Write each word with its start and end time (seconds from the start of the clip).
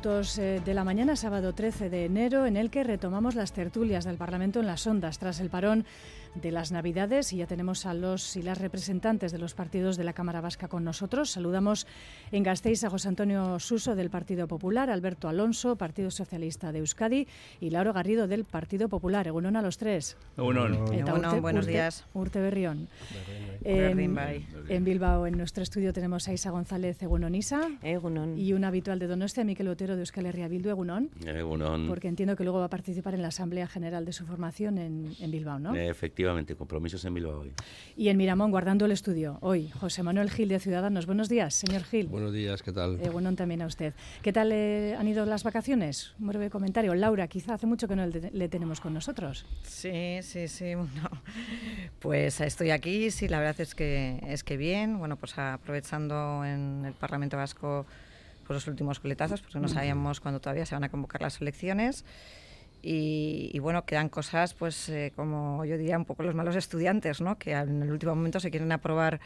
Minutos 0.00 0.38
eh, 0.38 0.62
de 0.64 0.72
la 0.72 0.82
mañana, 0.82 1.14
sábado 1.14 1.52
13 1.52 1.90
de 1.90 2.06
enero, 2.06 2.46
en 2.46 2.56
el 2.56 2.70
que 2.70 2.84
retomamos 2.84 3.34
las 3.34 3.52
tertulias 3.52 4.06
del 4.06 4.16
Parlamento 4.16 4.60
en 4.60 4.66
las 4.66 4.86
ondas 4.86 5.18
tras 5.18 5.40
el 5.40 5.50
parón 5.50 5.84
de 6.34 6.50
las 6.52 6.70
Navidades 6.72 7.32
y 7.32 7.38
ya 7.38 7.46
tenemos 7.46 7.86
a 7.86 7.94
los 7.94 8.36
y 8.36 8.42
las 8.42 8.58
representantes 8.58 9.32
de 9.32 9.38
los 9.38 9.54
partidos 9.54 9.96
de 9.96 10.04
la 10.04 10.12
Cámara 10.12 10.40
Vasca 10.40 10.68
con 10.68 10.84
nosotros. 10.84 11.30
Saludamos 11.30 11.86
en 12.30 12.42
Gasteiz 12.42 12.84
a 12.84 12.90
José 12.90 13.08
Antonio 13.08 13.58
Suso 13.58 13.96
del 13.96 14.10
Partido 14.10 14.46
Popular, 14.46 14.90
Alberto 14.90 15.28
Alonso, 15.28 15.76
Partido 15.76 16.10
Socialista 16.10 16.72
de 16.72 16.78
Euskadi 16.78 17.26
y 17.60 17.70
Lauro 17.70 17.92
Garrido 17.92 18.28
del 18.28 18.44
Partido 18.44 18.88
Popular. 18.88 19.26
Egunon 19.26 19.56
a 19.56 19.62
los 19.62 19.76
tres. 19.76 20.16
Egunon. 20.36 20.92
Egunon, 20.94 21.42
buenos 21.42 21.66
días. 21.66 22.06
Urte 22.14 22.40
Berrión. 22.40 22.88
En, 23.64 24.18
en 24.68 24.84
Bilbao, 24.84 25.26
en 25.26 25.36
nuestro 25.36 25.62
estudio, 25.62 25.92
tenemos 25.92 26.28
a 26.28 26.32
Isa 26.32 26.50
González 26.50 27.02
Egunon 27.02 27.34
Isa 27.34 27.68
Egunon. 27.82 28.38
y 28.38 28.52
un 28.52 28.64
habitual 28.64 28.98
de 28.98 29.06
Donostia, 29.06 29.44
Miquel 29.44 29.68
Otero 29.68 29.96
de 29.96 30.02
Euskal 30.02 30.26
Herria 30.26 30.48
Bildu 30.48 30.70
Egunon. 30.70 31.10
Egunon. 31.26 31.88
Porque 31.88 32.08
entiendo 32.08 32.36
que 32.36 32.44
luego 32.44 32.60
va 32.60 32.66
a 32.66 32.70
participar 32.70 33.14
en 33.14 33.22
la 33.22 33.28
Asamblea 33.28 33.66
General 33.66 34.04
de 34.04 34.12
su 34.12 34.24
formación 34.26 34.78
en, 34.78 35.12
en 35.20 35.30
Bilbao, 35.30 35.58
¿no? 35.58 35.74
Efectivamente, 35.74 36.19
compromisos 36.56 37.04
en 37.04 37.14
Bilbao 37.14 37.40
hoy. 37.40 37.52
Y 37.96 38.08
en 38.08 38.16
Miramón, 38.16 38.50
guardando 38.50 38.84
el 38.84 38.92
estudio, 38.92 39.38
hoy, 39.40 39.70
José 39.70 40.02
Manuel 40.02 40.30
Gil 40.30 40.48
de 40.48 40.58
Ciudadanos. 40.58 41.06
Buenos 41.06 41.28
días, 41.28 41.54
señor 41.54 41.84
Gil. 41.84 42.08
Buenos 42.08 42.32
días, 42.32 42.62
¿qué 42.62 42.72
tal? 42.72 42.98
Eh, 43.00 43.08
bueno, 43.10 43.34
también 43.34 43.62
a 43.62 43.66
usted. 43.66 43.94
¿Qué 44.22 44.32
tal 44.32 44.50
eh, 44.52 44.96
han 44.98 45.06
ido 45.08 45.24
las 45.26 45.44
vacaciones? 45.44 46.14
Un 46.20 46.28
breve 46.28 46.50
comentario. 46.50 46.94
Laura, 46.94 47.28
quizá 47.28 47.54
hace 47.54 47.66
mucho 47.66 47.88
que 47.88 47.96
no 47.96 48.06
le, 48.06 48.30
le 48.30 48.48
tenemos 48.48 48.80
con 48.80 48.92
nosotros. 48.94 49.46
Sí, 49.62 50.18
sí, 50.22 50.48
sí. 50.48 50.74
Bueno, 50.80 51.10
pues 52.00 52.40
estoy 52.40 52.70
aquí. 52.70 53.10
Sí, 53.10 53.28
la 53.28 53.38
verdad 53.38 53.60
es 53.60 53.74
que 53.74 54.20
es 54.26 54.42
que 54.42 54.56
bien. 54.56 54.98
Bueno, 54.98 55.16
pues 55.16 55.38
aprovechando 55.38 56.44
en 56.44 56.84
el 56.86 56.94
Parlamento 56.94 57.36
Vasco 57.36 57.86
pues, 58.46 58.56
los 58.56 58.66
últimos 58.66 58.98
coletazos, 58.98 59.40
porque 59.40 59.60
no 59.60 59.68
sabíamos 59.68 60.20
cuándo 60.20 60.40
todavía 60.40 60.66
se 60.66 60.74
van 60.74 60.82
a 60.84 60.88
convocar 60.88 61.22
las 61.22 61.40
elecciones. 61.40 62.04
Y, 62.82 63.50
y 63.52 63.58
bueno, 63.58 63.84
quedan 63.84 64.08
cosas, 64.08 64.54
pues 64.54 64.88
eh, 64.88 65.12
como 65.14 65.64
yo 65.64 65.76
diría, 65.76 65.98
un 65.98 66.04
poco 66.04 66.22
los 66.22 66.34
malos 66.34 66.56
estudiantes, 66.56 67.20
¿no? 67.20 67.38
Que 67.38 67.52
en 67.52 67.82
el 67.82 67.90
último 67.90 68.14
momento 68.14 68.40
se 68.40 68.50
quieren 68.50 68.72
aprobar 68.72 69.20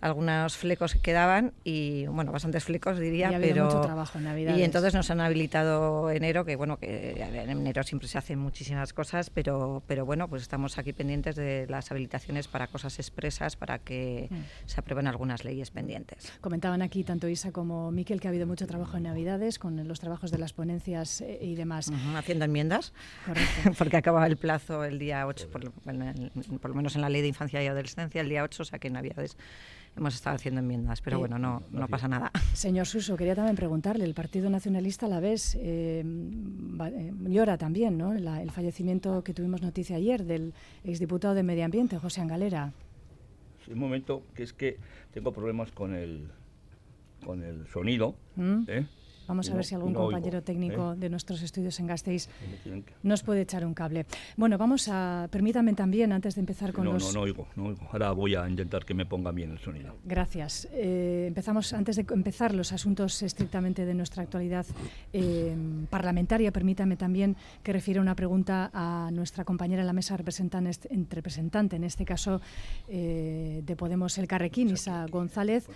algunos 0.00 0.56
flecos 0.56 0.92
que 0.94 1.00
quedaban 1.00 1.52
y 1.64 2.06
bueno, 2.06 2.30
bastantes 2.32 2.64
flecos 2.64 2.98
diría, 2.98 3.30
Y 3.30 3.34
ha 3.34 3.36
habido 3.36 3.52
pero 3.54 3.64
mucho 3.66 3.80
trabajo 3.80 4.18
en 4.18 4.24
Navidades. 4.24 4.58
y 4.60 4.62
entonces 4.62 4.94
nos 4.94 5.10
han 5.10 5.20
habilitado 5.20 6.10
enero, 6.10 6.44
que 6.44 6.54
bueno, 6.56 6.76
que 6.78 7.20
en 7.20 7.50
enero 7.50 7.82
siempre 7.82 8.06
se 8.08 8.16
hacen 8.18 8.38
muchísimas 8.38 8.92
cosas, 8.92 9.30
pero 9.30 9.82
pero 9.86 10.06
bueno, 10.06 10.28
pues 10.28 10.42
estamos 10.42 10.78
aquí 10.78 10.92
pendientes 10.92 11.34
de 11.36 11.66
las 11.68 11.90
habilitaciones 11.90 12.46
para 12.48 12.68
cosas 12.68 12.98
expresas 12.98 13.56
para 13.56 13.78
que 13.80 14.28
Mm. 14.30 14.36
se 14.66 14.80
aprueben 14.80 15.06
algunas 15.06 15.44
leyes 15.44 15.70
pendientes. 15.70 16.32
Comentaban 16.40 16.82
aquí 16.82 17.02
tanto 17.04 17.28
Isa 17.28 17.50
como 17.52 17.90
Miquel 17.90 18.20
que 18.20 18.28
ha 18.28 18.30
habido 18.30 18.46
mucho 18.46 18.66
trabajo 18.66 18.96
en 18.96 19.04
Navidades 19.04 19.58
con 19.58 19.86
los 19.88 20.00
trabajos 20.00 20.30
de 20.30 20.38
las 20.38 20.52
ponencias 20.52 21.20
eh, 21.22 21.38
y 21.42 21.54
demás. 21.54 21.90
Haciendo 22.16 22.44
enmiendas, 22.44 22.92
Correcto. 23.26 23.72
porque 23.78 23.96
acababa 23.96 24.26
el 24.26 24.36
plazo 24.36 24.84
el 24.84 24.98
día 24.98 25.26
8, 25.26 25.48
por, 25.50 25.72
por 25.72 26.70
lo 26.70 26.74
menos 26.76 26.94
en 26.94 27.00
la 27.02 27.08
ley 27.08 27.22
de 27.22 27.28
infancia 27.28 27.62
y 27.62 27.66
adolescencia, 27.66 28.20
el 28.20 28.28
día 28.28 28.42
8, 28.44 28.62
o 28.62 28.66
sea 28.66 28.78
que 28.78 28.88
en 28.88 28.94
Navidades 28.94 29.36
hemos 29.96 30.14
estado 30.14 30.36
haciendo 30.36 30.60
enmiendas, 30.60 31.00
pero 31.00 31.16
Eh, 31.16 31.20
bueno, 31.20 31.38
no, 31.38 31.62
no 31.70 31.88
pasa 31.88 32.08
nada. 32.08 32.30
Señor 32.54 32.86
Suso, 32.86 33.16
quería 33.16 33.34
también 33.34 33.56
preguntarle, 33.56 34.04
el 34.04 34.14
Partido 34.14 34.48
Nacionalista 34.50 35.06
a 35.06 35.08
la 35.08 35.20
vez 35.20 35.56
eh, 35.60 36.02
va- 36.04 36.88
eh, 36.90 37.12
llora 37.28 37.58
también, 37.58 37.98
¿no? 37.98 38.14
La- 38.14 38.42
el 38.42 38.50
fallecimiento 38.50 39.22
que 39.24 39.34
tuvimos 39.34 39.62
noticia 39.62 39.96
ayer 39.96 40.24
del 40.24 40.54
exdiputado 40.84 41.34
de 41.34 41.42
Medio 41.42 41.64
Ambiente, 41.64 41.98
José 41.98 42.20
Angalera. 42.20 42.72
Sí, 43.64 43.72
un 43.72 43.78
momento, 43.80 44.22
que 44.34 44.42
es 44.44 44.52
que 44.52 44.78
tengo 45.12 45.32
problemas 45.32 45.72
con 45.72 45.94
el 45.94 46.28
con 47.24 47.42
el 47.42 47.66
sonido. 47.66 48.14
¿Mm? 48.36 48.62
¿eh? 48.68 48.86
Vamos 49.28 49.50
a 49.50 49.54
ver 49.54 49.64
si 49.64 49.74
algún 49.74 49.92
compañero 49.94 50.42
técnico 50.42 50.94
¿eh? 50.94 50.96
de 50.96 51.08
nuestros 51.10 51.42
estudios 51.42 51.78
en 51.80 51.86
Gasteiz 51.86 52.28
nos 53.02 53.22
puede 53.22 53.42
echar 53.42 53.64
un 53.64 53.74
cable. 53.74 54.06
Bueno, 54.36 54.56
vamos 54.58 54.88
a, 54.90 55.28
permítanme 55.30 55.74
también, 55.74 56.12
antes 56.12 56.34
de 56.34 56.40
empezar 56.40 56.72
con 56.72 56.84
No, 56.86 56.94
los... 56.94 57.04
no, 57.08 57.12
no 57.12 57.20
oigo, 57.20 57.46
no 57.54 57.66
oigo. 57.66 57.86
Ahora 57.92 58.10
voy 58.12 58.34
a 58.34 58.48
intentar 58.48 58.84
que 58.84 58.94
me 58.94 59.04
ponga 59.06 59.30
bien 59.30 59.50
el 59.52 59.58
sonido. 59.58 59.94
Gracias. 60.04 60.66
Eh, 60.72 61.26
empezamos 61.28 61.72
antes 61.74 61.96
de 61.96 62.06
empezar 62.10 62.54
los 62.54 62.72
asuntos 62.72 63.22
estrictamente 63.22 63.84
de 63.84 63.94
nuestra 63.94 64.22
actualidad 64.22 64.66
eh, 65.12 65.54
parlamentaria. 65.90 66.50
Permítame 66.50 66.96
también 66.96 67.36
que 67.62 67.72
refiera 67.72 68.00
una 68.00 68.14
pregunta 68.14 68.70
a 68.72 69.10
nuestra 69.12 69.44
compañera 69.44 69.82
en 69.82 69.86
la 69.86 69.92
mesa 69.92 70.16
representante, 70.16 70.88
en- 70.90 71.06
representante 71.10 71.76
en 71.76 71.84
este 71.84 72.04
caso 72.04 72.40
eh, 72.88 73.62
de 73.64 73.76
Podemos 73.76 74.16
El 74.18 74.26
Carrequín, 74.26 74.70
Isa 74.70 75.06
González 75.10 75.66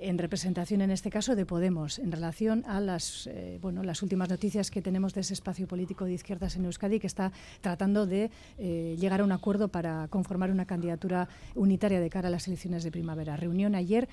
en 0.00 0.18
representación 0.18 0.80
en 0.80 0.90
este 0.90 1.10
caso 1.10 1.36
de 1.36 1.46
Podemos 1.46 1.98
en 1.98 2.10
relación 2.10 2.64
a 2.66 2.80
las 2.80 3.28
eh, 3.28 3.58
bueno 3.62 3.82
las 3.82 4.02
últimas 4.02 4.28
noticias 4.28 4.70
que 4.70 4.82
tenemos 4.82 5.14
de 5.14 5.20
ese 5.20 5.34
espacio 5.34 5.68
político 5.68 6.04
de 6.04 6.14
izquierdas 6.14 6.56
en 6.56 6.64
Euskadi 6.64 6.98
que 6.98 7.06
está 7.06 7.32
tratando 7.60 8.06
de 8.06 8.30
eh, 8.58 8.96
llegar 8.98 9.20
a 9.20 9.24
un 9.24 9.32
acuerdo 9.32 9.68
para 9.68 10.08
conformar 10.08 10.50
una 10.50 10.66
candidatura 10.66 11.28
unitaria 11.54 12.00
de 12.00 12.10
cara 12.10 12.28
a 12.28 12.30
las 12.30 12.48
elecciones 12.48 12.82
de 12.82 12.90
primavera. 12.90 13.36
Reunión 13.36 13.74
ayer, 13.74 14.08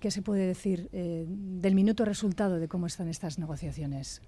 ¿qué 0.00 0.10
se 0.10 0.22
puede 0.22 0.46
decir 0.46 0.88
eh, 0.92 1.24
del 1.28 1.74
minuto 1.74 2.04
resultado 2.04 2.58
de 2.58 2.68
cómo 2.68 2.86
están 2.86 3.08
estas 3.08 3.38
negociaciones? 3.38 4.20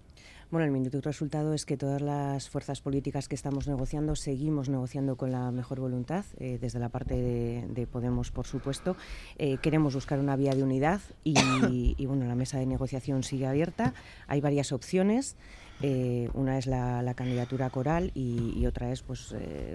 Bueno, 0.51 0.67
el 0.67 0.73
minuto 0.73 1.01
resultado 1.01 1.55
es 1.55 1.65
que 1.65 1.77
todas 1.77 2.03
las 2.03 2.51
fuerzas 2.51 2.81
políticas 2.81 3.29
que 3.29 3.37
estamos 3.37 3.69
negociando 3.69 4.17
seguimos 4.17 4.69
negociando 4.69 5.17
con 5.17 5.31
la 5.31 5.53
mejor 5.53 5.79
voluntad, 5.79 6.25
eh, 6.39 6.59
desde 6.61 6.81
la 6.81 6.89
parte 6.89 7.15
de, 7.15 7.69
de 7.69 7.87
Podemos, 7.87 8.33
por 8.33 8.49
supuesto. 8.49 8.97
Eh, 9.39 9.59
queremos 9.63 9.95
buscar 9.95 10.19
una 10.19 10.35
vía 10.35 10.53
de 10.57 10.65
unidad 10.65 11.01
y, 11.23 12.05
bueno, 12.05 12.27
la 12.27 12.35
mesa 12.35 12.59
de 12.59 12.67
negociación 12.67 13.23
sigue 13.23 13.47
abierta. 13.47 13.95
Hay 14.27 14.41
varias 14.41 14.73
opciones. 14.73 15.37
Eh, 15.83 16.29
una 16.35 16.59
es 16.59 16.67
la, 16.67 17.15
candidatura 17.15 17.71
coral 17.71 18.11
y, 18.15 18.53
y 18.59 18.67
otra 18.67 18.91
es 18.91 19.03
pues, 19.03 19.33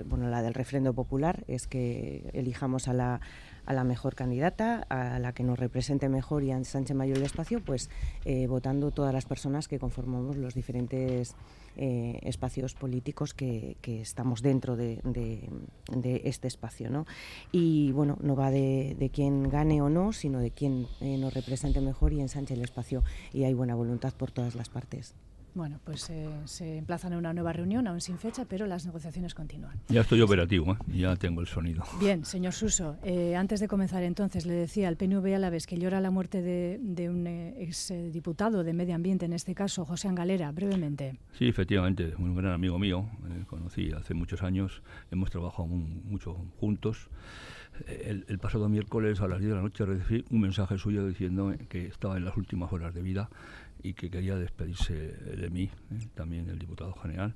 bueno, 0.07 0.29
la 0.29 0.41
del 0.41 0.53
refrendo 0.53 0.93
popular, 0.93 1.45
es 1.47 1.67
que 1.67 2.29
elijamos 2.33 2.89
a 2.89 2.93
la, 2.93 3.21
a 3.65 3.73
la 3.73 3.83
mejor 3.83 4.15
candidata, 4.15 4.85
a 4.89 5.19
la 5.19 5.33
que 5.33 5.43
nos 5.43 5.59
represente 5.59 6.09
mejor 6.09 6.43
y 6.43 6.51
ensanche 6.51 6.93
mayor 6.93 7.17
el 7.17 7.23
espacio, 7.23 7.63
pues 7.63 7.89
eh, 8.25 8.47
votando 8.47 8.91
todas 8.91 9.13
las 9.13 9.25
personas 9.25 9.67
que 9.67 9.79
conformamos 9.79 10.37
los 10.37 10.53
diferentes 10.53 11.35
eh, 11.77 12.19
espacios 12.23 12.73
políticos 12.73 13.33
que, 13.33 13.77
estamos 13.83 14.41
dentro 14.41 14.75
de, 14.75 14.99
este 16.23 16.47
espacio. 16.47 16.89
¿no? 16.89 17.05
Y 17.51 17.91
bueno, 17.91 18.17
no 18.21 18.35
va 18.35 18.51
de, 18.51 18.95
de 18.97 19.09
quién 19.09 19.49
gane 19.49 19.81
o 19.81 19.89
no, 19.89 20.13
sino 20.13 20.39
de 20.39 20.51
quién 20.51 20.87
eh, 21.01 21.17
nos 21.17 21.33
represente 21.33 21.81
mejor 21.81 22.13
y 22.13 22.21
ensanche 22.21 22.53
el 22.53 22.61
espacio. 22.61 23.03
Y 23.33 23.43
hay 23.43 23.53
buena 23.53 23.75
voluntad 23.75 24.13
por 24.13 24.31
todas 24.31 24.55
las 24.55 24.69
partes. 24.69 25.15
Bueno, 25.55 25.79
pues 25.85 26.09
eh, 26.09 26.27
se 26.43 26.77
emplazan 26.79 27.13
a 27.13 27.17
una 27.17 27.33
nueva 27.33 27.53
reunión, 27.53 27.87
aún 27.87 28.01
sin 28.01 28.17
fecha, 28.17 28.43
pero 28.43 28.67
las 28.67 28.85
negociaciones 28.85 29.33
continúan. 29.33 29.79
Ya 29.87 30.01
estoy 30.01 30.19
operativo, 30.19 30.73
¿eh? 30.73 30.77
ya 30.97 31.15
tengo 31.15 31.39
el 31.39 31.47
sonido. 31.47 31.81
Bien, 31.97 32.25
señor 32.25 32.51
Suso, 32.51 32.97
eh, 33.03 33.37
antes 33.37 33.61
de 33.61 33.69
comenzar 33.69 34.03
entonces, 34.03 34.45
le 34.45 34.53
decía 34.53 34.89
al 34.89 34.97
PNV 34.97 35.33
a 35.33 35.39
la 35.39 35.49
vez 35.49 35.65
que 35.65 35.77
llora 35.77 36.01
la 36.01 36.11
muerte 36.11 36.41
de, 36.41 36.77
de 36.81 37.09
un 37.09 37.25
eh, 37.25 37.55
exdiputado 37.63 38.65
de 38.65 38.73
Medio 38.73 38.95
Ambiente, 38.95 39.25
en 39.25 39.31
este 39.31 39.55
caso, 39.55 39.85
José 39.85 40.09
Angalera, 40.09 40.51
brevemente. 40.51 41.15
Sí, 41.39 41.47
efectivamente, 41.47 42.13
un 42.17 42.35
gran 42.35 42.51
amigo 42.51 42.77
mío, 42.77 43.09
conocí 43.47 43.93
hace 43.93 44.13
muchos 44.13 44.43
años, 44.43 44.81
hemos 45.09 45.31
trabajado 45.31 45.67
mu- 45.67 46.01
mucho 46.03 46.35
juntos. 46.59 47.07
El, 47.87 48.23
el 48.29 48.39
pasado 48.39 48.69
miércoles 48.69 49.19
a 49.19 49.27
las 49.27 49.39
10 49.39 49.49
de 49.49 49.55
la 49.57 49.61
noche 49.61 49.85
recibí 49.85 50.23
un 50.31 50.39
mensaje 50.39 50.77
suyo 50.77 51.05
diciendo 51.07 51.53
que 51.67 51.87
estaba 51.87 52.15
en 52.15 52.23
las 52.23 52.37
últimas 52.37 52.71
horas 52.71 52.93
de 52.93 53.01
vida 53.01 53.29
y 53.83 53.93
que 53.93 54.09
quería 54.09 54.35
despedirse 54.35 54.93
de 54.93 55.49
mí, 55.49 55.69
eh, 55.91 56.07
también 56.15 56.49
el 56.49 56.57
diputado 56.59 56.93
general. 56.93 57.33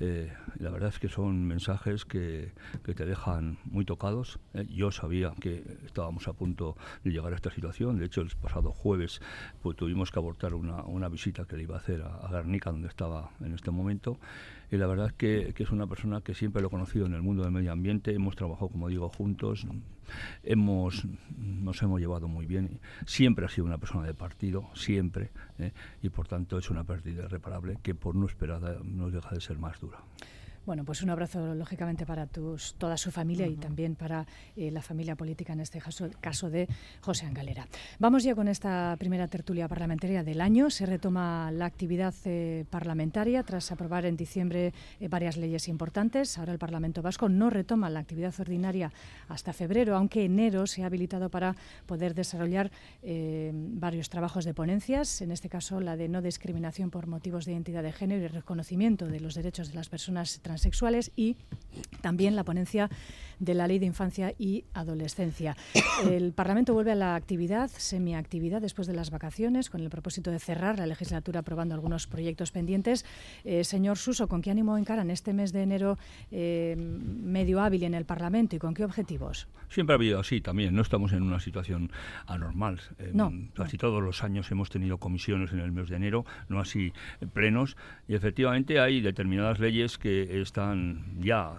Eh, 0.00 0.32
la 0.58 0.70
verdad 0.70 0.88
es 0.88 0.98
que 0.98 1.08
son 1.08 1.44
mensajes 1.44 2.04
que, 2.04 2.52
que 2.84 2.94
te 2.94 3.04
dejan 3.06 3.58
muy 3.64 3.84
tocados. 3.84 4.38
eh. 4.54 4.66
Yo 4.68 4.90
sabía 4.90 5.32
que 5.40 5.62
estábamos 5.84 6.26
a 6.28 6.32
punto 6.32 6.76
de 7.04 7.10
llegar 7.12 7.32
a 7.32 7.36
esta 7.36 7.50
situación. 7.50 7.98
De 7.98 8.06
hecho, 8.06 8.22
el 8.22 8.30
pasado 8.40 8.72
jueves 8.72 9.20
pues, 9.62 9.76
tuvimos 9.76 10.10
que 10.10 10.18
abortar 10.18 10.54
una, 10.54 10.82
una 10.84 11.08
visita 11.08 11.44
que 11.44 11.56
le 11.56 11.62
iba 11.62 11.76
a 11.76 11.78
hacer 11.78 12.02
a, 12.02 12.16
a 12.16 12.30
Guernica, 12.30 12.70
donde 12.70 12.88
estaba 12.88 13.30
en 13.40 13.54
este 13.54 13.70
momento. 13.70 14.18
Y 14.74 14.78
la 14.78 14.86
verdad 14.86 15.06
es 15.06 15.12
que, 15.12 15.54
es 15.56 15.70
una 15.70 15.86
persona 15.86 16.20
que 16.20 16.34
siempre 16.34 16.60
lo 16.60 16.68
he 16.68 16.70
conocido 16.70 17.06
en 17.06 17.14
el 17.14 17.22
mundo 17.22 17.42
del 17.42 17.52
medio 17.52 17.72
ambiente, 17.72 18.12
hemos 18.12 18.34
trabajado, 18.36 18.68
como 18.68 18.88
digo, 18.88 19.08
juntos, 19.08 19.66
hemos, 20.42 21.06
nos 21.38 21.80
hemos 21.82 22.00
llevado 22.00 22.28
muy 22.28 22.46
bien, 22.46 22.80
siempre 23.06 23.46
ha 23.46 23.48
sido 23.48 23.66
una 23.66 23.78
persona 23.78 24.06
de 24.06 24.14
partido, 24.14 24.68
siempre, 24.74 25.30
¿eh? 25.58 25.72
y 26.02 26.08
por 26.08 26.26
tanto 26.26 26.58
es 26.58 26.70
una 26.70 26.84
pérdida 26.84 27.24
irreparable 27.24 27.78
que 27.82 27.94
por 27.94 28.14
no 28.14 28.26
esperada 28.26 28.78
nos 28.82 29.12
deja 29.12 29.34
de 29.34 29.40
ser 29.40 29.58
más 29.58 29.80
dura. 29.80 29.98
Bueno, 30.66 30.82
pues 30.86 31.02
un 31.02 31.10
abrazo 31.10 31.54
lógicamente 31.54 32.06
para 32.06 32.26
tus, 32.26 32.74
toda 32.76 32.96
su 32.96 33.10
familia 33.10 33.46
y 33.46 33.56
también 33.56 33.96
para 33.96 34.26
eh, 34.56 34.70
la 34.70 34.80
familia 34.80 35.14
política, 35.14 35.52
en 35.52 35.60
este 35.60 35.78
caso, 35.78 36.08
caso 36.22 36.48
de 36.48 36.66
José 37.02 37.26
Angalera. 37.26 37.68
Vamos 37.98 38.24
ya 38.24 38.34
con 38.34 38.48
esta 38.48 38.96
primera 38.98 39.28
tertulia 39.28 39.68
parlamentaria 39.68 40.24
del 40.24 40.40
año. 40.40 40.70
Se 40.70 40.86
retoma 40.86 41.50
la 41.52 41.66
actividad 41.66 42.14
eh, 42.24 42.64
parlamentaria 42.70 43.42
tras 43.42 43.72
aprobar 43.72 44.06
en 44.06 44.16
diciembre 44.16 44.72
eh, 45.00 45.08
varias 45.08 45.36
leyes 45.36 45.68
importantes. 45.68 46.38
Ahora 46.38 46.54
el 46.54 46.58
Parlamento 46.58 47.02
Vasco 47.02 47.28
no 47.28 47.50
retoma 47.50 47.90
la 47.90 48.00
actividad 48.00 48.32
ordinaria 48.38 48.90
hasta 49.28 49.52
febrero, 49.52 49.96
aunque 49.96 50.24
enero 50.24 50.66
se 50.66 50.82
ha 50.82 50.86
habilitado 50.86 51.28
para 51.28 51.56
poder 51.84 52.14
desarrollar 52.14 52.70
varios 53.02 54.08
trabajos 54.08 54.44
de 54.46 54.54
ponencias, 54.54 55.20
en 55.20 55.30
este 55.30 55.50
caso 55.50 55.80
la 55.80 55.96
de 55.96 56.08
no 56.08 56.22
discriminación 56.22 56.90
por 56.90 57.06
motivos 57.06 57.44
de 57.44 57.52
identidad 57.52 57.82
de 57.82 57.92
género 57.92 58.24
y 58.24 58.28
reconocimiento 58.28 59.06
de 59.06 59.20
los 59.20 59.34
derechos 59.34 59.68
de 59.68 59.74
las 59.74 59.88
personas 59.88 60.40
trans 60.40 60.53
sexuales 60.60 61.12
y 61.16 61.36
también 62.00 62.36
la 62.36 62.44
ponencia 62.44 62.90
de 63.38 63.54
la 63.54 63.66
Ley 63.66 63.78
de 63.78 63.86
Infancia 63.86 64.34
y 64.38 64.64
Adolescencia. 64.74 65.56
El 66.10 66.32
Parlamento 66.32 66.74
vuelve 66.74 66.92
a 66.92 66.96
la 66.96 67.14
actividad, 67.14 67.70
semiactividad, 67.70 68.60
después 68.60 68.86
de 68.86 68.94
las 68.94 69.10
vacaciones, 69.10 69.70
con 69.70 69.80
el 69.80 69.90
propósito 69.90 70.30
de 70.30 70.38
cerrar 70.38 70.78
la 70.78 70.86
legislatura 70.86 71.40
aprobando 71.40 71.74
algunos 71.74 72.06
proyectos 72.06 72.50
pendientes. 72.50 73.04
Eh, 73.44 73.64
señor 73.64 73.98
Suso, 73.98 74.28
¿con 74.28 74.42
qué 74.42 74.50
ánimo 74.50 74.78
encaran 74.78 75.10
este 75.10 75.32
mes 75.32 75.52
de 75.52 75.62
enero 75.62 75.98
eh, 76.30 76.76
medio 76.76 77.60
hábil 77.60 77.84
en 77.84 77.94
el 77.94 78.04
Parlamento 78.04 78.56
y 78.56 78.58
con 78.58 78.74
qué 78.74 78.84
objetivos? 78.84 79.48
Siempre 79.68 79.94
ha 79.94 79.96
habido 79.96 80.20
así 80.20 80.40
también, 80.40 80.74
no 80.74 80.82
estamos 80.82 81.12
en 81.12 81.22
una 81.22 81.40
situación 81.40 81.90
anormal. 82.26 82.80
Eh, 82.98 83.10
no, 83.12 83.32
casi 83.54 83.76
todos 83.76 84.02
los 84.02 84.22
años 84.22 84.50
hemos 84.50 84.70
tenido 84.70 84.98
comisiones 84.98 85.52
en 85.52 85.60
el 85.60 85.72
mes 85.72 85.88
de 85.88 85.96
enero, 85.96 86.24
no 86.48 86.60
así 86.60 86.92
plenos, 87.32 87.76
y 88.06 88.14
efectivamente 88.14 88.80
hay 88.80 89.00
determinadas 89.00 89.58
leyes 89.58 89.98
que 89.98 90.40
están 90.44 91.04
ya, 91.18 91.58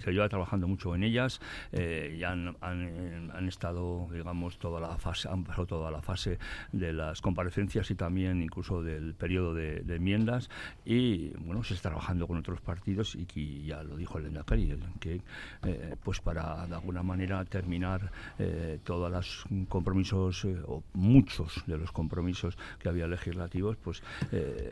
se 0.00 0.12
lleva 0.12 0.28
trabajando 0.28 0.68
mucho 0.68 0.94
en 0.94 1.02
ellas, 1.02 1.40
eh, 1.72 2.16
ya 2.20 2.32
han, 2.32 2.56
han, 2.60 3.48
estado, 3.48 4.08
digamos, 4.12 4.58
toda 4.58 4.80
la 4.80 4.98
fase, 4.98 5.28
han 5.28 5.44
pasado 5.44 5.66
toda 5.66 5.90
la 5.90 6.02
fase 6.02 6.38
de 6.72 6.92
las 6.92 7.20
comparecencias 7.22 7.90
y 7.90 7.94
también 7.94 8.42
incluso 8.42 8.82
del 8.82 9.14
periodo 9.14 9.54
de, 9.54 9.82
enmiendas 9.96 10.50
y, 10.84 11.30
bueno, 11.38 11.62
se 11.64 11.74
está 11.74 11.88
trabajando 11.88 12.26
con 12.26 12.36
otros 12.36 12.60
partidos 12.60 13.14
y 13.14 13.24
que 13.24 13.62
ya 13.62 13.82
lo 13.82 13.96
dijo 13.96 14.18
el 14.18 14.26
Endacari, 14.26 14.78
que, 15.00 15.22
eh, 15.62 15.96
pues 16.02 16.20
para 16.20 16.66
de 16.66 16.74
alguna 16.74 17.02
manera 17.02 17.44
terminar 17.44 18.10
eh, 18.38 18.78
todos 18.84 19.10
los 19.10 19.44
compromisos, 19.68 20.44
o 20.66 20.82
muchos 20.92 21.62
de 21.66 21.78
los 21.78 21.92
compromisos 21.92 22.58
que 22.78 22.88
había 22.88 23.06
legislativos, 23.06 23.76
pues 23.76 24.02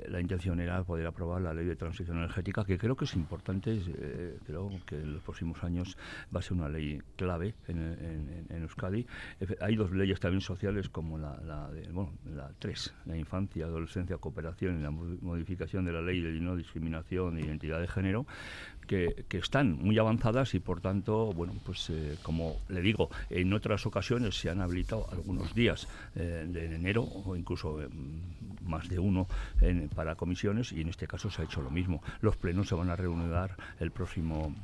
la 0.09 0.21
intención 0.21 0.61
era 0.61 0.83
poder 0.83 1.07
aprobar 1.07 1.41
la 1.41 1.55
ley 1.55 1.65
de 1.65 1.77
transición 1.77 2.19
energética, 2.19 2.65
que 2.65 2.77
creo 2.77 2.97
que 2.97 3.05
es 3.05 3.15
importante, 3.15 3.44
creo 3.45 4.71
que 4.87 4.97
en 4.97 5.15
los 5.15 5.23
próximos 5.23 5.63
años 5.63 5.97
va 6.35 6.41
a 6.41 6.43
ser 6.43 6.55
una 6.55 6.69
ley 6.69 7.01
clave 7.17 7.55
en, 7.69 8.47
Euskadi. 8.51 9.07
Hay 9.61 9.77
dos 9.77 9.93
leyes 9.93 10.21
también 10.21 10.41
sociales 10.41 10.89
como 10.89 11.19
la, 11.19 11.71
de, 11.71 11.91
bueno, 11.93 12.13
la 12.35 12.51
3, 12.59 12.95
la 13.07 13.17
infancia, 13.17 13.67
adolescencia, 13.67 14.17
cooperación 14.19 14.81
y 14.81 14.83
la 14.83 14.91
modificación 14.91 15.85
de 15.85 15.93
la 15.93 16.03
ley 16.03 16.21
de 16.21 16.33
no 16.41 16.57
discriminación 16.57 17.39
e 17.39 17.43
identidad 17.43 17.81
de 17.81 17.89
género, 17.89 18.27
que, 18.87 19.25
están 19.31 19.73
muy 19.73 19.99
avanzadas 19.99 20.55
y 20.55 20.61
por 20.61 20.81
tanto, 20.81 21.33
bueno, 21.33 21.55
pues 21.65 21.91
eh, 21.91 22.17
como 22.23 22.57
le 22.69 22.81
digo, 22.83 23.11
en 23.31 23.53
otras 23.53 23.85
ocasiones 23.87 24.37
se 24.37 24.51
han 24.51 24.61
habilitado 24.61 25.07
algunos 25.11 25.55
días 25.55 25.89
eh, 26.15 26.47
de 26.49 26.75
enero 26.75 27.03
o 27.03 27.37
incluso 27.37 27.83
eh, 27.83 27.89
más 28.65 28.89
de 28.89 28.99
uno 28.99 29.27
para 29.95 30.15
comisiones 30.17 30.73
y 30.73 30.81
en 30.81 30.89
este 30.89 31.07
caso 31.07 31.31
se 31.31 31.43
ha 31.43 31.45
hecho 31.45 31.63
lo 31.63 31.71
mismo. 31.71 32.03
Los 32.21 32.37
plenos 32.37 32.69
se 32.69 32.75
van 32.75 32.91
a 32.91 32.97
reunir 32.97 33.25
el 33.79 33.91
próximo 33.91 34.55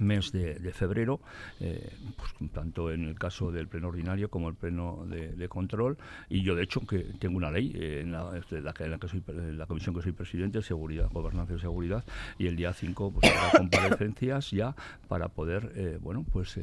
mes 0.00 0.32
de, 0.32 0.72
febrero, 0.72 1.20
eh, 1.60 1.92
pues, 2.16 2.32
tanto 2.52 2.92
en 2.92 3.04
el 3.04 3.18
caso 3.18 3.50
del 3.50 3.68
pleno 3.68 3.88
ordinario 3.88 4.30
como 4.30 4.48
el 4.48 4.54
pleno 4.54 5.04
de, 5.06 5.48
control. 5.48 5.96
Y 6.28 6.42
yo, 6.42 6.54
de 6.54 6.62
hecho, 6.62 6.80
que 6.86 6.98
tengo 7.18 7.36
una 7.36 7.50
ley 7.50 7.72
eh, 7.74 8.00
en, 8.02 8.12
la, 8.12 8.30
en, 8.50 8.64
la, 8.64 8.98
que 8.98 9.08
soy, 9.08 9.22
la 9.56 9.66
comisión 9.66 9.94
que 9.94 10.02
soy 10.02 10.12
presidente, 10.12 10.60
seguridad, 10.62 11.08
gobernanza 11.10 11.54
y 11.54 11.58
seguridad, 11.58 12.04
y 12.38 12.46
el 12.46 12.56
día 12.56 12.72
5 12.72 13.12
pues, 13.12 13.32
habrá 13.32 13.58
comparecencias 13.58 14.50
ya 14.50 14.74
para 15.08 15.28
poder, 15.28 15.72
eh, 15.74 15.98
bueno, 16.00 16.24
pues 16.30 16.58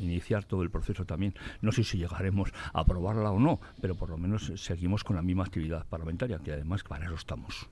iniciar 0.00 0.44
todo 0.44 0.62
el 0.62 0.70
proceso 0.70 1.04
también. 1.04 1.34
No 1.62 1.72
sé 1.72 1.82
si 1.82 1.98
llegaremos 1.98 2.52
a 2.72 2.80
aprobarla 2.80 3.30
o 3.30 3.40
no, 3.40 3.60
pero 3.80 3.94
por 3.94 4.10
lo 4.10 4.18
menos 4.18 4.52
seguimos 4.56 5.02
con 5.02 5.16
la 5.16 5.22
misma 5.22 5.44
actividad 5.44 5.86
parlamentaria, 5.86 6.38
que 6.38 6.52
además 6.52 6.82
para 6.82 7.06
eso 7.06 7.14
estamos. 7.14 7.66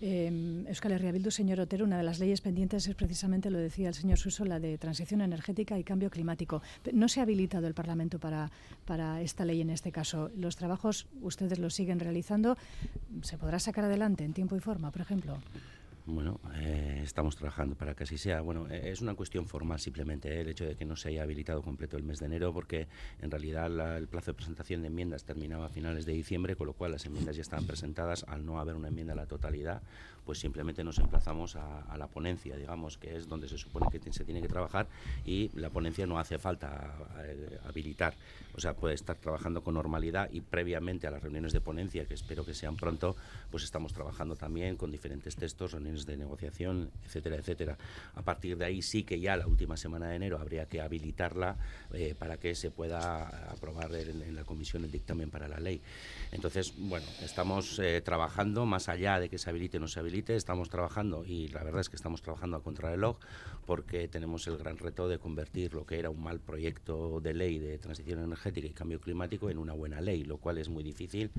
Euskal 0.00 0.92
Herria 0.92 1.12
Bildu, 1.12 1.30
señor 1.30 1.60
Otero, 1.60 1.84
una 1.84 1.98
de 1.98 2.04
las 2.04 2.20
leyes 2.20 2.40
pendientes 2.40 2.86
es 2.86 2.94
precisamente 2.94 3.15
lo 3.50 3.58
decía 3.58 3.88
el 3.88 3.94
señor 3.94 4.18
Suso, 4.18 4.44
la 4.44 4.60
de 4.60 4.78
transición 4.78 5.20
energética 5.20 5.78
y 5.78 5.84
cambio 5.84 6.10
climático. 6.10 6.62
No 6.92 7.08
se 7.08 7.20
ha 7.20 7.22
habilitado 7.22 7.66
el 7.66 7.74
Parlamento 7.74 8.18
para, 8.18 8.50
para 8.84 9.20
esta 9.22 9.44
ley 9.44 9.60
en 9.60 9.70
este 9.70 9.92
caso. 9.92 10.30
Los 10.36 10.56
trabajos 10.56 11.06
ustedes 11.22 11.58
los 11.58 11.74
siguen 11.74 11.98
realizando. 11.98 12.56
¿Se 13.22 13.38
podrá 13.38 13.58
sacar 13.58 13.84
adelante 13.84 14.24
en 14.24 14.32
tiempo 14.32 14.56
y 14.56 14.60
forma, 14.60 14.90
por 14.90 15.00
ejemplo? 15.00 15.38
Bueno, 16.08 16.38
eh, 16.54 17.00
estamos 17.02 17.34
trabajando 17.34 17.74
para 17.74 17.96
que 17.96 18.04
así 18.04 18.16
sea. 18.16 18.40
Bueno, 18.40 18.68
eh, 18.70 18.90
es 18.92 19.00
una 19.00 19.16
cuestión 19.16 19.48
formal 19.48 19.80
simplemente 19.80 20.28
eh, 20.28 20.42
el 20.42 20.48
hecho 20.48 20.64
de 20.64 20.76
que 20.76 20.84
no 20.84 20.94
se 20.94 21.08
haya 21.08 21.24
habilitado 21.24 21.62
completo 21.62 21.96
el 21.96 22.04
mes 22.04 22.20
de 22.20 22.26
enero, 22.26 22.52
porque 22.52 22.86
en 23.20 23.28
realidad 23.28 23.96
el 23.96 24.06
plazo 24.06 24.30
de 24.30 24.34
presentación 24.34 24.82
de 24.82 24.86
enmiendas 24.86 25.24
terminaba 25.24 25.66
a 25.66 25.68
finales 25.68 26.06
de 26.06 26.12
diciembre, 26.12 26.54
con 26.54 26.68
lo 26.68 26.74
cual 26.74 26.92
las 26.92 27.04
enmiendas 27.06 27.34
ya 27.34 27.42
estaban 27.42 27.66
presentadas. 27.66 28.24
Al 28.28 28.46
no 28.46 28.60
haber 28.60 28.76
una 28.76 28.86
enmienda 28.86 29.14
a 29.14 29.16
la 29.16 29.26
totalidad, 29.26 29.82
pues 30.26 30.38
simplemente 30.40 30.84
nos 30.84 30.98
emplazamos 30.98 31.56
a, 31.56 31.96
la 31.96 32.08
ponencia, 32.08 32.56
digamos, 32.56 32.98
que 32.98 33.16
es 33.16 33.28
donde 33.28 33.48
se 33.48 33.56
supone 33.56 33.86
que 33.90 34.12
se 34.12 34.24
tiene 34.24 34.42
que 34.42 34.48
trabajar 34.48 34.86
y 35.24 35.50
la 35.54 35.70
ponencia 35.70 36.06
no 36.06 36.18
hace 36.18 36.38
falta 36.38 36.94
habilitar. 37.66 38.14
O 38.54 38.60
sea, 38.60 38.74
puede 38.74 38.94
estar 38.94 39.16
trabajando 39.16 39.62
con 39.62 39.74
normalidad 39.74 40.30
y 40.32 40.40
previamente 40.40 41.06
a 41.06 41.10
las 41.10 41.22
reuniones 41.22 41.52
de 41.52 41.60
ponencia, 41.60 42.06
que 42.06 42.14
espero 42.14 42.44
que 42.44 42.54
sean 42.54 42.76
pronto, 42.76 43.14
pues 43.50 43.62
estamos 43.62 43.92
trabajando 43.92 44.34
también 44.34 44.76
con 44.76 44.90
diferentes 44.90 45.36
textos, 45.36 45.72
reuniones 45.72 46.06
de 46.06 46.16
negociación, 46.16 46.90
etcétera, 47.04 47.36
etcétera. 47.36 47.78
A 48.14 48.22
partir 48.22 48.56
de 48.56 48.64
ahí 48.64 48.82
sí 48.82 49.04
que 49.04 49.20
ya 49.20 49.36
la 49.36 49.46
última 49.46 49.76
semana 49.76 50.08
de 50.08 50.16
enero 50.16 50.38
habría 50.38 50.66
que 50.66 50.80
habilitarla 50.80 51.56
eh, 51.92 52.14
para 52.18 52.38
que 52.38 52.54
se 52.54 52.70
pueda 52.70 53.50
aprobar 53.50 53.94
en, 53.94 54.34
la 54.34 54.44
comisión 54.44 54.84
el 54.84 54.90
dictamen 54.90 55.30
para 55.30 55.48
la 55.48 55.60
ley. 55.60 55.80
Entonces, 56.32 56.74
bueno, 56.78 57.06
estamos 57.22 57.78
eh, 57.78 58.00
trabajando 58.00 58.66
más 58.66 58.88
allá 58.88 59.20
de 59.20 59.28
que 59.28 59.38
se 59.38 59.50
habilite 59.50 59.76
o 59.76 59.80
no 59.80 59.88
se 59.88 60.00
habilite, 60.00 60.15
estamos 60.28 60.68
trabajando 60.68 61.24
y 61.24 61.48
la 61.48 61.62
verdad 61.62 61.80
es 61.80 61.88
que 61.88 61.96
estamos 61.96 62.22
trabajando 62.22 62.56
a 62.56 62.62
contrarreloj 62.62 63.18
porque 63.66 64.06
tenemos 64.06 64.46
el 64.46 64.56
gran 64.56 64.78
reto 64.78 65.08
de 65.08 65.18
convertir 65.18 65.74
lo 65.74 65.84
que 65.84 65.98
era 65.98 66.08
un 66.08 66.22
mal 66.22 66.38
proyecto 66.38 67.20
de 67.20 67.34
ley 67.34 67.58
de 67.58 67.78
transición 67.78 68.20
energética 68.20 68.68
y 68.68 68.70
cambio 68.70 69.00
climático 69.00 69.50
en 69.50 69.58
una 69.58 69.72
buena 69.72 70.00
ley, 70.00 70.24
lo 70.24 70.38
cual 70.38 70.58
es 70.58 70.68
muy 70.68 70.84
difícil 70.84 71.30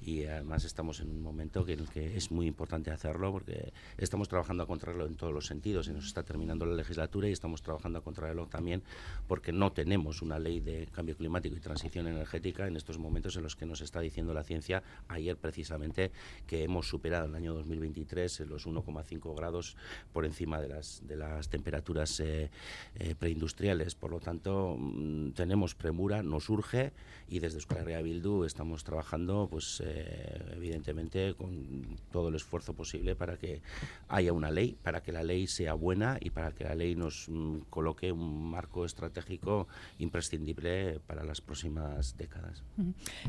y 0.00 0.24
además 0.24 0.64
estamos 0.64 1.00
en 1.00 1.10
un 1.10 1.20
momento 1.20 1.66
en 1.66 1.80
el 1.80 1.88
que 1.88 2.16
es 2.16 2.30
muy 2.30 2.46
importante 2.46 2.90
hacerlo 2.92 3.32
porque 3.32 3.72
estamos 3.98 4.28
trabajando 4.28 4.62
a 4.62 4.66
contrarreloj 4.66 5.08
en 5.08 5.16
todos 5.16 5.34
los 5.34 5.46
sentidos. 5.46 5.86
Se 5.86 5.92
nos 5.92 6.06
está 6.06 6.22
terminando 6.22 6.64
la 6.64 6.74
legislatura 6.74 7.28
y 7.28 7.32
estamos 7.32 7.62
trabajando 7.62 7.98
a 7.98 8.02
contrarreloj 8.02 8.48
también 8.48 8.82
porque 9.26 9.52
no 9.52 9.72
tenemos 9.72 10.22
una 10.22 10.38
ley 10.38 10.60
de 10.60 10.86
cambio 10.92 11.16
climático 11.16 11.56
y 11.56 11.60
transición 11.60 12.06
energética 12.06 12.68
en 12.68 12.76
estos 12.76 12.98
momentos 12.98 13.36
en 13.36 13.42
los 13.42 13.56
que 13.56 13.66
nos 13.66 13.80
está 13.80 14.00
diciendo 14.00 14.32
la 14.32 14.44
ciencia 14.44 14.84
ayer 15.08 15.36
precisamente 15.36 16.12
que 16.46 16.62
hemos 16.62 16.88
superado 16.88 17.24
en 17.24 17.30
el 17.32 17.36
año 17.36 17.54
2023 17.54 18.40
los 18.40 18.66
1,5 18.68 19.36
grados 19.36 19.76
por 20.12 20.24
encima 20.24 20.60
de 20.60 20.68
las, 20.68 21.06
de 21.06 21.16
las 21.16 21.48
temperaturas 21.48 21.71
eh, 22.20 22.50
eh, 22.96 23.14
preindustriales. 23.18 23.94
Por 23.94 24.10
lo 24.10 24.20
tanto, 24.20 24.76
mm, 24.78 25.30
tenemos 25.30 25.74
premura, 25.74 26.22
nos 26.22 26.48
urge 26.48 26.92
y 27.28 27.38
desde 27.38 27.56
Euskal 27.56 27.78
Herria 27.78 28.02
Bildu 28.02 28.44
estamos 28.44 28.84
trabajando, 28.84 29.48
pues 29.50 29.82
eh, 29.84 30.52
evidentemente, 30.54 31.34
con 31.34 31.96
todo 32.10 32.28
el 32.28 32.34
esfuerzo 32.34 32.74
posible 32.74 33.16
para 33.16 33.36
que 33.36 33.62
haya 34.08 34.32
una 34.32 34.50
ley, 34.50 34.76
para 34.82 35.02
que 35.02 35.12
la 35.12 35.22
ley 35.22 35.46
sea 35.46 35.74
buena 35.74 36.18
y 36.20 36.30
para 36.30 36.52
que 36.52 36.64
la 36.64 36.74
ley 36.74 36.94
nos 36.94 37.28
mm, 37.28 37.60
coloque 37.70 38.12
un 38.12 38.50
marco 38.50 38.84
estratégico 38.84 39.66
imprescindible 39.98 41.00
para 41.06 41.24
las 41.24 41.40
próximas 41.40 42.16
décadas. 42.16 42.62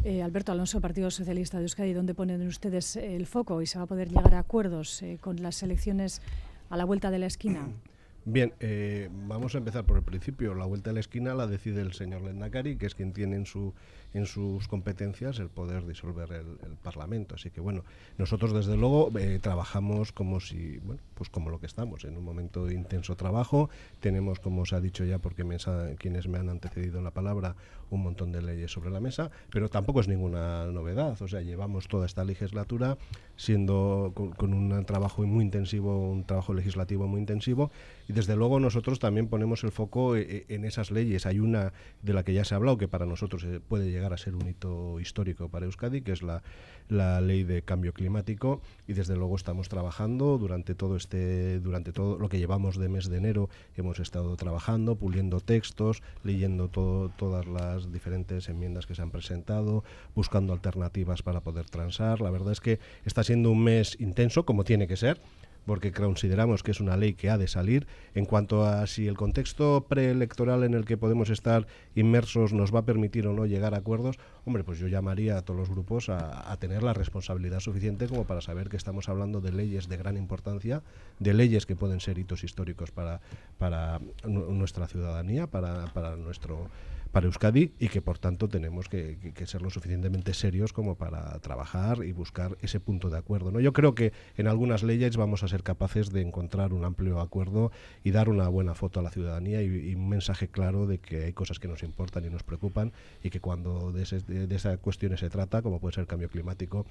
Eh, 0.03 0.21
Alberto 0.21 0.51
Alonso, 0.51 0.81
Partido 0.81 1.09
Socialista 1.09 1.57
de 1.57 1.63
Euskadi, 1.63 1.93
¿dónde 1.93 2.13
ponen 2.13 2.45
ustedes 2.47 2.95
el 2.97 3.25
foco 3.25 3.61
y 3.61 3.67
se 3.67 3.77
va 3.77 3.85
a 3.85 3.87
poder 3.87 4.09
llegar 4.09 4.35
a 4.35 4.39
acuerdos 4.39 5.01
eh, 5.01 5.17
con 5.21 5.41
las 5.41 5.63
elecciones 5.63 6.21
a 6.69 6.77
la 6.77 6.85
vuelta 6.85 7.11
de 7.11 7.19
la 7.19 7.27
esquina? 7.27 7.69
Bien, 8.25 8.53
eh, 8.61 9.09
vamos 9.11 9.53
a 9.53 9.57
empezar 9.57 9.85
por 9.85 9.97
el 9.97 10.03
principio. 10.03 10.55
La 10.55 10.65
vuelta 10.65 10.91
a 10.91 10.93
la 10.93 11.01
esquina 11.01 11.33
la 11.33 11.45
decide 11.45 11.81
el 11.81 11.93
señor 11.93 12.21
Lendakari, 12.21 12.77
que 12.77 12.85
es 12.85 12.95
quien 12.95 13.11
tiene 13.11 13.35
en 13.35 13.45
su 13.45 13.73
en 14.13 14.25
sus 14.25 14.67
competencias 14.67 15.39
el 15.39 15.49
poder 15.49 15.85
disolver 15.85 16.31
el, 16.31 16.73
Parlamento. 16.83 17.35
Así 17.35 17.49
que 17.49 17.61
bueno, 17.61 17.83
nosotros 18.17 18.53
desde 18.53 18.75
luego 18.75 19.09
eh, 19.17 19.39
trabajamos 19.41 20.11
como 20.11 20.39
si, 20.39 20.79
bueno, 20.79 21.01
pues 21.13 21.29
como 21.29 21.49
lo 21.49 21.59
que 21.59 21.65
estamos, 21.65 22.03
en 22.03 22.17
un 22.17 22.23
momento 22.23 22.65
de 22.65 22.73
intenso 22.73 23.15
trabajo. 23.15 23.69
Tenemos, 23.99 24.39
como 24.39 24.63
os 24.63 24.73
ha 24.73 24.81
dicho 24.81 25.05
ya, 25.05 25.19
porque 25.19 25.43
me, 25.43 25.57
quienes 25.97 26.27
me 26.27 26.39
han 26.39 26.49
antecedido 26.49 27.01
la 27.01 27.11
palabra, 27.11 27.55
un 27.89 28.03
montón 28.03 28.31
de 28.31 28.41
leyes 28.41 28.71
sobre 28.71 28.89
la 28.89 28.99
mesa, 28.99 29.31
pero 29.51 29.69
tampoco 29.69 30.01
es 30.01 30.07
ninguna 30.07 30.65
novedad. 30.65 31.21
O 31.21 31.27
sea, 31.27 31.41
llevamos 31.41 31.87
toda 31.87 32.05
esta 32.05 32.23
legislatura 32.25 32.97
siendo 33.35 34.13
con, 34.13 34.53
un 34.53 34.85
trabajo 34.85 35.23
muy 35.23 35.43
intensivo, 35.43 36.11
un 36.11 36.25
trabajo 36.25 36.53
legislativo 36.53 37.07
muy 37.07 37.19
intensivo, 37.19 37.71
y 38.07 38.13
desde 38.13 38.35
luego 38.35 38.59
nosotros 38.59 38.99
también 38.99 39.27
ponemos 39.27 39.63
el 39.63 39.71
foco 39.71 40.15
eh, 40.15 40.25
eh, 40.27 40.45
en 40.49 40.65
esas 40.65 40.91
leyes. 40.91 41.25
Hay 41.25 41.39
una 41.39 41.71
de 42.01 42.13
la 42.13 42.23
que 42.23 42.33
ya 42.33 42.43
se 42.43 42.55
ha 42.55 42.57
hablado 42.57 42.77
que 42.77 42.87
para 42.87 43.05
nosotros 43.05 43.45
puede 43.67 43.91
llegar 43.91 44.02
a 44.11 44.17
ser 44.17 44.35
un 44.35 44.49
hito 44.49 44.99
histórico 44.99 45.47
para 45.47 45.65
Euskadi, 45.65 46.01
que 46.01 46.11
es 46.11 46.23
la, 46.23 46.43
la 46.89 47.21
ley 47.21 47.43
de 47.43 47.61
cambio 47.61 47.93
climático. 47.93 48.61
Y 48.87 48.93
desde 48.93 49.15
luego 49.15 49.35
estamos 49.35 49.69
trabajando 49.69 50.37
durante 50.37 50.75
todo 50.75 50.97
este 50.97 51.59
durante 51.59 51.93
todo 51.93 52.17
lo 52.17 52.27
que 52.27 52.39
llevamos 52.39 52.77
de 52.77 52.89
mes 52.89 53.09
de 53.09 53.17
enero 53.17 53.49
hemos 53.75 53.99
estado 53.99 54.35
trabajando 54.35 54.95
puliendo 54.95 55.39
textos 55.39 56.01
leyendo 56.23 56.67
todo, 56.67 57.09
todas 57.09 57.45
las 57.45 57.91
diferentes 57.91 58.49
enmiendas 58.49 58.85
que 58.85 58.95
se 58.95 59.01
han 59.01 59.11
presentado 59.11 59.83
buscando 60.15 60.53
alternativas 60.53 61.21
para 61.21 61.41
poder 61.41 61.69
transar. 61.69 62.21
La 62.21 62.31
verdad 62.31 62.51
es 62.51 62.61
que 62.61 62.79
está 63.05 63.23
siendo 63.23 63.51
un 63.51 63.63
mes 63.63 63.99
intenso 63.99 64.45
como 64.45 64.63
tiene 64.63 64.87
que 64.87 64.97
ser 64.97 65.19
porque 65.65 65.91
consideramos 65.91 66.63
que 66.63 66.71
es 66.71 66.79
una 66.79 66.97
ley 66.97 67.13
que 67.13 67.29
ha 67.29 67.37
de 67.37 67.47
salir. 67.47 67.87
En 68.13 68.25
cuanto 68.25 68.65
a 68.65 68.85
si 68.87 69.07
el 69.07 69.15
contexto 69.15 69.85
preelectoral 69.87 70.63
en 70.63 70.73
el 70.73 70.85
que 70.85 70.97
podemos 70.97 71.29
estar 71.29 71.67
inmersos 71.95 72.53
nos 72.53 72.73
va 72.73 72.79
a 72.79 72.85
permitir 72.85 73.27
o 73.27 73.33
no 73.33 73.45
llegar 73.45 73.73
a 73.73 73.77
acuerdos, 73.77 74.17
hombre, 74.45 74.63
pues 74.63 74.79
yo 74.79 74.87
llamaría 74.87 75.37
a 75.37 75.41
todos 75.41 75.59
los 75.59 75.69
grupos 75.69 76.09
a, 76.09 76.51
a 76.51 76.57
tener 76.57 76.83
la 76.83 76.93
responsabilidad 76.93 77.59
suficiente 77.59 78.07
como 78.07 78.25
para 78.25 78.41
saber 78.41 78.69
que 78.69 78.77
estamos 78.77 79.09
hablando 79.09 79.41
de 79.41 79.51
leyes 79.51 79.87
de 79.87 79.97
gran 79.97 80.17
importancia, 80.17 80.81
de 81.19 81.33
leyes 81.33 81.65
que 81.65 81.75
pueden 81.75 81.99
ser 81.99 82.17
hitos 82.17 82.43
históricos 82.43 82.91
para, 82.91 83.21
para 83.57 83.99
nuestra 84.25 84.87
ciudadanía, 84.87 85.47
para, 85.47 85.85
para 85.93 86.15
nuestro 86.15 86.69
para 87.13 87.27
Euskadi 87.27 87.71
y 87.79 87.89
que 87.89 88.01
por 88.01 88.17
tanto 88.17 88.49
tenemos 88.49 88.89
que, 88.89 89.33
ser 89.45 89.61
lo 89.61 89.69
suficientemente 89.69 90.33
serios 90.33 90.73
como 90.73 90.95
para 90.95 91.37
trabajar 91.39 92.03
y 92.03 92.11
buscar 92.11 92.57
ese 92.61 92.79
punto 92.79 93.11
de 93.11 93.19
acuerdo. 93.19 93.51
¿no? 93.51 93.59
Yo 93.59 93.71
creo 93.71 93.93
que 93.93 94.13
en 94.35 94.47
algunas 94.47 94.81
leyes 94.81 95.15
vamos 95.15 95.43
a 95.43 95.47
ser 95.47 95.61
capaces 95.61 96.11
de 96.11 96.21
encontrar 96.21 96.73
un 96.73 96.83
amplio 96.83 97.21
acuerdo 97.21 97.71
y 98.03 98.09
dar 98.09 98.29
una 98.29 98.47
buena 98.47 98.73
foto 98.73 98.99
a 98.99 99.03
la 99.03 99.11
ciudadanía 99.11 99.61
y, 99.61 99.93
un 99.93 100.09
mensaje 100.09 100.47
claro 100.47 100.87
de 100.87 100.97
que 100.97 101.25
hay 101.25 101.33
cosas 101.33 101.59
que 101.59 101.67
nos 101.67 101.83
importan 101.83 102.25
y 102.25 102.31
nos 102.31 102.41
preocupan 102.41 102.93
y 103.23 103.29
que 103.29 103.39
cuando 103.39 103.91
de, 103.91 104.03
de 104.47 104.55
esas 104.55 104.79
cuestiones 104.79 105.19
se 105.19 105.29
trata, 105.29 105.61
como 105.61 105.79
puede 105.79 105.93
ser 105.93 106.01
el 106.01 106.07
cambio 106.07 106.29
climático, 106.29 106.87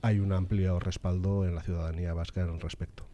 hay 0.00 0.20
un 0.20 0.32
amplio 0.32 0.80
respaldo 0.80 1.46
en 1.46 1.54
la 1.54 1.62
ciudadanía 1.62 2.14
vasca 2.14 2.42
al 2.42 2.58
respecto. 2.60 3.06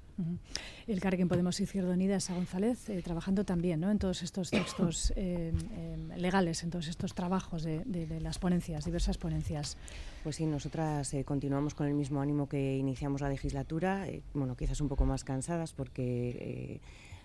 El 0.86 1.00
Carquen 1.00 1.28
Podemos 1.28 1.60
Izquierda 1.60 1.92
Unida 1.92 2.16
a 2.16 2.34
González, 2.34 2.88
eh, 2.88 3.02
trabajando 3.02 3.44
también 3.44 3.80
¿no? 3.80 3.90
en 3.90 3.98
todos 3.98 4.22
estos 4.22 4.50
textos 4.50 5.12
eh, 5.16 5.52
eh, 5.76 5.96
legales, 6.16 6.62
en 6.62 6.70
todos 6.70 6.88
estos 6.88 7.14
trabajos 7.14 7.62
de, 7.62 8.20
las 8.20 8.38
ponencias, 8.38 8.84
diversas 8.84 9.18
ponencias. 9.18 9.76
Pues 10.22 10.36
sí, 10.36 10.46
nosotras 10.46 11.14
continuamos 11.24 11.74
con 11.74 11.86
el 11.86 11.94
mismo 11.94 12.20
ánimo 12.20 12.48
que 12.48 12.76
iniciamos 12.76 13.20
la 13.20 13.28
legislatura, 13.28 14.06
bueno, 14.34 14.56
quizás 14.56 14.80
un 14.80 14.88
poco 14.88 15.04
más 15.04 15.24
cansadas 15.24 15.72
porque 15.72 16.80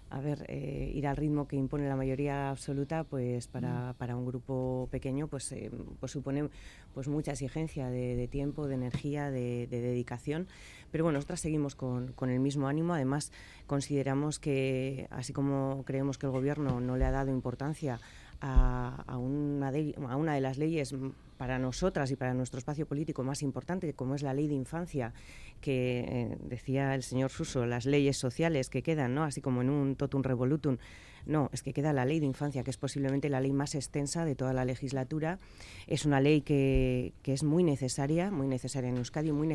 a 0.09 0.21
ver, 0.21 0.45
eh, 0.47 0.91
ir 0.93 1.05
al 1.07 1.17
ritmo 1.17 1.47
que 1.47 1.55
impone 1.55 1.87
la 1.87 1.95
mayoría 1.95 2.49
absoluta, 2.49 3.03
pues 3.03 3.47
para, 3.47 3.93
para 3.97 4.15
un 4.15 4.25
grupo 4.25 4.87
pequeño, 4.91 5.27
pues, 5.27 5.51
eh, 5.51 5.69
pues 5.99 6.11
supone 6.11 6.49
pues 6.93 7.07
mucha 7.07 7.31
exigencia 7.31 7.89
de, 7.89 8.27
tiempo, 8.27 8.67
de 8.67 8.75
energía, 8.75 9.29
de, 9.29 9.67
dedicación. 9.67 10.47
Pero 10.91 11.03
bueno, 11.03 11.17
nosotras 11.17 11.41
seguimos 11.41 11.75
con, 11.75 12.13
con, 12.13 12.29
el 12.29 12.39
mismo 12.39 12.67
ánimo. 12.67 12.93
Además, 12.93 13.31
consideramos 13.67 14.39
que, 14.39 15.07
así 15.11 15.33
como 15.33 15.83
creemos 15.85 16.17
que 16.17 16.25
el 16.25 16.31
Gobierno 16.31 16.79
no 16.79 16.95
le 16.95 17.05
ha 17.05 17.11
dado 17.11 17.31
importancia 17.31 17.99
a, 18.39 19.03
a, 19.07 19.17
una, 19.17 19.71
de, 19.71 19.93
a 20.07 20.15
una 20.15 20.33
de 20.33 20.41
las 20.41 20.57
leyes 20.57 20.95
para 21.38 21.60
nosotras 21.60 22.12
y 22.12 22.15
para 22.15 22.34
nuestro 22.34 22.58
espacio 22.58 22.86
político 22.86 23.24
más 23.24 23.41
importante, 23.41 23.94
como 23.94 24.15
es 24.15 24.24
la 24.24 24.34
ley 24.34 24.48
de 24.48 24.56
infancia, 24.56 25.13
que 25.62 26.00
eh, 26.00 26.38
decía 26.41 26.96
el 26.96 27.03
señor 27.03 27.32
Suso, 27.32 27.65
las 27.65 27.86
leyes 27.86 28.17
sociales 28.17 28.70
que 28.70 28.84
quedan, 28.84 29.15
¿no? 29.15 29.24
así 29.24 29.41
como 29.41 29.62
en 29.62 29.70
un 29.70 29.96
totum 29.96 30.24
revolutum. 30.24 30.77
No, 31.25 31.50
es 31.51 31.62
que 31.62 31.74
queda 31.74 31.91
la 31.91 32.06
ley 32.06 32.22
de 32.22 32.25
infancia, 32.25 32.63
que 32.63 32.70
es 32.70 32.77
posiblemente 32.77 33.29
la 33.29 33.41
ley 33.41 33.51
más 33.51 33.75
extensa 33.75 34.24
de 34.24 34.36
toda 34.36 34.53
la 34.53 34.63
legislatura. 34.63 35.39
Es 35.86 36.06
una 36.06 36.22
ley 36.22 36.39
que, 36.39 37.13
que 37.22 37.34
es 37.34 37.44
muy 37.44 37.63
necesaria, 37.63 38.32
muy 38.32 38.48
necesaria 38.48 38.89
en 38.89 38.98
Euskadi, 38.98 39.34
muy, 39.34 39.48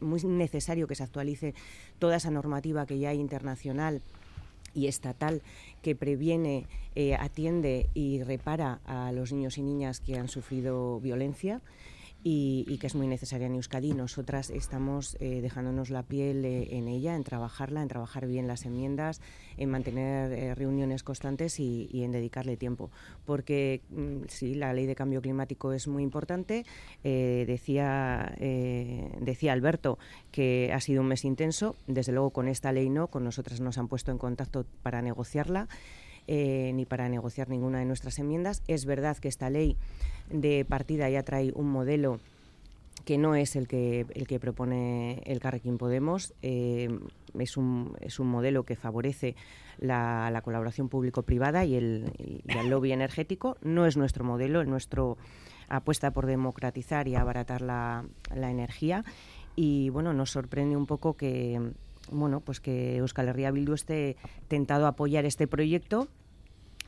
muy 0.00 0.22
necesario 0.24 0.86
que 0.86 0.94
se 0.94 1.02
actualice 1.02 1.54
toda 1.98 2.16
esa 2.16 2.30
normativa 2.30 2.86
que 2.86 2.98
ya 2.98 3.10
hay 3.10 3.20
internacional 3.20 4.00
y 4.74 4.86
estatal 4.86 5.42
que 5.82 5.94
previene, 5.94 6.66
eh, 6.94 7.14
atiende 7.14 7.88
y 7.94 8.22
repara 8.22 8.80
a 8.84 9.12
los 9.12 9.32
niños 9.32 9.58
y 9.58 9.62
niñas 9.62 10.00
que 10.00 10.16
han 10.16 10.28
sufrido 10.28 11.00
violencia 11.00 11.60
y, 12.24 12.78
que 12.78 12.86
es 12.86 12.94
muy 12.94 13.06
necesaria 13.06 13.46
en 13.46 13.54
Euskadi. 13.54 13.92
Nosotras 13.92 14.50
estamos 14.50 15.16
eh, 15.20 15.40
dejándonos 15.40 15.90
la 15.90 16.02
piel 16.02 16.44
eh, 16.44 16.76
en 16.76 16.88
ella, 16.88 17.14
en 17.14 17.22
trabajarla, 17.22 17.80
en 17.80 17.88
trabajar 17.88 18.26
bien 18.26 18.48
las 18.48 18.64
enmiendas, 18.64 19.20
en 19.56 19.70
mantener 19.70 20.32
eh, 20.32 20.54
reuniones 20.54 21.02
constantes 21.02 21.60
y, 21.60 21.88
en 21.92 22.10
dedicarle 22.10 22.56
tiempo. 22.56 22.90
Porque 23.24 23.82
mm, 23.90 24.24
sí, 24.28 24.54
la 24.54 24.72
ley 24.72 24.86
de 24.86 24.96
cambio 24.96 25.22
climático 25.22 25.72
es 25.72 25.86
muy 25.86 26.02
importante. 26.02 26.64
decía, 27.02 28.34
decía 29.20 29.52
Alberto 29.52 29.98
que 30.30 30.72
ha 30.72 30.80
sido 30.80 31.02
un 31.02 31.08
mes 31.08 31.24
intenso. 31.24 31.76
Desde 31.86 32.12
luego 32.12 32.30
con 32.30 32.48
esta 32.48 32.72
ley 32.72 32.90
no, 32.90 33.08
con 33.08 33.24
nosotras 33.24 33.60
nos 33.60 33.78
han 33.78 33.88
puesto 33.88 34.10
en 34.10 34.18
contacto 34.18 34.66
para 34.82 35.02
negociarla. 35.02 35.68
ni 36.28 36.84
para 36.84 37.08
negociar 37.08 37.48
ninguna 37.48 37.78
de 37.78 37.86
nuestras 37.86 38.18
enmiendas. 38.18 38.62
Es 38.66 38.84
verdad 38.84 39.16
que 39.16 39.28
esta 39.28 39.48
ley 39.50 39.76
de 40.30 40.64
partida 40.64 41.08
ya 41.08 41.22
trae 41.22 41.52
un 41.54 41.70
modelo 41.70 42.20
que 43.04 43.16
no 43.16 43.34
es 43.34 43.56
el 43.56 43.66
que, 43.68 44.04
el 44.14 44.26
que 44.26 44.38
propone 44.38 45.22
el 45.24 45.40
Carrequín 45.40 45.78
Podemos. 45.78 46.34
Eh, 46.42 46.90
es, 47.38 47.56
un, 47.56 47.96
es 48.00 48.18
un 48.18 48.28
modelo 48.28 48.64
que 48.64 48.76
favorece 48.76 49.34
la, 49.78 50.30
la 50.30 50.42
colaboración 50.42 50.90
público-privada 50.90 51.64
y 51.64 51.76
el, 51.76 52.12
y 52.18 52.42
el 52.46 52.68
lobby 52.68 52.92
energético. 52.92 53.56
No 53.62 53.86
es 53.86 53.96
nuestro 53.96 54.24
modelo, 54.24 54.60
el 54.60 54.68
nuestro 54.68 55.16
apuesta 55.70 56.10
por 56.10 56.26
democratizar 56.26 57.08
y 57.08 57.14
abaratar 57.14 57.62
la, 57.62 58.04
la 58.34 58.50
energía. 58.50 59.04
Y 59.56 59.88
bueno, 59.88 60.12
nos 60.12 60.30
sorprende 60.30 60.76
un 60.76 60.86
poco 60.86 61.14
que 61.14 61.72
bueno, 62.10 62.40
pues 62.40 62.60
que 62.60 62.96
Euskal 62.96 63.28
Herria 63.28 63.50
Bildu 63.50 63.74
esté 63.74 64.16
tentado 64.48 64.86
a 64.86 64.90
apoyar 64.90 65.24
este 65.24 65.46
proyecto 65.46 66.08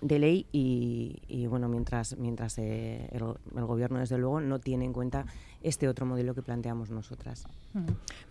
de 0.01 0.19
ley 0.19 0.47
y, 0.53 1.47
bueno, 1.47 1.69
mientras, 1.69 2.17
mientras 2.17 2.59
eh, 2.59 3.09
el, 3.13 3.65
Gobierno, 3.67 3.99
desde 3.99 4.19
luego, 4.19 4.41
no 4.41 4.59
tiene 4.59 4.85
en 4.85 4.93
cuenta 4.93 5.27
este 5.63 5.89
otro 5.89 6.07
modelo 6.07 6.35
que 6.35 6.43
planteamos 6.43 6.91
nosotras. 6.91 7.47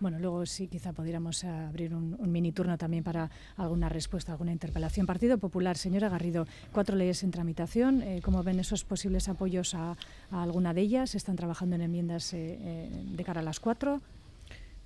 Bueno, 0.00 0.18
luego 0.18 0.44
sí, 0.46 0.66
quizá 0.66 0.92
pudiéramos 0.92 1.44
abrir 1.44 1.94
un, 1.94 2.16
mini 2.30 2.52
turno 2.52 2.76
también 2.76 3.04
para 3.04 3.30
alguna 3.56 3.88
respuesta, 3.88 4.32
alguna 4.32 4.52
interpelación. 4.52 5.06
Partido 5.06 5.38
Popular, 5.38 5.76
señora 5.76 6.08
Garrido, 6.08 6.46
cuatro 6.72 6.96
leyes 6.96 7.22
en 7.22 7.30
tramitación. 7.30 8.02
Eh, 8.02 8.20
¿Cómo 8.22 8.42
ven 8.42 8.58
esos 8.58 8.84
posibles 8.84 9.28
apoyos 9.28 9.74
a, 9.74 9.96
alguna 10.30 10.74
de 10.74 10.82
ellas? 10.82 11.14
¿Están 11.14 11.36
trabajando 11.36 11.76
en 11.76 11.82
enmiendas 11.82 12.34
eh, 12.34 12.90
de 13.04 13.24
cara 13.24 13.40
a 13.40 13.44
las 13.44 13.60
cuatro? 13.60 14.00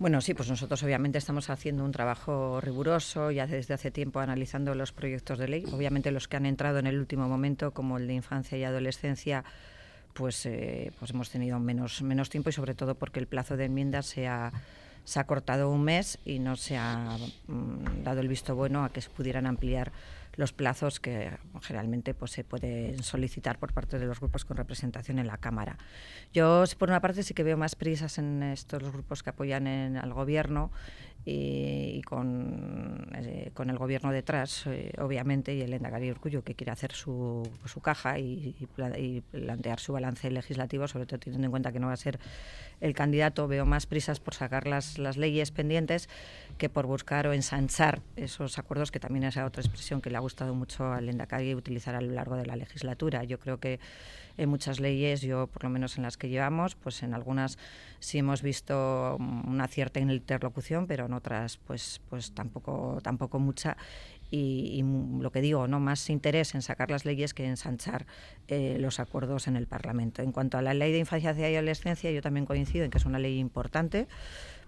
Bueno, 0.04 0.20
sí, 0.20 0.34
pues 0.34 0.50
nosotros 0.50 0.82
obviamente 0.82 1.16
estamos 1.16 1.48
haciendo 1.48 1.82
un 1.82 1.90
trabajo 1.90 2.60
riguroso 2.60 3.30
ya 3.30 3.46
desde 3.46 3.72
hace 3.72 3.90
tiempo 3.90 4.20
analizando 4.20 4.74
los 4.74 4.92
proyectos 4.92 5.38
de 5.38 5.48
ley. 5.48 5.64
Obviamente 5.72 6.10
los 6.10 6.28
que 6.28 6.36
han 6.36 6.44
entrado 6.44 6.78
en 6.78 6.86
el 6.86 6.98
último 6.98 7.26
momento, 7.26 7.70
como 7.70 7.96
el 7.96 8.06
de 8.06 8.12
infancia 8.12 8.58
y 8.58 8.64
adolescencia, 8.64 9.44
pues, 10.12 10.44
eh, 10.44 10.92
pues 10.98 11.12
hemos 11.12 11.30
tenido 11.30 11.58
menos, 11.58 12.02
menos 12.02 12.28
tiempo 12.28 12.50
y 12.50 12.52
sobre 12.52 12.74
todo 12.74 12.96
porque 12.96 13.18
el 13.18 13.26
plazo 13.26 13.56
de 13.56 13.64
enmiendas 13.64 14.04
se 14.04 14.28
ha, 14.28 14.52
se 15.04 15.20
ha 15.20 15.24
cortado 15.24 15.70
un 15.70 15.84
mes 15.84 16.18
y 16.26 16.38
no 16.38 16.56
se 16.56 16.76
ha 16.76 17.16
mm, 17.46 18.02
dado 18.02 18.20
el 18.20 18.28
visto 18.28 18.54
bueno 18.54 18.84
a 18.84 18.90
que 18.90 19.00
se 19.00 19.08
pudieran 19.08 19.46
ampliar 19.46 19.90
los 20.36 20.52
plazos 20.52 21.00
que 21.00 21.30
generalmente 21.62 22.14
pues, 22.14 22.32
se 22.32 22.44
pueden 22.44 23.02
solicitar 23.02 23.58
por 23.58 23.72
parte 23.72 23.98
de 23.98 24.06
los 24.06 24.20
grupos 24.20 24.44
con 24.44 24.56
representación 24.56 25.18
en 25.18 25.26
la 25.26 25.38
Cámara. 25.38 25.78
Yo, 26.32 26.64
por 26.78 26.88
una 26.88 27.00
parte, 27.00 27.22
sí 27.22 27.34
que 27.34 27.42
veo 27.42 27.56
más 27.56 27.74
prisas 27.76 28.18
en 28.18 28.42
estos 28.42 28.82
los 28.82 28.92
grupos 28.92 29.22
que 29.22 29.30
apoyan 29.30 29.66
al 29.96 30.12
Gobierno 30.12 30.70
y, 31.26 32.02
con, 32.02 33.08
eh, 33.14 33.50
con 33.54 33.70
el 33.70 33.78
gobierno 33.78 34.12
detrás, 34.12 34.66
eh, 34.66 34.92
obviamente, 34.98 35.54
y 35.54 35.62
el 35.62 35.72
Endacari 35.72 36.10
Urcullo, 36.10 36.44
que 36.44 36.54
quiere 36.54 36.72
hacer 36.72 36.92
su, 36.92 37.48
su 37.64 37.80
caja 37.80 38.18
y, 38.18 38.54
plantear 39.30 39.80
su 39.80 39.94
balance 39.94 40.30
legislativo, 40.30 40.86
sobre 40.86 41.06
todo 41.06 41.18
teniendo 41.18 41.46
en 41.46 41.50
cuenta 41.50 41.72
que 41.72 41.80
no 41.80 41.86
va 41.86 41.94
a 41.94 41.96
ser 41.96 42.18
el 42.80 42.92
candidato, 42.94 43.48
veo 43.48 43.64
más 43.64 43.86
prisas 43.86 44.20
por 44.20 44.34
sacar 44.34 44.66
las, 44.66 44.98
las 44.98 45.16
leyes 45.16 45.50
pendientes 45.50 46.08
que 46.58 46.68
por 46.68 46.86
buscar 46.86 47.26
o 47.26 47.32
ensanchar 47.32 48.00
esos 48.16 48.58
acuerdos, 48.58 48.90
que 48.90 49.00
también 49.00 49.24
es 49.24 49.36
otra 49.38 49.62
expresión 49.62 50.00
que 50.00 50.10
le 50.10 50.16
ha 50.16 50.20
gustado 50.20 50.54
mucho 50.54 50.92
al 50.92 51.08
Endacari 51.08 51.54
utilizar 51.54 51.94
a 51.94 52.00
lo 52.00 52.12
largo 52.12 52.36
de 52.36 52.46
la 52.46 52.56
legislatura. 52.56 53.24
Yo 53.24 53.38
creo 53.38 53.58
que 53.58 53.80
en 54.36 54.48
muchas 54.48 54.80
leyes, 54.80 55.20
yo 55.20 55.46
por 55.46 55.64
lo 55.64 55.70
menos 55.70 55.96
en 55.96 56.02
las 56.02 56.16
que 56.16 56.28
llevamos, 56.28 56.74
pues 56.74 57.02
en 57.02 57.14
algunas 57.14 57.58
sí 58.00 58.18
hemos 58.18 58.42
visto 58.42 59.16
una 59.18 59.68
cierta 59.68 60.00
interlocución, 60.00 60.86
pero 60.86 61.06
en 61.06 61.12
otras 61.12 61.58
pues 61.58 62.00
pues 62.10 62.32
tampoco 62.32 62.98
tampoco 63.02 63.38
mucha. 63.38 63.76
Y, 64.30 64.82
lo 65.20 65.30
que 65.30 65.40
digo, 65.40 65.68
no 65.68 65.78
más 65.78 66.10
interés 66.10 66.56
en 66.56 66.62
sacar 66.62 66.90
las 66.90 67.04
leyes 67.04 67.34
que 67.34 67.44
en 67.44 67.50
ensanchar 67.50 68.04
eh, 68.48 68.78
los 68.80 68.98
acuerdos 68.98 69.46
en 69.46 69.54
el 69.54 69.68
Parlamento. 69.68 70.22
En 70.22 70.32
cuanto 70.32 70.58
a 70.58 70.62
la 70.62 70.74
ley 70.74 70.90
de 70.90 70.98
infancia 70.98 71.32
y 71.38 71.54
adolescencia, 71.54 72.10
yo 72.10 72.20
también 72.20 72.44
coincido 72.44 72.84
en 72.84 72.90
que 72.90 72.98
es 72.98 73.04
una 73.04 73.20
ley 73.20 73.38
importante 73.38 74.08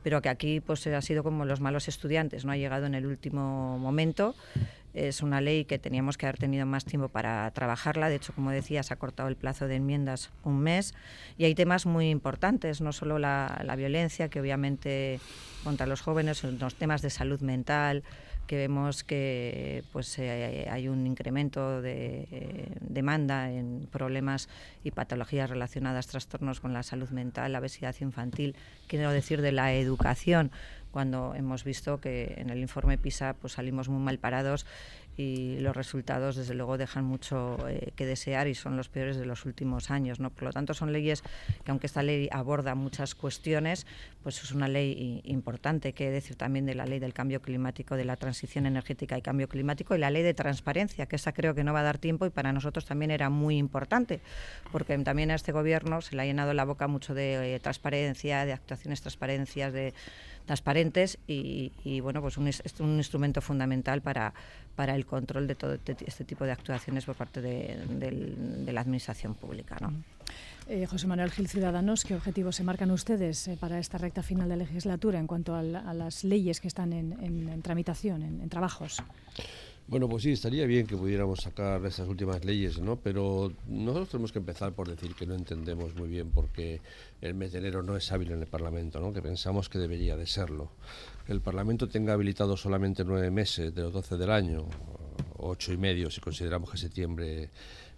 pero 0.07 0.23
que 0.23 0.29
aquí 0.29 0.61
pues 0.61 0.87
ha 0.87 1.03
sido 1.03 1.25
como 1.25 1.45
los 1.45 1.61
malos 1.61 1.89
estudiantes, 1.89 2.45
no 2.45 2.53
ha 2.53 2.57
llegado 2.57 2.87
en 2.87 2.95
el 2.95 3.07
último 3.07 3.77
momento 3.77 4.37
es 4.97 5.23
una 5.23 5.43
ley 5.43 5.67
que 5.67 5.79
teníamos 5.79 6.17
que 6.17 6.27
haber 6.27 6.39
tenido 6.39 6.65
más 6.65 6.87
tiempo 6.87 7.09
para 7.09 7.51
trabajarla. 7.51 8.09
De 8.09 8.17
hecho, 8.17 8.33
como 8.33 8.51
decía, 8.51 8.83
se 8.83 8.95
ha 8.95 8.97
cortado 8.97 9.29
el 9.29 9.37
plazo 9.37 9.69
de 9.69 9.77
enmiendas 9.77 10.31
un 10.43 10.61
mes. 10.61 10.95
Y 11.37 11.45
hay 11.45 11.55
temas 11.55 11.85
muy 11.85 12.09
importantes, 12.09 12.81
no 12.81 12.93
solo 12.93 13.19
la, 13.19 13.75
violencia, 13.77 14.29
que 14.29 14.41
obviamente 14.41 15.21
contra 15.65 15.87
los 15.87 16.01
jóvenes, 16.01 16.43
los 16.45 16.75
temas 16.77 17.03
de 17.03 17.11
salud 17.11 17.41
mental, 17.41 18.05
que 18.47 18.57
vemos 18.57 19.05
que 19.05 19.83
pues 19.93 20.19
eh, 20.19 20.69
hay 20.71 20.89
un 20.89 21.07
incremento 21.07 21.83
de 21.83 22.29
eh, 22.31 22.69
demanda 22.81 23.51
en 23.51 23.89
problemas 23.91 24.49
y 24.85 24.93
patologías 24.93 25.51
relacionadas, 25.51 26.07
trastornos 26.07 26.61
con 26.61 26.73
la 26.73 26.83
salud 26.83 27.11
mental, 27.11 27.53
la 27.53 27.59
obesidad 27.59 27.95
infantil, 28.01 28.57
quiero 28.87 29.11
decir 29.11 29.43
de 29.43 29.53
la 29.53 29.75
educación, 29.75 30.53
cuando 30.97 31.35
hemos 31.35 31.63
visto 31.63 32.01
que 32.01 32.37
en 32.39 32.49
el 32.49 32.59
informe 32.59 32.97
PISA 32.97 33.35
pues 33.35 33.53
salimos 33.53 33.91
muy 33.91 34.03
mal 34.03 34.19
parados 34.19 34.65
y 35.19 35.59
los 35.61 35.77
resultados 35.77 36.37
desde 36.37 36.55
luego 36.55 36.79
dejan 36.79 37.05
mucho 37.05 37.59
eh, 37.69 37.93
que 37.97 38.07
desear 38.07 38.49
y 38.49 38.55
son 38.55 38.79
los 38.79 38.89
peores 38.89 39.19
de 39.19 39.27
los 39.27 39.45
últimos 39.45 39.91
años 39.91 40.21
no 40.21 40.31
por 40.31 40.45
lo 40.45 40.53
tanto 40.53 40.73
son 40.73 40.95
leyes 40.95 41.23
que 41.65 41.71
aunque 41.71 41.87
esta 41.87 42.03
ley 42.03 42.31
aborda 42.33 42.75
muchas 42.75 43.15
cuestiones 43.15 43.87
pues 44.27 44.43
es 44.43 44.51
una 44.51 44.67
ley 44.67 45.21
importante. 45.23 45.93
Que 45.93 46.11
decir 46.11 46.35
también 46.35 46.67
de 46.67 46.75
la 46.75 46.85
ley 46.85 46.99
del 46.99 47.15
cambio 47.15 47.41
climático 47.41 47.95
de 47.95 48.05
la 48.05 48.17
transición 48.17 48.67
energética 48.67 49.17
y 49.17 49.23
cambio 49.23 49.49
climático 49.49 49.95
y 49.95 49.99
la 49.99 50.11
ley 50.11 50.25
de 50.25 50.35
transparencia 50.35 51.07
que 51.07 51.15
esa 51.15 51.33
creo 51.33 51.55
que 51.55 51.63
no 51.63 51.73
va 51.73 51.79
a 51.79 51.83
dar 51.85 51.99
tiempo 51.99 52.27
y 52.27 52.31
para 52.31 52.53
nosotros 52.53 52.87
también 52.87 53.13
era 53.13 53.31
muy 53.31 53.57
importante 53.57 54.21
porque 54.73 54.99
también 54.99 55.31
a 55.31 55.37
este 55.37 55.53
gobierno 55.53 56.01
se 56.01 56.17
le 56.17 56.23
ha 56.23 56.25
llenado 56.25 56.55
la 56.55 56.65
boca 56.65 56.89
mucho 56.89 57.15
de 57.15 57.55
eh, 57.55 57.61
transparencia 57.61 58.45
de 58.45 58.53
actuaciones 58.53 59.01
transparencias 59.01 59.73
de 59.73 59.95
transparentes 60.47 61.19
y, 61.27 62.01
bueno, 62.01 62.23
pues 62.23 62.39
un, 62.39 62.49
es 62.49 62.63
un 62.79 62.97
instrumento 62.97 63.41
fundamental 63.41 64.01
para, 64.01 64.33
para 64.77 64.95
el 64.95 65.05
control 65.05 65.47
de 65.47 65.55
todo 65.55 65.75
este, 65.75 65.97
este 66.07 66.25
tipo 66.25 66.45
de 66.45 66.53
actuaciones 66.53 67.05
por 67.05 67.17
parte 67.17 67.41
de, 67.41 68.73
la 68.73 68.81
administración 68.81 69.35
pública. 69.35 69.77
¿no? 69.81 69.93
Eh, 70.69 70.87
José 70.87 71.07
Manuel 71.07 71.31
Gil 71.31 71.49
Ciudadanos, 71.49 72.05
¿qué 72.05 72.15
objetivos 72.15 72.57
se 72.57 72.65
marcan 72.65 72.91
ustedes 72.91 73.49
eh, 73.49 73.57
para 73.59 73.79
esta 73.79 73.99
recta 73.99 74.23
final 74.23 74.49
de 74.49 74.57
legislatura 74.57 75.19
en 75.19 75.27
cuanto 75.27 75.55
a, 75.55 75.63
las 75.63 76.25
leyes 76.25 76.61
que 76.61 76.69
están 76.69 76.93
en, 76.93 77.63
tramitación, 77.63 78.23
en 78.23 78.49
trabajos? 78.49 79.03
Bueno, 79.89 80.09
pues 80.09 80.25
sí, 80.25 80.33
estaría 80.33 80.67
bien 80.67 80.85
que 80.85 80.97
pudiéramos 80.97 81.43
sacar 81.43 81.85
esas 81.87 82.09
últimas 82.09 82.45
leyes, 82.45 82.81
¿no? 82.81 82.97
Pero 82.97 83.53
nosotros 83.69 84.09
tenemos 84.09 84.33
que 84.33 84.41
empezar 84.41 84.73
por 84.73 84.89
decir 84.89 85.15
que 85.15 85.27
no 85.27 85.35
entendemos 85.37 85.95
muy 85.95 86.09
bien 86.09 86.33
por 86.33 86.49
qué 86.49 86.81
el 87.21 87.35
mes 87.35 87.53
de 87.53 87.61
enero 87.61 87.85
no 87.85 87.97
es 87.97 88.11
hábil 88.11 88.33
en 88.33 88.41
el 88.41 88.49
Parlamento, 88.49 88.99
¿no? 88.99 89.13
Que 89.13 89.23
pensamos 89.23 89.69
que 89.69 89.79
debería 89.79 90.17
de 90.17 90.27
serlo. 90.27 90.73
Que 91.25 91.33
el 91.33 91.41
Parlamento 91.41 91.89
tenga 91.89 92.15
habilitado 92.15 92.57
solamente 92.57 93.05
nueve 93.05 93.31
meses 93.31 93.73
de 93.77 93.83
los 93.83 93.93
doce 93.93 94.17
del 94.17 94.33
año, 94.33 94.67
ocho 95.37 95.73
y 95.73 95.77
medio 95.77 96.11
si 96.11 96.21
consideramos 96.21 96.69
que 96.69 96.79
septiembre 96.79 97.51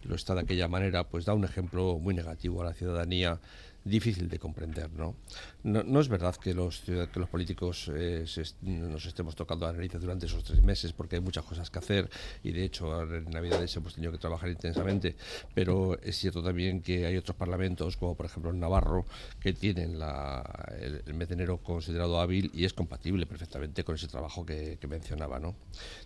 lo 0.02 0.14
está 0.14 0.35
de 0.35 0.42
aquella 0.42 0.68
manera, 0.68 1.09
pues 1.09 1.25
da 1.25 1.33
un 1.33 1.45
ejemplo 1.45 1.99
muy 1.99 2.14
negativo 2.14 2.61
a 2.61 2.66
la 2.66 2.75
ciudadanía 2.75 3.40
difícil 3.88 4.28
de 4.28 4.38
comprender. 4.38 4.90
¿no? 4.92 5.16
No, 5.62 6.00
es 6.00 6.09
verdad 6.09 6.37
que 6.37 6.54
los, 6.54 6.80
que 6.80 7.09
los 7.14 7.28
políticos 7.28 7.90
eh, 7.95 8.25
nos 8.62 9.07
estemos 9.07 9.35
tocando 9.35 9.66
la 9.66 9.73
nariz 9.73 9.92
durante 10.00 10.26
esos 10.26 10.45
tres 10.45 10.62
meses 10.62 10.92
porque 10.92 11.16
hay 11.16 11.23
muchas 11.23 11.45
cosas 11.45 11.71
que 11.71 11.78
hacer 11.78 12.11
y 12.42 12.52
de 12.52 12.64
hecho 12.64 13.02
en 13.02 13.30
Navidades 13.30 13.75
hemos 13.76 13.95
tenido 13.95 14.12
que 14.12 14.18
trabajar 14.18 14.50
intensamente, 14.50 15.17
pero 15.54 15.99
es 16.00 16.17
cierto 16.17 16.43
también 16.43 16.82
que 16.82 17.06
hay 17.06 17.17
otros 17.17 17.36
parlamentos, 17.36 17.97
como 17.97 18.15
por 18.15 18.26
ejemplo 18.26 18.50
en 18.50 18.60
Navarro, 18.60 19.06
que 19.41 19.52
tienen 19.52 19.99
la, 19.99 20.43
el, 20.80 21.15
mes 21.15 21.28
de 21.28 21.34
enero 21.34 21.58
considerado 21.58 22.21
hábil 22.21 22.50
y 22.54 22.65
es 22.65 22.73
compatible 22.73 23.26
perfectamente 23.26 23.84
con 23.84 23.95
ese 23.95 24.08
trabajo 24.08 24.45
que, 24.45 24.78
mencionaba. 24.89 25.39
¿no? 25.39 25.54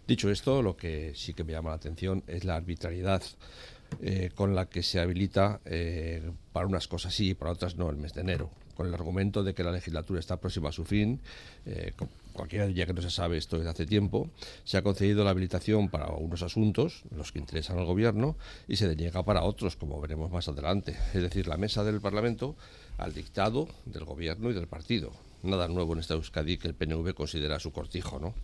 Dicho 0.08 0.28
esto, 0.28 0.60
lo 0.60 0.76
que 0.76 1.12
sí 1.14 1.34
que 1.34 1.44
me 1.44 1.52
llama 1.52 1.70
la 1.70 1.76
atención 1.76 2.24
es 2.26 2.44
la 2.44 2.56
arbitrariedad 2.56 3.22
eh, 4.00 4.30
con 4.34 4.54
la 4.54 4.68
que 4.68 4.82
se 4.82 4.98
habilita 4.98 5.60
eh, 5.64 6.32
para 6.52 6.66
unas 6.66 6.88
cosas 6.88 7.14
sí 7.14 7.30
y 7.30 7.34
para 7.34 7.52
otras 7.52 7.76
no 7.76 7.88
el 7.90 7.96
mes 7.96 8.12
de 8.14 8.20
enero, 8.20 8.50
con 8.76 8.86
el 8.86 8.94
argumento 8.94 9.42
de 9.42 9.54
que 9.54 9.64
la 9.64 9.72
legislatura 9.72 10.20
está 10.20 10.38
próxima 10.38 10.68
a 10.68 10.72
su 10.72 10.84
fin. 10.84 11.20
Eh, 11.66 11.92
cualquiera 12.32 12.66
diría 12.66 12.86
que 12.86 12.92
no 12.92 13.02
se 13.02 13.10
sabe 13.10 13.38
esto 13.38 13.56
desde 13.56 13.70
hace 13.70 13.86
tiempo. 13.86 14.30
Se 14.64 14.76
ha 14.76 14.82
concedido 14.82 15.24
la 15.24 15.30
habilitación 15.30 15.88
para 15.88 16.08
unos 16.12 16.42
asuntos, 16.42 17.02
los 17.14 17.32
que 17.32 17.38
interesan 17.38 17.78
al 17.78 17.86
gobierno, 17.86 18.36
y 18.68 18.76
se 18.76 18.88
deniega 18.88 19.22
para 19.22 19.42
otros, 19.42 19.76
como 19.76 20.00
veremos 20.00 20.30
más 20.30 20.48
adelante. 20.48 20.96
Es 21.14 21.22
decir, 21.22 21.46
la 21.46 21.56
mesa 21.56 21.84
del 21.84 22.00
Parlamento 22.00 22.56
al 22.98 23.14
dictado 23.14 23.68
del 23.86 24.04
gobierno 24.04 24.50
y 24.50 24.54
del 24.54 24.66
partido 24.66 25.12
nada 25.42 25.68
nuevo 25.68 25.92
en 25.92 26.00
esta 26.00 26.14
Euskadi 26.14 26.58
que 26.58 26.68
el 26.68 26.74
PNV 26.74 27.14
considera 27.14 27.58
su 27.58 27.72
cortijo, 27.72 28.18
¿no? 28.18 28.34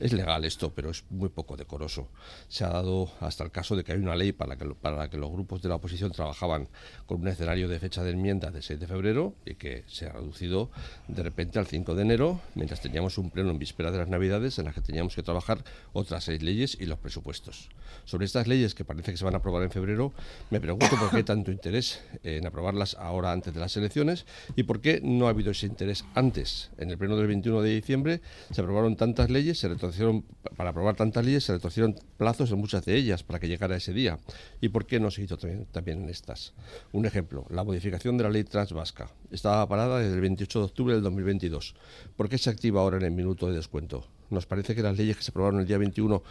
Es 0.00 0.12
legal 0.12 0.44
esto, 0.44 0.72
pero 0.74 0.90
es 0.90 1.04
muy 1.10 1.28
poco 1.28 1.56
decoroso. 1.56 2.08
Se 2.48 2.64
ha 2.64 2.68
dado 2.68 3.10
hasta 3.20 3.44
el 3.44 3.50
caso 3.50 3.76
de 3.76 3.84
que 3.84 3.92
hay 3.92 3.98
una 3.98 4.16
ley 4.16 4.32
para, 4.32 4.56
la 4.56 5.10
que 5.10 5.16
los 5.16 5.30
grupos 5.30 5.62
de 5.62 5.68
la 5.68 5.76
oposición 5.76 6.12
trabajaban 6.12 6.68
con 7.06 7.20
un 7.20 7.28
escenario 7.28 7.68
de 7.68 7.78
fecha 7.78 8.02
de 8.02 8.10
enmienda 8.10 8.50
de 8.50 8.62
6 8.62 8.80
de 8.80 8.86
febrero 8.86 9.34
y 9.44 9.54
que 9.54 9.84
se 9.86 10.06
ha 10.06 10.12
reducido 10.12 10.70
de 11.06 11.22
repente 11.22 11.58
al 11.58 11.66
5 11.66 11.94
de 11.94 12.02
enero, 12.02 12.40
mientras 12.54 12.80
teníamos 12.80 13.18
un 13.18 13.30
pleno 13.30 13.50
en 13.50 13.58
víspera 13.58 13.90
de 13.90 13.98
las 13.98 14.08
Navidades 14.08 14.58
en 14.58 14.64
las 14.64 14.74
que 14.74 14.80
teníamos 14.80 15.14
que 15.14 15.22
trabajar 15.22 15.64
otras 15.92 16.24
seis 16.24 16.42
leyes 16.42 16.76
y 16.80 16.86
los 16.86 16.98
presupuestos. 16.98 17.68
Sobre 18.04 18.26
estas 18.26 18.46
leyes 18.46 18.74
que 18.74 18.84
parece 18.84 19.12
que 19.12 19.16
se 19.16 19.24
van 19.24 19.34
a 19.34 19.38
aprobar 19.38 19.62
en 19.62 19.70
febrero, 19.70 20.12
me 20.50 20.60
pregunto 20.60 20.96
por 20.98 21.10
qué 21.10 21.22
tanto 21.22 21.50
interés 21.50 22.00
en 22.22 22.46
aprobarlas 22.46 22.94
ahora 22.94 23.32
antes 23.32 23.54
de 23.54 23.60
las 23.60 23.76
elecciones 23.76 24.26
y 24.56 24.64
por 24.64 24.80
qué 24.80 25.00
no 25.02 25.26
ha 25.26 25.30
habido 25.30 25.50
ese 25.52 25.66
interés 25.66 26.04
antes 26.14 26.47
en 26.78 26.90
el 26.90 26.98
pleno 26.98 27.16
del 27.16 27.26
21 27.26 27.62
de 27.62 27.70
diciembre 27.70 28.20
se 28.50 28.60
aprobaron 28.60 28.96
tantas 28.96 29.30
leyes, 29.30 29.58
se 29.58 29.68
retrocedieron, 29.68 30.24
para 30.56 30.70
aprobar 30.70 30.96
tantas 30.96 31.24
leyes, 31.24 31.44
se 31.44 31.52
retrocedieron 31.52 31.96
plazos 32.16 32.50
en 32.50 32.58
muchas 32.58 32.84
de 32.84 32.96
ellas 32.96 33.22
para 33.22 33.38
que 33.38 33.48
llegara 33.48 33.76
ese 33.76 33.92
día. 33.92 34.18
¿Y 34.60 34.68
por 34.68 34.86
qué 34.86 35.00
no 35.00 35.10
se 35.10 35.22
hizo 35.22 35.36
también, 35.36 35.66
también 35.66 36.02
en 36.02 36.10
estas? 36.10 36.54
Un 36.92 37.06
ejemplo, 37.06 37.46
la 37.50 37.64
modificación 37.64 38.16
de 38.16 38.24
la 38.24 38.30
ley 38.30 38.44
transvasca. 38.44 39.10
Estaba 39.30 39.68
parada 39.68 39.98
desde 39.98 40.14
el 40.14 40.20
28 40.20 40.58
de 40.58 40.64
octubre 40.64 40.94
del 40.94 41.02
2022. 41.02 41.74
¿Por 42.16 42.28
qué 42.28 42.38
se 42.38 42.50
activa 42.50 42.80
ahora 42.80 42.96
en 42.96 43.04
el 43.04 43.12
minuto 43.12 43.48
de 43.48 43.54
descuento? 43.54 44.06
Nos 44.30 44.46
parece 44.46 44.74
que 44.74 44.82
las 44.82 44.96
leyes 44.96 45.16
que 45.16 45.22
se 45.22 45.30
aprobaron 45.30 45.60
el 45.60 45.66
día 45.66 45.78
21 45.78 46.22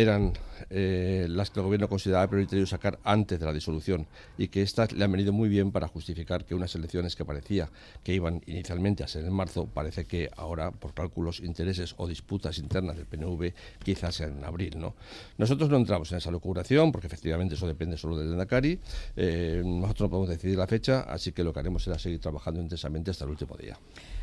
eran 0.00 0.32
eh, 0.70 1.26
las 1.28 1.50
que 1.50 1.60
el 1.60 1.64
gobierno 1.64 1.88
consideraba 1.88 2.28
prioritario 2.28 2.66
sacar 2.66 2.98
antes 3.04 3.38
de 3.38 3.46
la 3.46 3.52
disolución 3.52 4.06
y 4.38 4.48
que 4.48 4.62
estas 4.62 4.92
le 4.92 5.04
han 5.04 5.12
venido 5.12 5.32
muy 5.32 5.48
bien 5.48 5.72
para 5.72 5.88
justificar 5.88 6.44
que 6.44 6.54
unas 6.54 6.74
elecciones 6.74 7.16
que 7.16 7.24
parecía 7.24 7.70
que 8.02 8.14
iban 8.14 8.42
inicialmente 8.46 9.02
a 9.02 9.08
ser 9.08 9.24
en 9.24 9.32
marzo, 9.32 9.66
parece 9.66 10.04
que 10.04 10.30
ahora, 10.36 10.70
por 10.70 10.94
cálculos, 10.94 11.40
intereses 11.40 11.94
o 11.96 12.06
disputas 12.06 12.58
internas 12.58 12.96
del 12.96 13.06
PNV, 13.06 13.52
quizás 13.82 14.14
sean 14.14 14.38
en 14.38 14.44
abril. 14.44 14.78
¿no? 14.78 14.94
Nosotros 15.38 15.70
no 15.70 15.76
entramos 15.76 16.10
en 16.12 16.18
esa 16.18 16.30
locuración 16.30 16.92
porque 16.92 17.06
efectivamente 17.06 17.54
eso 17.54 17.66
depende 17.66 17.96
solo 17.96 18.16
del 18.16 18.32
Endacari. 18.32 18.78
Eh, 19.16 19.62
nosotros 19.64 20.06
no 20.06 20.10
podemos 20.10 20.28
decidir 20.28 20.58
la 20.58 20.66
fecha, 20.66 21.00
así 21.00 21.32
que 21.32 21.44
lo 21.44 21.52
que 21.52 21.60
haremos 21.60 21.84
será 21.84 21.98
seguir 21.98 22.20
trabajando 22.20 22.60
intensamente 22.60 23.10
hasta 23.10 23.24
el 23.24 23.30
último 23.30 23.56
día. 23.56 23.76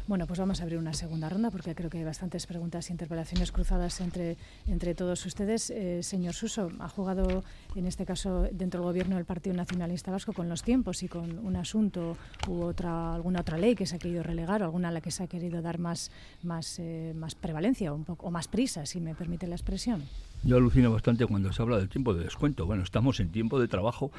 Bueno, 0.07 0.25
pues 0.25 0.39
vamos 0.39 0.61
a 0.61 0.63
abrir 0.63 0.79
una 0.79 0.93
segunda 0.93 1.27
ronda 1.27 1.51
porque 1.51 1.75
creo 1.75 1.89
que 1.89 1.97
hay 1.97 2.05
bastantes 2.05 2.47
preguntas 2.47 2.89
e 2.89 2.93
interpelaciones 2.93 3.51
cruzadas 3.51 3.99
entre, 3.99 4.37
entre 4.65 4.95
todos 4.95 5.25
ustedes. 5.25 5.69
Eh, 5.69 6.01
señor 6.01 6.33
Suso, 6.33 6.71
ha 6.79 6.87
jugado 6.87 7.43
en 7.75 7.85
este 7.85 8.05
caso 8.05 8.43
dentro 8.53 8.79
del 8.79 8.87
gobierno 8.87 9.17
del 9.17 9.25
Partido 9.25 9.53
Nacionalista 9.57 10.09
Vasco 10.09 10.31
con 10.31 10.47
los 10.47 10.63
tiempos 10.63 11.03
y 11.03 11.09
con 11.09 11.45
un 11.45 11.57
asunto 11.57 12.15
u 12.47 12.61
otra 12.61 13.15
alguna 13.15 13.41
otra 13.41 13.57
ley 13.57 13.75
que 13.75 13.85
se 13.85 13.97
ha 13.97 13.99
querido 13.99 14.23
relegar 14.23 14.61
o 14.61 14.65
alguna 14.65 14.87
a 14.87 14.91
la 14.91 15.01
que 15.01 15.11
se 15.11 15.23
ha 15.23 15.27
querido 15.27 15.61
dar 15.61 15.77
más, 15.77 16.09
más, 16.41 16.79
eh, 16.79 17.11
más 17.13 17.35
prevalencia 17.35 17.91
o, 17.91 17.95
un 17.95 18.05
poco, 18.05 18.27
o 18.27 18.31
más 18.31 18.47
prisa, 18.47 18.85
si 18.85 19.01
me 19.01 19.13
permite 19.13 19.45
la 19.45 19.55
expresión. 19.55 20.03
Yo 20.43 20.57
alucino 20.57 20.91
bastante 20.91 21.25
cuando 21.25 21.51
se 21.51 21.61
habla 21.61 21.77
del 21.77 21.89
tiempo 21.89 22.13
de 22.13 22.23
descuento. 22.23 22.65
Bueno, 22.65 22.83
estamos 22.83 23.19
en 23.19 23.31
tiempo 23.31 23.59
de 23.59 23.67
trabajo. 23.67 24.11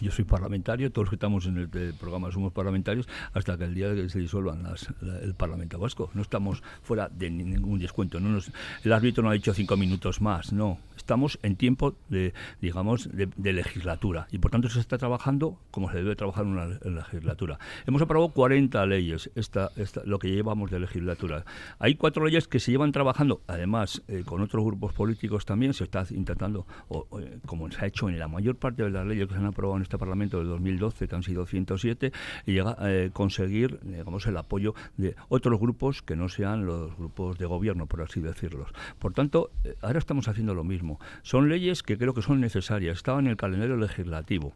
Yo 0.00 0.10
soy 0.10 0.24
parlamentario, 0.24 0.90
todos 0.90 1.06
los 1.06 1.10
que 1.10 1.16
estamos 1.16 1.46
en 1.46 1.58
el, 1.58 1.68
programa 1.94 2.32
somos 2.32 2.52
parlamentarios, 2.52 3.06
hasta 3.32 3.56
que 3.56 3.64
el 3.64 3.74
día 3.74 3.94
que 3.94 4.08
se 4.08 4.18
disuelvan 4.18 4.62
las, 4.62 4.88
el 5.22 5.34
Parlamento 5.34 5.78
Vasco. 5.78 6.10
No 6.14 6.22
estamos 6.22 6.62
fuera 6.82 7.08
de 7.08 7.30
ningún 7.30 7.78
descuento. 7.78 8.18
No 8.18 8.30
nos, 8.30 8.50
el 8.82 8.92
árbitro 8.92 9.22
no 9.22 9.30
ha 9.30 9.34
dicho 9.34 9.52
cinco 9.54 9.76
minutos 9.76 10.20
más, 10.20 10.52
no. 10.52 10.78
Estamos 10.96 11.38
en 11.42 11.56
tiempo 11.56 11.94
de, 12.08 12.34
digamos, 12.60 13.08
de, 13.12 13.52
legislatura 13.52 14.26
y 14.30 14.38
por 14.38 14.50
tanto 14.50 14.68
se 14.68 14.80
está 14.80 14.98
trabajando 14.98 15.58
como 15.70 15.90
se 15.90 15.98
debe 15.98 16.16
trabajar 16.16 16.44
en 16.44 16.50
una 16.50 16.66
legislatura. 16.66 17.58
Hemos 17.86 18.02
aprobado 18.02 18.30
40 18.32 18.84
leyes, 18.86 19.30
esta, 19.34 19.70
esta, 19.76 20.02
lo 20.04 20.18
que 20.18 20.28
llevamos 20.28 20.70
de 20.70 20.80
legislatura. 20.80 21.44
Hay 21.78 21.94
cuatro 21.94 22.24
leyes 22.24 22.48
que 22.48 22.58
se 22.58 22.72
llevan 22.72 22.92
trabajando, 22.92 23.40
además 23.46 24.02
eh, 24.08 24.22
con 24.26 24.42
otros 24.42 24.64
grupos 24.64 24.92
políticos 24.92 25.46
también 25.46 25.57
se 25.72 25.84
está 25.84 26.04
intentando, 26.10 26.66
eh, 26.90 27.38
como 27.46 27.70
se 27.70 27.84
ha 27.84 27.86
hecho 27.86 28.08
en 28.08 28.18
la 28.18 28.28
mayor 28.28 28.56
parte 28.56 28.82
de 28.82 28.90
las 28.90 29.06
leyes 29.06 29.26
que 29.28 29.34
se 29.34 29.40
han 29.40 29.46
aprobado 29.46 29.76
en 29.76 29.82
este 29.82 29.98
Parlamento 29.98 30.38
de 30.38 30.44
2012, 30.44 31.08
que 31.08 31.14
han 31.14 31.22
sido 31.22 31.46
107, 31.46 32.12
y 32.46 32.52
llega 32.52 32.76
eh, 32.80 33.10
conseguir 33.12 33.80
digamos, 33.82 34.26
el 34.26 34.36
apoyo 34.36 34.74
de 34.96 35.16
otros 35.28 35.58
grupos 35.60 36.02
que 36.02 36.16
no 36.16 36.28
sean 36.28 36.66
los 36.66 36.96
grupos 36.96 37.38
de 37.38 37.46
gobierno, 37.46 37.86
por 37.86 38.02
así 38.02 38.20
decirlo. 38.20 38.66
Por 38.98 39.12
tanto, 39.12 39.50
ahora 39.82 39.98
estamos 39.98 40.28
haciendo 40.28 40.54
lo 40.54 40.64
mismo. 40.64 41.00
Son 41.22 41.48
leyes 41.48 41.82
que 41.82 41.98
creo 41.98 42.14
que 42.14 42.22
son 42.22 42.40
necesarias. 42.40 42.96
Estaban 42.96 43.26
en 43.26 43.32
el 43.32 43.36
calendario 43.36 43.76
legislativo. 43.76 44.54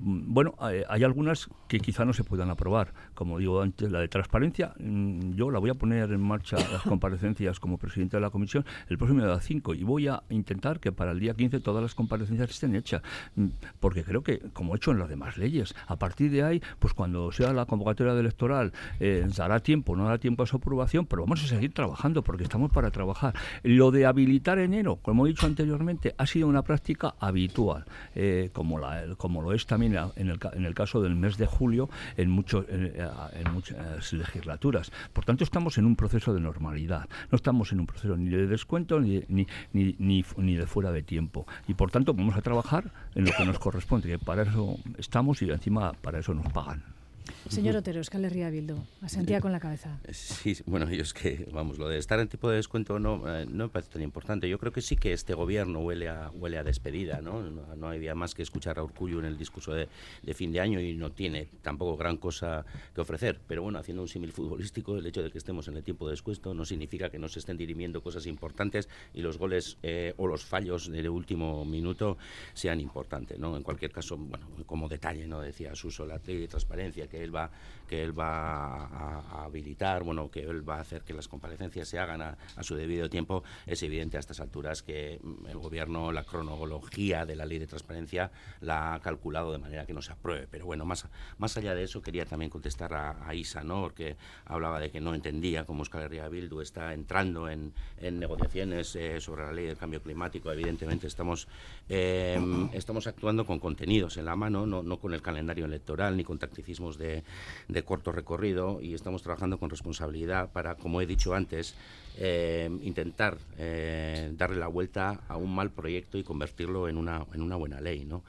Mm, 0.00 0.32
bueno, 0.32 0.54
hay, 0.58 1.04
algunas 1.04 1.48
que 1.68 1.78
quizá 1.78 2.04
no 2.04 2.12
se 2.12 2.24
puedan 2.24 2.50
aprobar. 2.50 2.92
Como 3.14 3.38
digo 3.38 3.60
antes, 3.60 3.90
la 3.90 4.00
de 4.00 4.08
transparencia, 4.08 4.72
mm, 4.78 5.32
yo 5.34 5.50
la 5.50 5.58
voy 5.58 5.70
a 5.70 5.74
poner 5.74 6.10
en 6.10 6.20
marcha 6.20 6.56
las 6.72 6.82
comparecencias 6.82 7.60
como 7.60 7.78
presidente 7.78 8.16
de 8.16 8.20
la 8.22 8.30
comisión 8.30 8.64
el 8.88 8.98
próximo 8.98 9.24
día 9.24 9.38
5 9.40 9.74
y 9.74 9.84
voy 9.84 10.08
a 10.08 10.22
intentar 10.30 10.80
que 10.80 10.92
para 10.92 11.12
el 11.12 11.20
día 11.20 11.34
15 11.34 11.60
todas 11.60 11.82
las 11.82 11.94
comparecencias 11.94 12.50
estén 12.50 12.74
hechas. 12.74 13.02
Mm, 13.36 13.48
porque 13.78 14.04
creo 14.04 14.22
que, 14.22 14.38
como 14.52 14.74
he 14.74 14.76
hecho 14.76 14.90
en 14.92 14.98
las 14.98 15.08
demás 15.08 15.36
leyes, 15.36 15.74
a 15.86 15.96
partir 15.96 16.30
de 16.30 16.42
ahí, 16.42 16.62
pues 16.78 16.94
cuando 16.94 17.30
sea 17.32 17.52
la 17.52 17.66
convocatoria 17.66 18.12
electoral, 18.12 18.72
eh, 19.00 19.26
dará 19.36 19.60
tiempo, 19.60 19.96
no 19.96 20.04
dará 20.04 20.18
tiempo 20.18 20.42
a 20.42 20.46
su 20.46 20.56
aprobación, 20.56 21.06
pero 21.06 21.22
vamos 21.22 21.44
a 21.44 21.46
seguir 21.46 21.72
trabajando 21.74 22.22
porque 22.22 22.44
estamos 22.44 22.70
para 22.70 22.90
trabajar. 22.90 23.34
Lo 23.62 23.90
de 23.90 24.06
habilitar 24.06 24.58
enero, 24.58 24.96
como 24.96 25.26
he 25.26 25.30
dicho 25.30 25.46
anteriormente, 25.46 26.14
ha 26.16 26.26
sido 26.26 26.48
una 26.48 26.62
práctica 26.62 27.14
habitual, 27.20 27.84
eh, 28.14 28.50
como, 28.52 28.78
la, 28.78 29.14
como 29.16 29.42
lo 29.42 29.52
es 29.52 29.66
también 29.66 29.89
en 29.90 30.28
el, 30.28 30.38
en 30.52 30.64
el 30.64 30.74
caso 30.74 31.00
del 31.00 31.14
mes 31.14 31.36
de 31.36 31.46
julio 31.46 31.88
en, 32.16 32.30
muchos 32.30 32.66
en, 32.68 33.52
muchas 33.52 34.12
legislaturas. 34.12 34.92
Por 35.12 35.24
tanto, 35.24 35.44
estamos 35.44 35.78
en 35.78 35.86
un 35.86 35.96
proceso 35.96 36.32
de 36.34 36.40
normalidad. 36.40 37.08
No 37.30 37.36
estamos 37.36 37.72
en 37.72 37.80
un 37.80 37.86
proceso 37.86 38.16
ni 38.16 38.30
de 38.30 38.46
descuento 38.46 39.00
ni, 39.00 39.22
ni, 39.28 39.46
ni, 39.72 39.96
ni, 40.36 40.56
de 40.56 40.66
fuera 40.66 40.92
de 40.92 41.02
tiempo. 41.02 41.46
Y 41.68 41.74
por 41.74 41.90
tanto, 41.90 42.14
vamos 42.14 42.36
a 42.36 42.42
trabajar 42.42 42.90
en 43.14 43.24
lo 43.24 43.32
que 43.32 43.44
nos 43.44 43.58
corresponde, 43.58 44.08
que 44.08 44.18
para 44.18 44.42
eso 44.42 44.76
estamos 44.98 45.42
y 45.42 45.50
encima 45.50 45.92
para 45.92 46.18
eso 46.18 46.34
nos 46.34 46.50
pagan. 46.52 46.99
Señor 47.48 47.76
Otero, 47.76 47.98
Euskal 47.98 48.24
Herria 48.24 48.50
Bildu, 48.50 48.76
asentía 49.00 49.40
con 49.40 49.52
la 49.52 49.60
cabeza. 49.60 49.98
Sí, 50.12 50.56
bueno, 50.66 50.88
yo 50.90 51.02
es 51.02 51.14
que, 51.14 51.48
vamos, 51.52 51.78
lo 51.78 51.88
de 51.88 51.98
estar 51.98 52.20
en 52.20 52.28
tipo 52.28 52.50
de 52.50 52.56
descuento 52.56 52.98
no, 52.98 53.22
eh, 53.34 53.46
no 53.46 53.64
me 53.64 53.70
parece 53.70 53.92
tan 53.92 54.02
importante. 54.02 54.48
Yo 54.48 54.58
creo 54.58 54.72
que 54.72 54.82
sí 54.82 54.96
que 54.96 55.12
este 55.12 55.34
gobierno 55.34 55.80
huele 55.80 56.08
a, 56.08 56.30
huele 56.34 56.58
a 56.58 56.64
despedida, 56.64 57.20
¿no? 57.20 57.42
No, 57.42 57.74
no 57.76 57.88
había 57.88 58.14
más 58.14 58.34
que 58.34 58.42
escuchar 58.42 58.78
a 58.78 58.82
Urcullo 58.82 59.18
en 59.20 59.24
el 59.24 59.38
discurso 59.38 59.72
de, 59.72 59.88
de, 60.22 60.34
fin 60.34 60.52
de 60.52 60.60
año 60.60 60.80
y 60.80 60.94
no 60.94 61.12
tiene 61.12 61.48
tampoco 61.62 61.96
gran 61.96 62.18
cosa 62.18 62.64
que 62.94 63.00
ofrecer. 63.00 63.40
Pero 63.48 63.62
bueno, 63.62 63.78
haciendo 63.78 64.02
un 64.02 64.08
símil 64.08 64.32
futbolístico, 64.32 64.98
el 64.98 65.06
hecho 65.06 65.22
de 65.22 65.30
que 65.30 65.38
estemos 65.38 65.66
en 65.68 65.76
el 65.76 65.82
tiempo 65.82 66.06
de 66.06 66.12
descuento 66.12 66.52
no 66.54 66.64
significa 66.64 67.10
que 67.10 67.18
no 67.18 67.28
se 67.28 67.38
estén 67.38 67.56
dirimiendo 67.56 68.02
cosas 68.02 68.26
importantes 68.26 68.88
y 69.14 69.22
los 69.22 69.38
goles 69.38 69.78
eh, 69.82 70.14
o 70.18 70.26
los 70.26 70.44
fallos 70.44 70.90
del 70.90 71.08
último 71.08 71.64
minuto 71.64 72.18
sean 72.54 72.80
importantes, 72.80 73.38
¿no? 73.38 73.56
En 73.56 73.62
cualquier 73.62 73.92
caso, 73.92 74.16
bueno, 74.16 74.46
como 74.66 74.88
detalle, 74.88 75.26
¿no? 75.26 75.40
Decía 75.40 75.74
Suso, 75.74 76.06
la 76.06 76.18
transparencia 76.18 77.06
que 77.06 77.29
va 77.30 77.48
que 77.90 78.04
él 78.04 78.16
va 78.16 78.86
a, 78.86 79.44
habilitar, 79.44 80.04
bueno, 80.04 80.30
que 80.30 80.42
él 80.42 80.68
va 80.68 80.76
a 80.76 80.80
hacer 80.80 81.02
que 81.02 81.12
las 81.12 81.26
comparecencias 81.26 81.88
se 81.88 81.98
hagan 81.98 82.22
a, 82.22 82.36
su 82.60 82.76
debido 82.76 83.10
tiempo, 83.10 83.42
es 83.66 83.82
evidente 83.82 84.16
a 84.16 84.20
estas 84.20 84.38
alturas 84.38 84.84
que 84.84 85.18
mm, 85.20 85.46
el 85.48 85.58
gobierno 85.58 86.12
la 86.12 86.22
cronología 86.22 87.26
de 87.26 87.34
la 87.34 87.44
ley 87.44 87.58
de 87.58 87.66
transparencia 87.66 88.30
la 88.60 88.94
ha 88.94 89.00
calculado 89.00 89.50
de 89.50 89.58
manera 89.58 89.86
que 89.86 89.92
no 89.92 90.02
se 90.02 90.12
apruebe. 90.12 90.46
Pero 90.48 90.66
bueno, 90.66 90.84
más, 90.84 91.08
más 91.38 91.56
allá 91.56 91.74
de 91.74 91.82
eso 91.82 92.00
quería 92.00 92.24
también 92.26 92.48
contestar 92.48 92.94
a, 92.94 93.34
Isa, 93.34 93.64
¿no? 93.64 93.82
Porque 93.82 94.16
hablaba 94.44 94.78
de 94.78 94.90
que 94.90 95.00
no 95.00 95.14
entendía 95.14 95.64
cómo 95.64 95.80
Euskal 95.80 96.02
Herria 96.02 96.28
Bildu 96.28 96.60
está 96.60 96.94
entrando 96.94 97.48
en, 97.48 97.72
negociaciones 98.00 98.94
eh, 98.94 99.20
sobre 99.20 99.46
la 99.46 99.52
ley 99.52 99.66
del 99.66 99.76
cambio 99.76 100.00
climático. 100.00 100.52
Evidentemente 100.52 101.06
estamos, 101.06 101.48
em, 101.88 102.68
estamos 102.72 103.06
actuando 103.06 103.44
con 103.44 103.58
contenidos 103.58 104.16
en 104.16 104.24
la 104.26 104.36
mano, 104.36 104.66
no, 104.66 104.82
no 104.82 104.98
con 104.98 105.12
el 105.12 105.22
calendario 105.22 105.64
electoral 105.64 106.16
ni 106.16 106.24
con 106.24 106.38
tacticismos 106.38 106.98
de 106.98 107.24
de, 107.68 107.79
corto 107.84 108.12
recorrido 108.12 108.80
y 108.80 108.94
estamos 108.94 109.22
trabajando 109.22 109.58
con 109.58 109.70
responsabilidad 109.70 110.50
para, 110.52 110.76
como 110.76 111.00
he 111.00 111.06
dicho 111.06 111.34
antes, 111.34 111.74
eh, 112.18 112.68
intentar 112.82 113.38
eh, 113.56 114.30
darle 114.36 114.58
la 114.58 114.66
vuelta 114.66 115.20
a 115.28 115.36
un 115.36 115.54
mal 115.54 115.70
proyecto 115.70 116.18
y 116.18 116.24
convertirlo 116.24 116.88
en 116.88 116.96
una, 116.96 117.24
en 117.32 117.42
una 117.42 117.56
buena 117.56 117.80
ley. 117.80 118.04
¿no? 118.04 118.22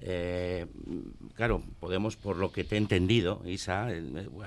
Eh, 0.00 0.66
claro, 1.34 1.62
podemos, 1.80 2.16
por 2.16 2.36
lo 2.36 2.52
que 2.52 2.64
te 2.64 2.76
he 2.76 2.78
entendido, 2.78 3.42
Isa, 3.44 3.88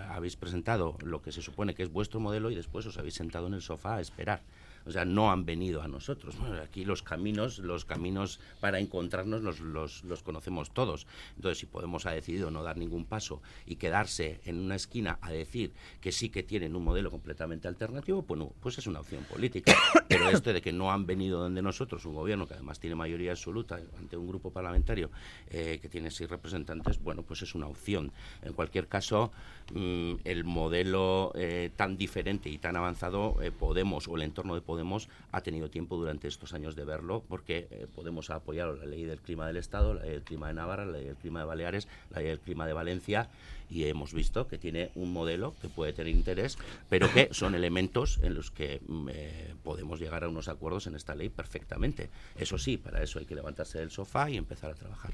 habéis 0.09 0.35
presentado 0.35 0.97
lo 1.03 1.21
que 1.21 1.31
se 1.31 1.41
supone 1.41 1.75
que 1.75 1.83
es 1.83 1.91
vuestro 1.91 2.19
modelo 2.19 2.49
y 2.49 2.55
después 2.55 2.85
os 2.85 2.97
habéis 2.97 3.15
sentado 3.15 3.47
en 3.47 3.53
el 3.53 3.61
sofá 3.61 3.95
a 3.95 4.01
esperar 4.01 4.41
o 4.87 4.91
sea, 4.91 5.05
no 5.05 5.31
han 5.31 5.45
venido 5.45 5.81
a 5.81 5.87
nosotros. 5.87 6.35
aquí 6.63 6.85
los 6.85 7.03
caminos, 7.03 7.59
los 7.59 7.85
caminos 7.85 8.39
para 8.59 8.79
encontrarnos 8.79 9.41
los, 9.41 9.59
los, 10.03 10.23
conocemos 10.23 10.71
todos. 10.71 11.07
Entonces, 11.35 11.59
si 11.59 11.65
Podemos 11.65 12.05
ha 12.05 12.11
decidido 12.11 12.49
no 12.49 12.63
dar 12.63 12.77
ningún 12.77 13.05
paso 13.05 13.41
y 13.65 13.75
quedarse 13.75 14.39
en 14.45 14.59
una 14.59 14.75
esquina 14.75 15.19
a 15.21 15.31
decir 15.31 15.73
que 15.99 16.11
sí 16.11 16.29
que 16.29 16.43
tienen 16.43 16.75
un 16.75 16.83
modelo 16.83 17.11
completamente 17.11 17.67
alternativo, 17.67 18.23
bueno, 18.23 18.53
pues 18.61 18.77
es 18.77 18.87
una 18.87 19.01
opción 19.01 19.23
política. 19.25 19.75
Pero 20.07 20.29
esto 20.29 20.53
de 20.53 20.61
que 20.61 20.71
no 20.71 20.91
han 20.91 21.05
venido 21.05 21.39
donde 21.39 21.61
nosotros, 21.61 22.05
un 22.05 22.15
gobierno 22.15 22.47
que 22.47 22.53
además 22.53 22.79
tiene 22.79 22.95
mayoría 22.95 23.31
absoluta 23.31 23.79
ante 23.99 24.15
un 24.15 24.27
grupo 24.27 24.51
parlamentario 24.51 25.11
eh, 25.49 25.79
que 25.81 25.89
tiene 25.89 26.11
seis 26.11 26.29
representantes, 26.29 27.01
bueno, 27.01 27.23
pues 27.23 27.41
es 27.41 27.55
una 27.55 27.67
opción. 27.67 28.11
En 28.41 28.53
cualquier 28.53 28.87
caso, 28.87 29.31
mm, 29.73 30.13
el 30.23 30.45
modelo 30.45 31.33
eh, 31.35 31.71
tan 31.75 31.97
diferente 31.97 32.49
y 32.49 32.57
tan 32.57 32.77
avanzado, 32.77 33.41
eh, 33.41 33.51
Podemos 33.51 34.07
o 34.07 34.15
el 34.15 34.21
entorno 34.21 34.55
de 34.55 34.61
Podemos 34.61 34.76
Podemos 34.77 35.09
ha 35.31 35.41
tenido 35.41 35.71
tiempo 35.71 35.97
durante 35.97 36.27
estos 36.27 36.53
años 36.53 36.75
de 36.75 36.85
verlo, 36.85 37.23
porque 37.27 37.67
eh, 37.71 37.87
Podemos 37.95 38.29
ha 38.29 38.35
apoyado 38.35 38.75
la 38.75 38.85
ley 38.85 39.05
del 39.05 39.19
clima 39.19 39.47
del 39.47 39.57
Estado, 39.57 39.95
la 39.95 40.03
ley 40.03 40.11
del 40.11 40.21
clima 40.21 40.49
de 40.49 40.53
Navarra, 40.53 40.85
la 40.85 40.99
ley 40.99 41.05
del 41.05 41.15
clima 41.15 41.39
de 41.39 41.45
Baleares, 41.47 41.87
la 42.11 42.19
ley 42.19 42.27
del 42.27 42.39
clima 42.39 42.67
de 42.67 42.73
Valencia, 42.73 43.27
y 43.71 43.85
hemos 43.85 44.13
visto 44.13 44.47
que 44.47 44.59
tiene 44.59 44.91
un 44.93 45.11
modelo 45.11 45.55
que 45.63 45.67
puede 45.67 45.93
tener 45.93 46.13
interés, 46.13 46.59
pero 46.89 47.11
que 47.11 47.29
son 47.31 47.55
elementos 47.55 48.19
en 48.21 48.35
los 48.35 48.51
que 48.51 48.79
mm, 48.87 49.09
eh, 49.11 49.55
podemos 49.63 49.99
llegar 49.99 50.23
a 50.23 50.29
unos 50.29 50.47
acuerdos 50.47 50.85
en 50.85 50.93
esta 50.93 51.15
ley 51.15 51.29
perfectamente. 51.29 52.11
Eso 52.37 52.59
sí, 52.59 52.77
para 52.77 53.01
eso 53.01 53.17
hay 53.17 53.25
que 53.25 53.33
levantarse 53.33 53.79
del 53.79 53.89
sofá 53.89 54.29
y 54.29 54.37
empezar 54.37 54.69
a 54.69 54.75
trabajar. 54.75 55.11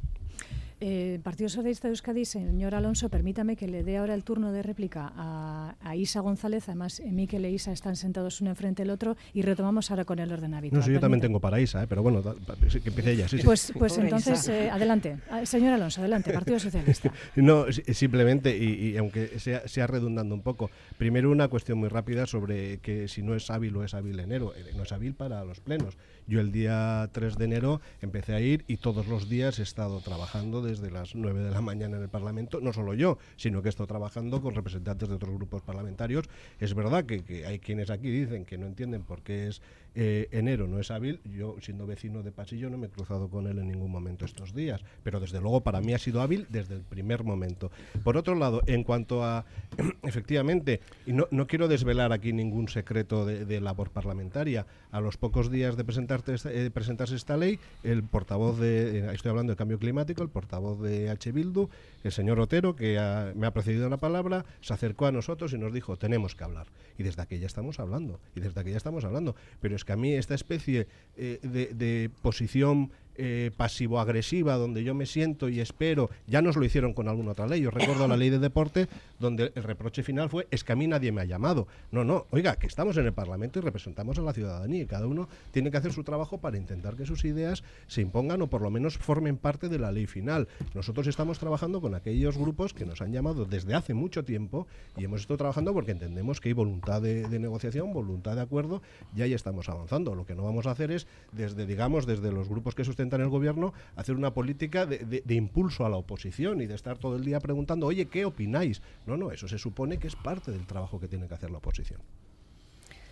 Eh, 0.85 1.21
Partido 1.23 1.47
Socialista 1.47 1.87
de 1.87 1.93
Euskadi, 1.93 2.25
señor 2.25 2.75
Alonso, 2.75 3.07
permítame 3.07 3.55
que 3.55 3.69
le 3.69 3.85
dé 3.85 3.95
ahora 3.95 4.13
el 4.15 4.25
turno 4.25 4.51
de 4.51 4.61
réplica 4.61 5.13
a, 5.15 5.95
Isa 5.95 6.19
González. 6.19 6.67
Además, 6.67 7.01
Miquel 7.05 7.45
e 7.45 7.51
Isa 7.51 7.71
están 7.71 7.95
sentados 7.95 8.41
uno 8.41 8.49
enfrente 8.49 8.83
del 8.83 8.89
otro 8.89 9.15
y 9.33 9.43
retomamos 9.43 9.91
ahora 9.91 10.03
con 10.03 10.19
el 10.19 10.29
orden 10.29 10.53
habitual. 10.53 10.81
No 10.81 10.85
sé, 10.85 10.91
yo 10.91 10.99
también 10.99 11.21
tengo 11.21 11.39
para 11.39 11.61
Isa, 11.61 11.83
¿eh? 11.83 11.85
pero 11.87 12.03
bueno, 12.03 12.21
que 12.21 12.89
empiece 12.89 13.11
ella. 13.11 13.29
Sí, 13.29 13.37
pues, 13.45 13.71
pues 13.79 13.97
entonces, 13.97 14.45
eh, 14.49 14.69
adelante. 14.69 15.19
Ah, 15.31 15.45
señor 15.45 15.71
Alonso, 15.71 16.01
adelante, 16.01 16.33
Partido 16.33 16.59
Socialista. 16.59 17.13
no, 17.37 17.65
simplemente, 17.71 18.57
y, 18.57 18.97
aunque 18.97 19.39
sea, 19.39 19.65
sea, 19.69 19.87
redundando 19.87 20.35
un 20.35 20.41
poco, 20.41 20.69
primero 20.97 21.31
una 21.31 21.47
cuestión 21.47 21.77
muy 21.77 21.87
rápida 21.87 22.25
sobre 22.25 22.79
que 22.79 23.07
si 23.07 23.21
no 23.21 23.35
es 23.35 23.49
hábil 23.49 23.73
o 23.77 23.85
es 23.85 23.93
hábil 23.93 24.19
enero. 24.19 24.53
Eh, 24.53 24.73
no 24.75 24.83
es 24.83 24.91
hábil 24.91 25.13
para 25.13 25.45
los 25.45 25.61
plenos. 25.61 25.97
Yo 26.27 26.41
el 26.41 26.51
día 26.51 27.09
3 27.13 27.37
de 27.37 27.45
enero 27.45 27.81
empecé 28.01 28.33
a 28.33 28.41
ir 28.41 28.65
y 28.67 28.77
todos 28.77 29.07
los 29.07 29.29
días 29.29 29.59
he 29.59 29.63
estado 29.63 30.01
trabajando 30.01 30.61
desde 30.61 30.72
las 30.91 31.15
9 31.15 31.41
de 31.41 31.51
la 31.51 31.61
mañana 31.61 31.97
en 31.97 32.03
el 32.03 32.09
Parlamento, 32.09 32.59
no 32.61 32.73
solo 32.73 32.93
yo, 32.93 33.17
sino 33.35 33.61
que 33.61 33.67
he 33.67 33.69
estado 33.69 33.87
trabajando 33.87 34.41
con 34.41 34.55
representantes 34.55 35.09
de 35.09 35.15
otros 35.15 35.33
grupos 35.35 35.61
parlamentarios. 35.61 36.29
Es 36.59 36.73
verdad 36.73 37.05
que 37.05 37.45
hay 37.45 37.59
quienes 37.59 37.89
aquí 37.89 38.09
dicen 38.09 38.45
que 38.45 38.57
no 38.57 38.65
entienden 38.65 39.03
por 39.03 39.21
qué 39.21 39.47
es 39.47 39.61
eh, 39.95 40.27
enero 40.31 40.67
no 40.67 40.79
es 40.79 40.91
hábil. 40.91 41.19
Yo, 41.23 41.55
siendo 41.61 41.85
vecino 41.85 42.23
de 42.23 42.31
Pasillo, 42.31 42.69
no 42.69 42.77
me 42.77 42.87
he 42.87 42.89
cruzado 42.89 43.29
con 43.29 43.47
él 43.47 43.59
en 43.59 43.67
ningún 43.67 43.91
momento 43.91 44.25
estos 44.25 44.53
días. 44.53 44.83
Pero 45.03 45.19
desde 45.19 45.39
luego 45.39 45.61
para 45.61 45.81
mí 45.81 45.93
ha 45.93 45.99
sido 45.99 46.21
hábil 46.21 46.47
desde 46.49 46.75
el 46.75 46.81
primer 46.81 47.23
momento. 47.23 47.71
Por 48.03 48.17
otro 48.17 48.35
lado, 48.35 48.61
en 48.65 48.83
cuanto 48.83 49.23
a, 49.23 49.45
efectivamente, 50.03 50.81
y 51.05 51.13
no, 51.13 51.27
no 51.31 51.47
quiero 51.47 51.67
desvelar 51.67 52.11
aquí 52.11 52.33
ningún 52.33 52.67
secreto 52.69 53.25
de, 53.25 53.61
labor 53.61 53.91
parlamentaria, 53.91 54.65
a 54.91 54.99
los 54.99 55.17
pocos 55.17 55.49
días 55.49 55.77
de 55.77 55.85
presentarte 55.85 56.35
eh, 56.45 56.69
presentarse 56.71 57.15
esta 57.15 57.37
ley, 57.37 57.59
el 57.83 58.03
portavoz 58.03 58.59
de, 58.59 58.99
eh, 58.99 59.13
estoy 59.13 59.29
hablando 59.29 59.53
de 59.53 59.57
cambio 59.57 59.79
climático, 59.79 60.23
el 60.23 60.29
portavoz 60.29 60.81
de 60.81 61.09
H. 61.09 61.31
Bildu, 61.31 61.69
el 62.03 62.11
señor 62.11 62.39
Otero, 62.39 62.75
que 62.75 62.93
me 63.35 63.47
ha 63.47 63.51
precedido 63.51 63.89
la 63.89 63.97
palabra, 63.97 64.45
se 64.61 64.73
acercó 64.73 65.05
a 65.05 65.11
nosotros 65.11 65.53
y 65.53 65.57
nos 65.57 65.71
dijo, 65.71 65.97
tenemos 65.97 66.35
que 66.35 66.43
hablar. 66.43 66.67
Y 66.97 67.03
desde 67.03 67.21
aquí 67.21 67.39
ya 67.39 67.47
estamos 67.47 67.79
hablando, 67.79 68.19
y 68.35 68.39
desde 68.41 68.59
aquí 68.59 68.71
ya 68.71 68.77
estamos 68.77 69.03
hablando. 69.05 69.35
Pero 69.61 69.75
es 69.75 69.82
que 69.85 69.93
a 69.93 69.95
mí 69.95 70.13
esta 70.13 70.35
especie 70.35 70.87
eh, 71.15 71.39
de, 71.41 72.09
posición 72.21 72.91
eh, 73.15 73.51
pasivo-agresiva, 73.55 74.55
donde 74.55 74.83
yo 74.83 74.93
me 74.95 75.05
siento 75.05 75.49
y 75.49 75.59
espero, 75.59 76.09
ya 76.27 76.41
nos 76.41 76.55
lo 76.55 76.65
hicieron 76.65 76.93
con 76.93 77.07
alguna 77.07 77.31
otra 77.31 77.47
ley. 77.47 77.61
Yo 77.61 77.71
recuerdo 77.71 78.07
la 78.07 78.17
ley 78.17 78.29
de 78.29 78.39
deporte, 78.39 78.87
donde 79.19 79.51
el 79.55 79.63
reproche 79.63 80.03
final 80.03 80.29
fue, 80.29 80.47
es 80.51 80.63
que 80.63 80.73
a 80.73 80.75
mí 80.75 80.87
nadie 80.87 81.11
me 81.11 81.21
ha 81.21 81.25
llamado. 81.25 81.67
No, 81.91 82.03
no, 82.03 82.25
oiga, 82.31 82.55
que 82.55 82.67
estamos 82.67 82.97
en 82.97 83.05
el 83.05 83.13
Parlamento 83.13 83.59
y 83.59 83.61
representamos 83.61 84.17
a 84.17 84.21
la 84.21 84.33
ciudadanía 84.33 84.81
y 84.81 84.85
cada 84.85 85.07
uno 85.07 85.29
tiene 85.51 85.69
que 85.69 85.77
hacer 85.77 85.93
su 85.93 86.03
trabajo 86.03 86.39
para 86.39 86.57
intentar 86.57 86.95
que 86.95 87.05
sus 87.05 87.23
ideas 87.23 87.63
se 87.87 88.01
impongan 88.01 88.41
o 88.41 88.47
por 88.47 88.61
lo 88.61 88.71
menos 88.71 88.97
formen 88.97 89.37
parte 89.37 89.69
de 89.69 89.77
la 89.77 89.91
ley 89.91 90.07
final. 90.07 90.47
Nosotros 90.73 91.05
estamos 91.05 91.37
trabajando 91.37 91.81
con 91.81 91.93
aquellos 91.93 92.37
grupos 92.37 92.73
que 92.73 92.85
nos 92.85 93.01
han 93.01 93.11
llamado 93.11 93.45
desde 93.45 93.75
hace 93.75 93.93
mucho 93.93 94.23
tiempo 94.23 94.67
y 94.97 95.03
hemos 95.03 95.21
estado 95.21 95.37
trabajando 95.37 95.73
porque 95.73 95.91
entendemos 95.91 96.41
que 96.41 96.49
hay 96.49 96.53
voluntad 96.53 97.01
de, 97.01 97.27
negociación, 97.39 97.93
voluntad 97.93 98.35
de 98.35 98.41
acuerdo 98.41 98.81
y 99.15 99.21
ahí 99.21 99.33
estamos 99.33 99.69
avanzando. 99.69 100.15
Lo 100.15 100.25
que 100.25 100.35
no 100.35 100.43
vamos 100.43 100.65
a 100.65 100.71
hacer 100.71 100.91
es, 100.91 101.07
desde, 101.31 101.65
digamos, 101.65 102.05
desde 102.05 102.31
los 102.31 102.49
grupos 102.49 102.75
que 102.75 102.83
sustentan 102.83 103.02
el 103.11 103.29
gobierno, 103.29 103.73
hacer 103.95 104.15
una 104.15 104.33
política 104.33 104.85
de, 104.85 105.23
impulso 105.33 105.85
a 105.85 105.89
la 105.89 105.97
oposición 105.97 106.61
y 106.61 106.65
de 106.65 106.75
estar 106.75 106.97
todo 106.97 107.15
el 107.15 107.25
día 107.25 107.39
preguntando, 107.39 107.85
oye, 107.87 108.05
¿qué 108.07 108.25
opináis? 108.25 108.81
No, 109.05 109.17
no, 109.17 109.31
eso 109.31 109.47
se 109.47 109.57
supone 109.57 109.97
que 109.97 110.07
es 110.07 110.15
parte 110.15 110.51
del 110.51 110.65
trabajo 110.65 110.99
que 110.99 111.07
tiene 111.07 111.27
que 111.27 111.33
hacer 111.33 111.51
la 111.51 111.57
oposición. 111.57 111.99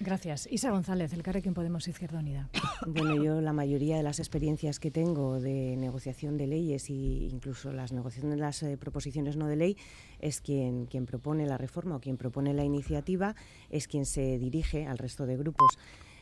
Gracias. 0.03 0.47
Isa 0.49 0.71
González, 0.71 1.13
el 1.13 1.21
Carrequín 1.21 1.53
Podemos 1.53 1.87
Izquierda 1.87 2.19
Unida. 2.19 2.49
Bueno, 2.87 3.23
yo 3.23 3.39
la 3.39 3.53
mayoría 3.53 3.97
de 3.97 4.01
las 4.01 4.17
experiencias 4.17 4.79
que 4.79 4.89
tengo 4.89 5.39
de 5.39 5.77
negociación 5.77 6.37
de 6.37 6.47
leyes 6.47 6.89
e 6.89 6.93
incluso 6.93 7.71
las 7.71 7.91
negociaciones 7.91 8.39
de 8.39 8.41
las 8.41 8.63
eh, 8.63 8.77
proposiciones 8.77 9.37
no 9.37 9.45
de 9.45 9.55
ley 9.55 9.77
es 10.19 10.41
quien, 10.41 10.87
quien 10.87 11.05
propone 11.05 11.45
la 11.45 11.59
reforma 11.59 11.97
o 11.97 11.99
quien 11.99 12.17
propone 12.17 12.55
la 12.55 12.63
iniciativa, 12.63 13.35
es 13.69 13.87
quien 13.87 14.07
se 14.07 14.39
dirige 14.39 14.87
al 14.87 14.97
resto 14.97 15.27
de 15.27 15.37
grupos. 15.37 15.77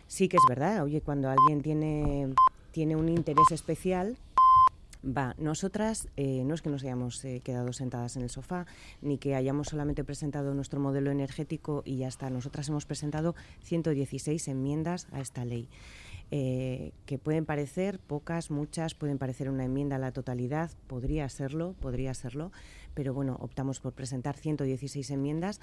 Sí 0.07 0.27
que 0.27 0.35
es 0.35 0.43
verdad, 0.49 0.83
oye, 0.83 0.99
cuando 0.99 1.29
alguien 1.29 1.61
tiene 1.61 2.33
tiene 2.71 2.95
un 2.95 3.09
interés 3.09 3.51
especial 3.51 4.17
Va, 5.01 5.33
nosotras 5.37 6.09
eh, 6.17 6.43
no 6.43 6.53
es 6.53 6.61
que 6.61 6.69
nos 6.69 6.83
hayamos 6.83 7.23
eh, 7.23 7.39
quedado 7.41 7.71
sentadas 7.71 8.17
en 8.17 8.23
el 8.23 8.29
sofá, 8.29 8.65
ni 9.01 9.17
que 9.17 9.33
hayamos 9.33 9.69
solamente 9.69 10.03
presentado 10.03 10.53
nuestro 10.53 10.81
modelo 10.81 11.09
energético 11.09 11.83
y 11.85 11.97
ya 11.97 12.09
está. 12.09 12.29
Nosotras 12.29 12.67
hemos 12.67 12.85
presentado 12.85 13.33
116 13.63 14.49
enmiendas 14.49 15.07
a 15.13 15.21
esta 15.21 15.45
ley, 15.45 15.69
eh, 16.31 16.91
que 17.05 17.17
pueden 17.17 17.45
parecer 17.45 17.97
pocas, 17.97 18.51
muchas, 18.51 18.93
pueden 18.93 19.17
parecer 19.17 19.49
una 19.49 19.63
enmienda 19.63 19.95
a 19.95 19.99
la 19.99 20.11
totalidad, 20.11 20.69
podría 20.87 21.29
serlo, 21.29 21.75
podría 21.79 22.13
serlo, 22.13 22.51
pero 22.93 23.13
bueno, 23.13 23.37
optamos 23.39 23.79
por 23.79 23.93
presentar 23.93 24.35
116 24.35 25.11
enmiendas. 25.11 25.61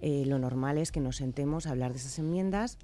lo 0.00 0.38
normal 0.38 0.78
es 0.78 0.92
que 0.92 1.00
nos 1.00 1.16
sentemos 1.16 1.66
a 1.66 1.70
hablar 1.70 1.90
de 1.90 1.98
esas 1.98 2.20
enmiendas 2.20 2.78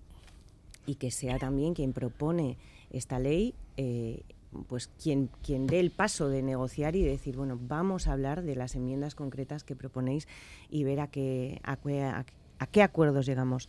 y 0.84 0.96
que 0.96 1.12
sea 1.12 1.38
también 1.38 1.74
quien 1.74 1.92
propone 1.92 2.56
esta 2.92 3.18
ley, 3.18 3.54
eh, 3.76 4.22
pues 4.68 4.90
quien, 5.02 5.30
quien 5.42 5.66
dé 5.66 5.80
el 5.80 5.90
paso 5.90 6.28
de 6.28 6.42
negociar 6.42 6.94
y 6.94 7.02
decir, 7.02 7.36
bueno, 7.36 7.58
vamos 7.60 8.06
a 8.06 8.12
hablar 8.12 8.42
de 8.42 8.54
las 8.54 8.74
enmiendas 8.74 9.14
concretas 9.14 9.64
que 9.64 9.74
proponéis 9.74 10.28
y 10.70 10.84
ver 10.84 11.00
a 11.00 11.06
qué, 11.08 11.60
a, 11.64 12.66
qué 12.70 12.82
acuerdos 12.82 13.24
llegamos. 13.24 13.68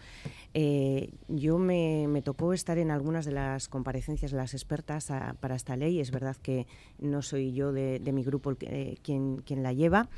Eh, 0.53 1.11
yo 1.29 1.57
me, 1.57 2.21
tocó 2.23 2.53
estar 2.53 2.77
en 2.77 2.91
algunas 2.91 3.25
de 3.25 3.31
las 3.31 3.69
comparecencias 3.69 4.31
de 4.31 4.37
las 4.37 4.53
expertas 4.53 5.09
para 5.39 5.55
esta 5.55 5.77
ley. 5.77 6.01
Es 6.01 6.11
verdad 6.11 6.35
que 6.35 6.67
no 6.99 7.21
soy 7.21 7.53
yo 7.53 7.71
de, 7.71 7.99
mi 8.13 8.23
grupo 8.23 8.53
eh, 8.59 8.97
quien, 9.01 9.37
quien 9.37 9.63
la 9.63 9.71
lleva. 9.71 10.09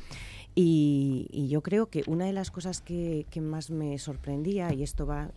Y, 0.55 1.47
yo 1.49 1.61
creo 1.61 1.87
que 1.87 2.03
una 2.07 2.25
de 2.25 2.33
las 2.33 2.49
cosas 2.49 2.81
que, 2.81 3.25
más 3.41 3.69
me 3.69 3.97
sorprendía, 3.99 4.73
y 4.73 4.83
esto 4.83 5.05
va 5.05 5.29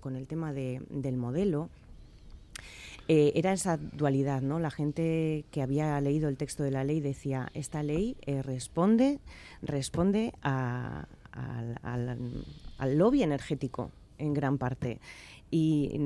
con 0.00 0.16
el 0.16 0.26
tema 0.26 0.52
del 0.52 1.16
modelo, 1.16 1.68
eh, 3.12 3.32
era 3.34 3.52
esa 3.52 3.76
dualidad, 3.76 4.40
¿no? 4.40 4.60
La 4.60 4.70
gente 4.70 5.44
que 5.50 5.62
había 5.62 6.00
leído 6.00 6.28
el 6.28 6.36
texto 6.36 6.62
de 6.62 6.70
la 6.70 6.84
ley 6.84 7.00
decía, 7.00 7.50
esta 7.54 7.82
ley 7.82 8.16
eh, 8.24 8.40
responde, 8.40 9.18
responde 9.62 10.32
al, 10.42 11.08
lobby 12.80 13.24
energético 13.24 13.90
en 14.16 14.32
gran 14.32 14.58
parte. 14.58 15.00
Y, 15.50 16.00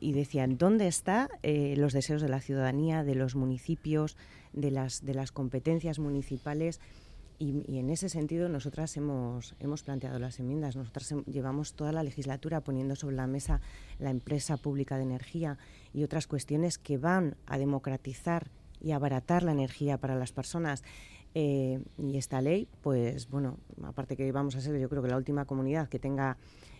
y 0.00 0.12
decían, 0.14 0.58
¿dónde 0.58 0.88
están 0.88 1.28
eh, 1.44 1.76
los 1.76 1.92
deseos 1.92 2.20
de 2.22 2.28
la 2.28 2.40
ciudadanía, 2.40 3.04
de 3.04 3.14
los 3.14 3.36
municipios, 3.36 4.16
de 4.52 4.72
las, 4.72 5.04
de 5.04 5.14
las 5.14 5.30
competencias 5.30 6.00
municipales? 6.00 6.80
Y, 7.38 7.78
en 7.78 7.88
ese 7.88 8.08
sentido 8.08 8.48
nosotras 8.48 8.96
hemos, 8.96 9.54
hemos 9.60 9.84
planteado 9.84 10.18
las 10.18 10.40
enmiendas. 10.40 10.74
Nosotras 10.74 11.14
llevamos 11.26 11.74
toda 11.74 11.92
la 11.92 12.02
legislatura 12.02 12.62
poniendo 12.62 12.96
sobre 12.96 13.14
la 13.14 13.28
mesa 13.28 13.60
la 14.00 14.10
empresa 14.10 14.56
pública 14.56 14.96
de 14.96 15.04
energía 15.04 15.56
y 15.98 16.04
otras 16.04 16.26
cuestiones 16.26 16.78
que 16.78 16.98
van 16.98 17.36
a 17.46 17.58
democratizar 17.58 18.50
y 18.80 18.92
abaratar 18.92 19.42
la 19.42 19.52
energía 19.52 19.98
para 19.98 20.14
las 20.14 20.32
personas. 20.32 20.84
Eh, 21.34 21.80
y 21.98 22.16
esta 22.16 22.40
ley, 22.40 22.68
pues 22.82 23.28
bueno, 23.28 23.58
aparte 23.82 24.16
que 24.16 24.30
vamos 24.32 24.56
a 24.56 24.60
ser 24.60 24.78
yo 24.80 24.88
creo 24.88 25.02
que 25.02 25.08
la 25.08 25.16
última 25.16 25.44
comunidad 25.44 25.88
que 25.88 25.98
tenga 25.98 26.36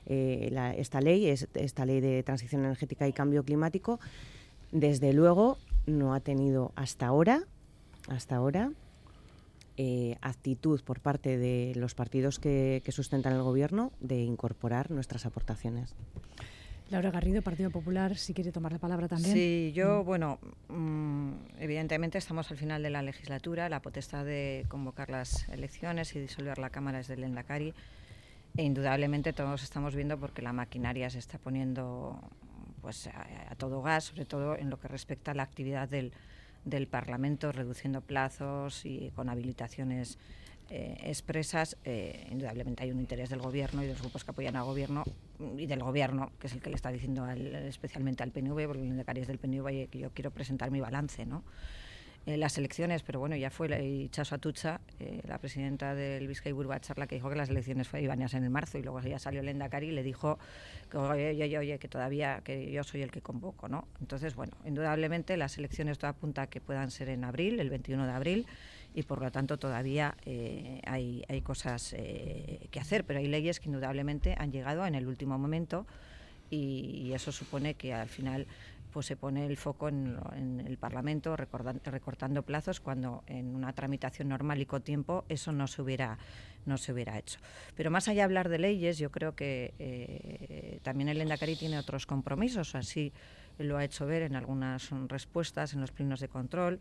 eh, 0.06 0.50
esta 0.78 1.00
ley, 1.00 1.26
es 1.26 1.48
esta 1.54 1.84
ley 1.84 2.00
de 2.00 2.22
transición 2.22 2.64
energética 2.64 3.06
y 3.06 3.12
cambio 3.12 3.44
climático, 3.44 4.00
desde 4.72 5.12
luego 5.12 5.58
no 5.86 6.14
ha 6.14 6.20
tenido 6.20 6.72
hasta 6.76 7.06
ahora, 7.06 7.42
hasta 8.08 8.36
ahora, 8.36 8.72
eh, 9.76 10.16
actitud 10.22 10.80
por 10.82 11.00
parte 11.00 11.38
de 11.38 11.72
los 11.76 11.94
partidos 11.94 12.38
que, 12.38 12.82
sustentan 12.88 13.34
el 13.34 13.42
gobierno 13.42 13.92
de 14.00 14.22
incorporar 14.22 14.90
nuestras 14.90 15.24
aportaciones. 15.26 15.94
Laura 16.90 17.10
Garrido, 17.10 17.42
Partido 17.42 17.70
Popular, 17.70 18.16
si 18.16 18.32
quiere 18.32 18.50
tomar 18.50 18.72
la 18.72 18.78
palabra 18.78 19.08
también. 19.08 19.34
Sí, 19.34 19.72
yo, 19.74 20.02
mm. 20.02 20.06
bueno, 20.06 20.38
mm, 20.68 21.32
evidentemente 21.58 22.16
estamos 22.16 22.50
al 22.50 22.56
final 22.56 22.82
de 22.82 22.88
la 22.88 23.02
legislatura, 23.02 23.68
la 23.68 23.82
potestad 23.82 24.24
de 24.24 24.64
convocar 24.68 25.10
las 25.10 25.48
elecciones 25.50 26.16
y 26.16 26.20
disolver 26.20 26.58
la 26.58 26.70
Cámara 26.70 27.00
es 27.00 27.08
del 27.08 27.24
Endacari. 27.24 27.74
E 28.56 28.62
indudablemente 28.62 29.34
todos 29.34 29.62
estamos 29.62 29.94
viendo 29.94 30.18
porque 30.18 30.40
la 30.40 30.54
maquinaria 30.54 31.10
se 31.10 31.18
está 31.18 31.38
poniendo 31.38 32.18
pues 32.80 33.06
a 33.08 33.54
todo 33.56 33.82
gas, 33.82 34.04
sobre 34.04 34.24
todo 34.24 34.56
en 34.56 34.70
lo 34.70 34.78
que 34.78 34.88
respecta 34.88 35.32
a 35.32 35.34
la 35.34 35.42
actividad 35.42 35.88
del, 35.88 36.12
del 36.64 36.86
Parlamento, 36.86 37.52
reduciendo 37.52 38.00
plazos 38.00 38.86
y 38.86 39.10
con 39.14 39.28
habilitaciones 39.28 40.18
eh, 40.70 40.96
expresas. 41.04 41.76
Eh, 41.84 42.26
indudablemente 42.30 42.82
hay 42.82 42.90
un 42.90 43.00
interés 43.00 43.28
del 43.28 43.40
Gobierno 43.40 43.82
y 43.82 43.86
de 43.86 43.92
los 43.92 44.00
grupos 44.00 44.24
que 44.24 44.30
apoyan 44.30 44.56
al 44.56 44.64
Gobierno 44.64 45.04
y 45.56 45.66
del 45.66 45.82
Gobierno, 45.82 46.32
que 46.38 46.46
es 46.46 46.52
el 46.52 46.60
que 46.60 46.70
le 46.70 46.76
está 46.76 46.90
diciendo 46.90 47.28
especialmente 47.28 48.22
al 48.22 48.30
PNV, 48.30 48.66
porque 48.66 48.82
el 48.82 49.18
es 49.18 49.26
del 49.28 49.38
PNV 49.38 49.88
que 49.88 49.98
yo 49.98 50.10
quiero 50.10 50.30
presentar 50.30 50.70
mi 50.70 50.80
balance, 50.80 51.26
¿no? 51.26 51.44
Eh, 52.28 52.36
las 52.36 52.58
elecciones, 52.58 53.02
pero 53.02 53.20
bueno, 53.20 53.36
ya 53.36 53.48
fue 53.48 53.70
la, 53.70 53.78
Chaso 54.10 54.34
Atucha, 54.34 54.82
eh, 55.00 55.22
la 55.26 55.38
presidenta 55.38 55.94
del 55.94 56.28
Vizcay 56.28 56.52
Charla, 56.80 57.06
que 57.06 57.14
dijo 57.14 57.30
que 57.30 57.36
las 57.36 57.48
elecciones 57.48 57.88
iban 57.98 58.20
a 58.22 58.28
ser 58.28 58.42
en 58.42 58.52
marzo 58.52 58.76
y 58.76 58.82
luego 58.82 59.00
ya 59.00 59.18
salió 59.18 59.42
Lenda 59.42 59.70
Cari 59.70 59.88
y 59.88 59.92
le 59.92 60.02
dijo 60.02 60.38
que, 60.90 60.98
oye, 60.98 61.58
oye, 61.58 61.78
que 61.78 61.88
todavía 61.88 62.42
que 62.44 62.70
yo 62.70 62.84
soy 62.84 63.00
el 63.00 63.10
que 63.10 63.22
convoco, 63.22 63.68
¿no? 63.68 63.88
Entonces, 64.00 64.34
bueno, 64.34 64.52
indudablemente 64.66 65.38
las 65.38 65.56
elecciones 65.56 65.96
todo 65.96 66.10
apunta 66.10 66.42
a 66.42 66.46
que 66.48 66.60
puedan 66.60 66.90
ser 66.90 67.08
en 67.08 67.24
abril, 67.24 67.60
el 67.60 67.70
21 67.70 68.04
de 68.06 68.12
abril, 68.12 68.46
y 68.98 69.02
por 69.04 69.20
lo 69.22 69.30
tanto 69.30 69.58
todavía 69.58 70.16
eh, 70.26 70.80
hay, 70.84 71.24
hay 71.28 71.40
cosas 71.40 71.94
que 71.94 72.80
hacer, 72.80 73.04
pero 73.04 73.20
hay 73.20 73.28
leyes 73.28 73.60
que 73.60 73.68
indudablemente 73.68 74.34
han 74.38 74.50
llegado 74.50 74.84
en 74.86 74.94
el 74.94 75.06
último 75.06 75.38
momento 75.38 75.86
y, 76.50 77.12
eso 77.12 77.32
supone 77.32 77.74
que 77.74 77.94
al 77.94 78.08
final 78.08 78.46
pues 78.92 79.06
se 79.06 79.16
pone 79.16 79.46
el 79.46 79.56
foco 79.56 79.88
en, 79.88 80.62
el 80.66 80.78
Parlamento 80.78 81.36
recortando 81.36 82.42
plazos 82.42 82.80
cuando 82.80 83.22
en 83.26 83.54
una 83.54 83.72
tramitación 83.72 84.28
normal 84.28 84.60
y 84.60 84.66
con 84.66 84.82
tiempo 84.82 85.24
eso 85.28 85.52
no 85.52 85.66
se 85.66 85.82
hubiera 85.82 86.18
no 86.66 86.76
se 86.76 86.92
hubiera 86.92 87.18
hecho. 87.18 87.38
Pero 87.76 87.90
más 87.90 88.08
allá 88.08 88.22
de 88.22 88.24
hablar 88.24 88.48
de 88.50 88.58
leyes, 88.58 88.98
yo 88.98 89.10
creo 89.10 89.34
que 89.34 89.72
eh, 89.78 90.80
también 90.82 91.08
el 91.08 91.20
Endacari 91.20 91.56
tiene 91.56 91.78
otros 91.78 92.04
compromisos, 92.04 92.74
así 92.74 93.12
lo 93.58 93.78
ha 93.78 93.84
hecho 93.84 94.06
ver 94.06 94.22
en 94.22 94.36
algunas 94.36 94.90
respuestas 95.08 95.72
en 95.72 95.80
los 95.80 95.92
plenos 95.92 96.20
de 96.20 96.28
control, 96.28 96.78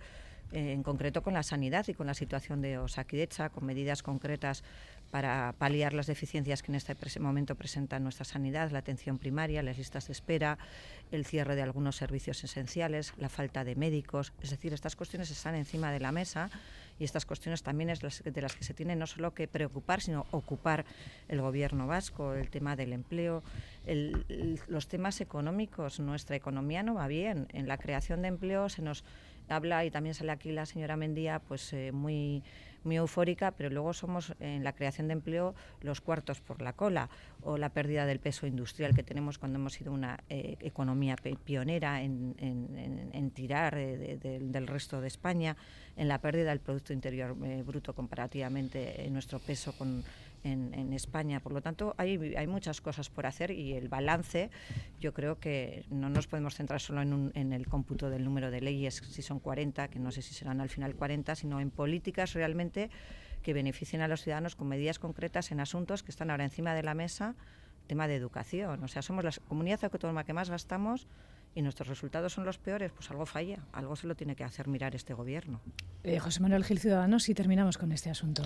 eh, 0.52 0.72
en 0.72 0.84
concreto 0.84 1.22
con 1.24 1.34
la 1.34 1.44
sanidad 1.44 1.86
y 1.88 1.94
con 1.94 2.08
la 2.08 2.14
situación 2.14 2.62
de 2.62 2.78
Osakidecha, 2.78 3.50
con 3.50 3.66
medidas 3.66 4.04
concretas 4.04 4.64
para 5.12 5.54
paliar 5.58 5.94
las 5.94 6.08
deficiencias 6.08 6.62
que 6.62 6.72
en 6.72 6.76
este 6.76 7.20
momento 7.20 7.56
presenta 7.56 8.00
nuestra 8.00 8.26
sanidad, 8.26 8.72
la 8.72 8.80
atención 8.80 9.18
primaria, 9.18 9.64
las 9.64 9.78
listas 9.78 10.08
de 10.08 10.14
espera, 10.14 10.58
el 11.12 11.26
cierre 11.26 11.56
de 11.56 11.62
algunos 11.62 11.96
servicios 11.96 12.44
esenciales, 12.44 13.14
la 13.18 13.30
falta 13.30 13.64
de 13.64 13.76
médicos. 13.76 14.34
Es 14.42 14.50
decir, 14.50 14.74
estas 14.74 14.96
cuestiones 14.96 15.32
están 15.32 15.56
encima 15.56 15.92
de 15.92 16.00
la 16.00 16.12
mesa 16.12 16.50
y 17.00 17.04
estas 17.04 17.26
cuestiones 17.26 17.64
también 17.64 17.90
es 17.90 18.00
de 18.00 18.42
las 18.42 18.56
que 18.56 18.64
se 18.64 18.74
tiene 18.74 18.96
no 18.96 19.08
solo 19.08 19.34
que 19.34 19.48
preocupar, 19.48 20.02
sino 20.02 20.26
ocupar 20.32 20.86
el 21.28 21.42
gobierno 21.42 21.88
vasco, 21.88 22.34
el 22.34 22.50
tema 22.50 22.76
del 22.76 22.92
empleo, 22.92 23.44
los 24.68 24.88
temas 24.88 25.22
económicos. 25.22 26.00
Nuestra 26.00 26.36
economía 26.36 26.84
no 26.84 26.96
va 26.96 27.08
bien. 27.08 27.48
En 27.54 27.68
la 27.68 27.78
creación 27.78 28.22
de 28.24 28.30
empleo 28.30 28.68
se 28.70 28.82
nos 28.82 29.04
habla 29.50 29.86
y 29.86 29.92
también 29.92 30.14
sale 30.14 30.32
aquí 30.32 30.52
la 30.52 30.66
señora 30.66 30.98
Mendía, 30.98 31.40
pues 31.40 31.74
eh, 31.74 31.92
muy 31.92 32.44
muy 32.88 32.96
eufórica, 32.96 33.52
pero 33.52 33.70
luego 33.70 33.94
somos 33.94 34.34
en 34.40 34.64
la 34.64 34.74
creación 34.74 35.08
de 35.08 35.14
empleo 35.14 35.54
los 35.82 36.02
cuartos 36.02 36.42
por 36.42 36.62
la 36.62 36.74
cola 36.74 37.10
o 37.44 37.58
la 37.58 37.70
pérdida 37.70 38.06
del 38.06 38.20
peso 38.20 38.48
industrial 38.48 38.96
que 38.96 39.04
tenemos 39.04 39.38
cuando 39.38 39.60
hemos 39.60 39.74
sido 39.74 39.92
una 39.92 40.24
eh, 40.30 40.58
economía 40.62 41.16
pionera 41.44 42.02
en, 42.02 43.32
tirar 43.36 43.76
del 43.76 44.68
resto 44.68 45.02
de 45.02 45.08
España, 45.08 45.58
en 45.96 46.08
la 46.08 46.20
pérdida 46.20 46.50
del 46.50 46.60
Producto 46.60 46.94
Interior 46.94 47.36
Bruto 47.64 47.94
comparativamente 47.94 49.06
en 49.06 49.14
nuestro 49.14 49.40
peso 49.40 49.74
con 49.74 50.04
en, 50.48 50.94
España. 50.94 51.40
Por 51.40 51.52
lo 51.52 51.62
tanto, 51.62 51.94
hay, 51.98 52.18
muchas 52.48 52.82
cosas 52.82 53.10
por 53.10 53.26
hacer 53.26 53.52
y 53.52 53.74
el 53.74 53.90
balance, 53.90 54.50
yo 55.00 55.14
creo 55.14 55.40
que 55.40 55.86
no 55.90 56.10
nos 56.10 56.28
podemos 56.28 56.56
centrar 56.56 56.80
solo 56.80 57.02
en, 57.02 57.32
en, 57.36 57.54
el 57.54 57.68
cómputo 57.68 58.10
del 58.10 58.24
número 58.24 58.50
de 58.50 58.62
leyes, 58.62 58.96
si 58.96 59.22
son 59.22 59.40
40, 59.40 59.90
que 59.90 60.00
no 60.00 60.12
sé 60.12 60.22
si 60.22 60.34
serán 60.34 60.62
al 60.62 60.70
final 60.70 60.96
40, 60.96 61.36
sino 61.36 61.60
en 61.60 61.70
políticas 61.70 62.34
realmente 62.34 62.90
que 63.44 63.54
beneficien 63.54 64.02
a 64.02 64.08
los 64.08 64.24
ciudadanos 64.24 64.56
con 64.56 64.68
medidas 64.68 65.00
concretas 65.00 65.52
en 65.52 65.60
asuntos 65.60 66.04
que 66.04 66.12
están 66.12 66.32
ahora 66.32 66.44
encima 66.44 66.74
de 66.74 66.84
la 66.84 66.94
mesa, 66.94 67.36
tema 67.88 68.08
de 68.08 68.16
educación. 68.16 68.84
O 68.84 68.88
sea, 68.88 69.02
somos 69.02 69.24
la 69.24 69.32
comunidad 69.48 69.84
autónoma 69.84 70.24
que 70.24 70.34
más 70.34 70.50
gastamos 70.50 71.08
y 71.56 71.62
nuestros 71.62 71.88
resultados 71.88 72.34
son 72.34 72.46
los 72.46 72.58
peores, 72.58 72.92
pues 72.92 73.10
algo 73.10 73.26
falla, 73.26 73.60
algo 73.72 73.96
se 73.96 74.06
lo 74.06 74.16
tiene 74.16 74.36
que 74.36 74.44
hacer 74.44 74.68
mirar 74.68 74.96
este 74.96 75.14
gobierno. 75.14 75.60
Eh, 76.04 76.20
José 76.20 76.40
Manuel 76.42 76.64
Gil 76.64 76.80
Ciudadanos, 76.80 77.24
si 77.24 77.34
terminamos 77.34 77.78
con 77.78 77.92
este 77.92 78.10
asunto. 78.10 78.44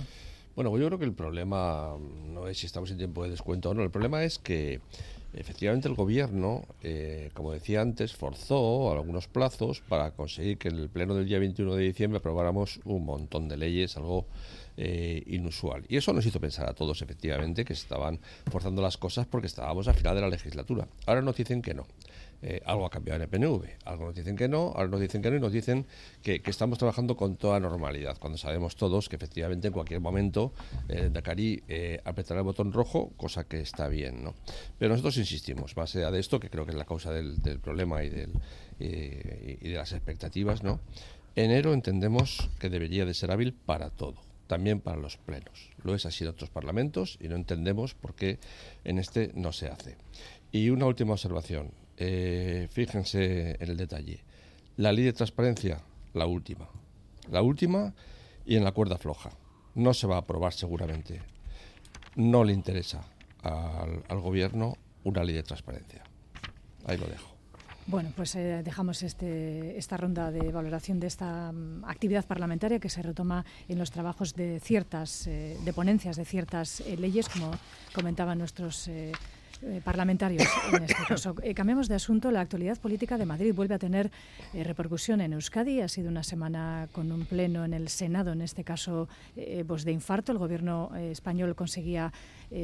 Bueno, 0.55 0.69
pues 0.69 0.81
yo 0.81 0.87
creo 0.87 0.99
que 0.99 1.05
el 1.05 1.13
problema 1.13 1.95
no 2.27 2.47
es 2.47 2.57
si 2.57 2.65
estamos 2.65 2.91
en 2.91 2.97
tiempo 2.97 3.23
de 3.23 3.29
descuento 3.29 3.69
o 3.69 3.73
no, 3.73 3.83
el 3.83 3.91
problema 3.91 4.23
es 4.23 4.37
que 4.37 4.81
efectivamente 5.33 5.87
el 5.87 5.95
gobierno, 5.95 6.65
eh, 6.83 7.29
como 7.33 7.53
decía 7.53 7.81
antes, 7.81 8.13
forzó 8.13 8.91
algunos 8.91 9.27
plazos 9.27 9.81
para 9.81 10.11
conseguir 10.11 10.57
que 10.57 10.67
en 10.67 10.77
el 10.77 10.89
pleno 10.89 11.15
del 11.15 11.25
día 11.25 11.39
21 11.39 11.75
de 11.75 11.83
diciembre 11.83 12.17
aprobáramos 12.17 12.81
un 12.83 13.05
montón 13.05 13.47
de 13.47 13.55
leyes, 13.55 13.95
algo 13.95 14.25
eh, 14.75 15.23
inusual. 15.27 15.85
Y 15.87 15.97
eso 15.97 16.11
nos 16.11 16.25
hizo 16.25 16.39
pensar 16.41 16.67
a 16.69 16.73
todos, 16.73 17.01
efectivamente, 17.01 17.63
que 17.63 17.73
estaban 17.73 18.19
forzando 18.49 18.81
las 18.81 18.97
cosas 18.97 19.25
porque 19.27 19.47
estábamos 19.47 19.87
al 19.87 19.95
final 19.95 20.15
de 20.15 20.21
la 20.21 20.29
legislatura. 20.29 20.87
Ahora 21.05 21.21
nos 21.21 21.37
dicen 21.37 21.61
que 21.61 21.73
no. 21.73 21.85
Eh, 22.43 22.61
algo 22.65 22.85
ha 22.85 22.89
cambiado 22.89 23.17
en 23.17 23.23
el 23.23 23.29
PNV. 23.29 23.85
Algo 23.85 24.05
nos 24.05 24.15
dicen 24.15 24.35
que 24.35 24.47
no, 24.47 24.73
ahora 24.75 24.87
nos 24.87 24.99
dicen 24.99 25.21
que 25.21 25.29
no 25.29 25.37
y 25.37 25.39
nos 25.39 25.51
dicen 25.51 25.85
que, 26.23 26.41
estamos 26.45 26.77
trabajando 26.77 27.15
con 27.15 27.35
toda 27.37 27.59
normalidad, 27.59 28.17
cuando 28.19 28.37
sabemos 28.37 28.75
todos 28.75 29.09
que 29.09 29.15
efectivamente 29.15 29.67
en 29.67 29.73
cualquier 29.73 30.01
momento 30.01 30.53
eh, 30.89 31.09
Dakari 31.11 31.63
eh, 31.67 32.01
apretará 32.03 32.39
el 32.39 32.45
botón 32.45 32.73
rojo, 32.73 33.11
cosa 33.17 33.43
que 33.45 33.61
está 33.61 33.87
bien. 33.87 34.23
¿no? 34.23 34.33
Pero 34.77 34.91
nosotros 34.91 35.17
insistimos, 35.17 35.77
más 35.77 35.95
allá 35.95 36.11
de 36.11 36.19
esto, 36.19 36.39
que 36.39 36.49
creo 36.49 36.65
que 36.65 36.71
es 36.71 36.77
la 36.77 36.85
causa 36.85 37.11
del, 37.11 37.39
problema 37.61 38.03
y, 38.03 38.09
del, 38.09 38.31
y 38.79 39.69
de 39.69 39.75
las 39.75 39.91
expectativas, 39.91 40.63
¿no? 40.63 40.79
enero 41.35 41.73
entendemos 41.73 42.49
que 42.59 42.69
debería 42.69 43.05
de 43.05 43.13
ser 43.13 43.31
hábil 43.31 43.53
para 43.53 43.89
todo 43.89 44.15
también 44.51 44.81
para 44.81 44.97
los 44.97 45.15
plenos. 45.15 45.69
Lo 45.81 45.95
es 45.95 46.05
así 46.05 46.25
en 46.25 46.31
otros 46.31 46.49
parlamentos 46.49 47.17
y 47.21 47.29
no 47.29 47.37
entendemos 47.37 47.93
por 47.93 48.15
qué 48.15 48.37
en 48.83 48.99
este 48.99 49.31
no 49.33 49.53
se 49.53 49.69
hace. 49.69 49.95
Y 50.51 50.71
una 50.71 50.87
última 50.87 51.13
observación. 51.13 51.71
Eh, 52.03 52.67
fíjense 52.71 53.57
en 53.59 53.69
el 53.69 53.77
detalle. 53.77 54.23
La 54.77 54.91
ley 54.91 55.03
de 55.05 55.13
transparencia, 55.13 55.83
la 56.15 56.25
última. 56.25 56.67
La 57.29 57.43
última 57.43 57.93
y 58.43 58.55
en 58.55 58.63
la 58.63 58.71
cuerda 58.71 58.97
floja. 58.97 59.29
No 59.75 59.93
se 59.93 60.07
va 60.07 60.15
a 60.15 60.19
aprobar 60.19 60.51
seguramente. 60.51 61.21
No 62.15 62.43
le 62.43 62.53
interesa 62.53 63.05
al, 63.43 64.19
gobierno 64.19 64.77
una 65.03 65.23
ley 65.23 65.35
de 65.35 65.43
transparencia. 65.43 66.03
Ahí 66.87 66.97
lo 66.97 67.05
dejo. 67.05 67.35
Bueno, 67.85 68.11
pues 68.15 68.33
eh, 68.35 68.63
dejamos 68.63 69.03
este, 69.03 69.77
esta 69.77 69.95
ronda 69.95 70.31
de 70.31 70.51
valoración 70.51 70.99
de 70.99 71.05
esta 71.05 71.51
mm, 71.51 71.85
actividad 71.85 72.25
parlamentaria 72.25 72.79
que 72.79 72.89
se 72.89 73.03
retoma 73.03 73.45
en 73.67 73.77
los 73.77 73.91
trabajos 73.91 74.33
de 74.33 74.59
ciertas, 74.59 75.27
eh, 75.27 75.55
de 75.63 76.25
ciertas 76.25 76.81
leyes, 76.97 77.29
como 77.29 77.51
comentaban 77.93 78.39
nuestros 78.39 78.89
eh, 79.63 79.81
parlamentarios 79.83 80.47
en 80.73 80.83
este 80.83 81.03
caso. 81.07 81.35
Eh, 81.43 81.53
cambiamos 81.53 81.87
de 81.87 81.95
asunto. 81.95 82.31
La 82.31 82.41
actualidad 82.41 82.79
política 82.79 83.17
de 83.17 83.25
Madrid 83.25 83.53
vuelve 83.53 83.75
a 83.75 83.79
tener 83.79 84.09
eh, 84.53 84.63
repercusión 84.63 85.21
en 85.21 85.33
Euskadi. 85.33 85.81
Ha 85.81 85.87
sido 85.87 86.09
una 86.09 86.23
semana 86.23 86.87
con 86.91 87.11
un 87.11 87.25
pleno 87.25 87.63
en 87.63 87.73
el 87.73 87.89
Senado, 87.89 88.31
en 88.31 88.41
este 88.41 88.63
caso 88.63 89.07
pues 89.67 89.85
de 89.85 89.91
infarto. 89.91 90.31
El 90.31 90.37
gobierno 90.37 90.91
español 90.95 91.55
conseguía 91.55 92.11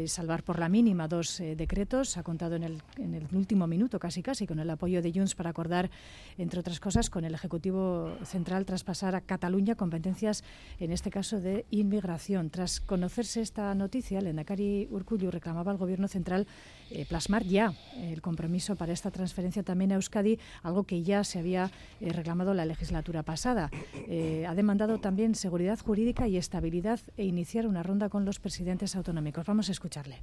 salvar 0.07 0.43
por 0.43 0.59
la 0.59 0.69
mínima 0.69 1.07
dos 1.07 1.41
decretos. 1.55 2.17
Ha 2.17 2.23
contado 2.23 2.55
en 2.55 2.63
el, 2.63 2.81
en 2.97 3.27
último 3.33 3.67
minuto, 3.67 3.99
casi 3.99 4.21
casi, 4.21 4.45
con 4.45 4.59
el 4.59 4.69
apoyo 4.69 5.01
de 5.01 5.11
Junts 5.11 5.35
para 5.35 5.49
acordar, 5.49 5.89
entre 6.37 6.59
otras 6.59 6.79
cosas, 6.79 7.09
con 7.09 7.25
el 7.25 7.33
Ejecutivo 7.33 8.11
Central 8.23 8.65
traspasar 8.65 9.15
a 9.15 9.21
Cataluña 9.21 9.75
competencias, 9.75 10.43
en 10.79 10.91
este 10.91 11.09
caso 11.09 11.39
de 11.39 11.65
inmigración. 11.71 12.49
Tras 12.49 12.79
conocerse 12.79 13.41
esta 13.41 13.73
noticia, 13.75 14.19
el 14.19 14.27
Endacari 14.27 14.87
Urcullu 14.91 15.31
reclamaba 15.31 15.71
al 15.71 15.77
gobierno 15.77 16.07
central 16.07 16.47
eh, 16.89 17.05
plasmar 17.05 17.43
ya 17.43 17.73
el 17.97 18.21
compromiso 18.21 18.75
para 18.75 18.93
esta 18.93 19.11
transferencia 19.11 19.63
también 19.63 19.91
a 19.91 19.95
Euskadi, 19.95 20.39
algo 20.63 20.83
que 20.83 21.03
ya 21.03 21.23
se 21.23 21.39
había 21.39 21.69
eh, 21.99 22.13
reclamado 22.13 22.53
la 22.53 22.65
legislatura 22.65 23.23
pasada. 23.23 23.69
Eh, 24.07 24.45
ha 24.47 24.55
demandado 24.55 24.99
también 24.99 25.35
seguridad 25.35 25.79
jurídica 25.79 26.27
y 26.27 26.37
estabilidad 26.37 26.99
e 27.17 27.25
iniciar 27.25 27.67
una 27.67 27.83
ronda 27.83 28.09
con 28.09 28.25
los 28.25 28.39
presidentes 28.39 28.95
autonómicos. 28.95 29.45
Vamos 29.45 29.69
a 29.69 29.71
escucharle. 29.77 30.17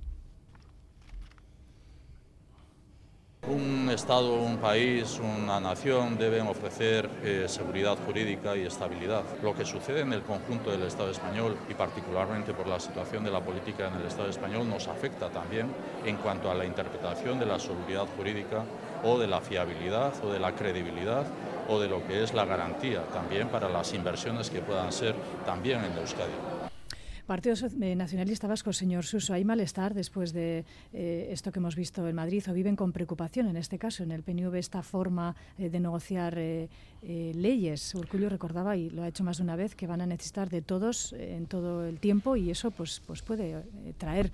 Un 3.47 3.91
Estado, 3.91 4.33
un 4.33 4.57
país, 4.57 5.21
una 5.21 5.61
nación 5.61 6.17
deben 6.17 6.47
ofrecer 6.47 7.09
eh, 7.23 7.45
seguridad 7.47 7.97
jurídica 8.05 8.57
y 8.57 8.63
estabilidad. 8.63 9.23
Lo 9.43 9.55
que 9.55 9.67
sucede 9.67 10.01
en 10.01 10.13
el 10.15 10.23
conjunto 10.23 10.71
del 10.71 10.83
Estado 10.83 11.11
español 11.11 11.57
y 11.69 11.75
particularmente 11.75 12.55
por 12.55 12.67
la 12.67 12.81
situación 12.81 13.23
de 13.23 13.31
la 13.31 13.41
política 13.41 13.89
en 13.89 13.95
el 14.01 14.07
Estado 14.07 14.31
español 14.31 14.69
nos 14.69 14.89
afecta 14.89 15.29
también 15.29 15.69
en 16.05 16.17
cuanto 16.17 16.51
a 16.51 16.55
la 16.55 16.65
interpretación 16.65 17.39
de 17.39 17.47
la 17.47 17.61
seguridad 17.61 18.07
jurídica 18.17 18.65
o 19.05 19.19
de 19.19 19.29
la 19.29 19.41
fiabilidad 19.41 20.15
o 20.25 20.33
de 20.33 20.41
la 20.41 20.53
credibilidad 20.55 21.27
o 21.69 21.79
de 21.79 21.89
lo 21.89 22.05
que 22.07 22.25
es 22.25 22.33
la 22.33 22.47
garantía 22.47 23.03
también 23.13 23.49
para 23.49 23.69
las 23.69 23.93
inversiones 23.93 24.51
que 24.51 24.63
puedan 24.63 24.91
ser 24.91 25.15
también 25.45 25.85
en 25.85 25.99
Euskadi. 25.99 26.54
Partido 27.27 27.55
eh, 27.81 27.97
Nacionalista 27.97 28.47
Vasco, 28.47 28.73
señor 28.75 29.05
Suso, 29.05 29.33
¿hay 29.33 29.45
malestar 29.47 29.95
después 29.95 30.35
de 30.35 30.67
eh, 30.93 31.29
esto 31.31 31.53
que 31.53 31.59
hemos 31.59 31.75
visto 31.75 32.07
en 32.07 32.15
Madrid 32.15 32.45
o 32.51 32.53
viven 32.53 32.77
con 32.77 32.93
preocupación 32.93 33.49
en 33.49 33.57
este 33.57 33.79
caso 33.79 34.03
en 34.03 34.11
el 34.11 34.23
PNV 34.23 34.55
esta 34.57 34.83
forma 34.83 35.35
eh, 35.57 35.71
de 35.71 35.81
negociar 35.81 36.39
leyes? 37.03 37.95
Urculio 37.95 38.29
recordaba 38.29 38.77
y 38.77 38.91
lo 38.91 39.03
ha 39.03 39.09
hecho 39.09 39.25
más 39.25 39.39
de 39.39 39.43
una 39.43 39.57
vez 39.57 39.75
que 39.75 39.87
van 39.87 40.03
a 40.03 40.07
necesitar 40.07 40.51
de 40.51 40.61
todos 40.61 41.15
en 41.15 41.47
todo 41.47 41.87
el 41.87 41.99
tiempo 41.99 42.37
y 42.37 42.51
eso 42.51 42.71
pues, 42.71 43.01
pues 43.07 43.23
puede 43.23 43.63
traer 43.99 44.31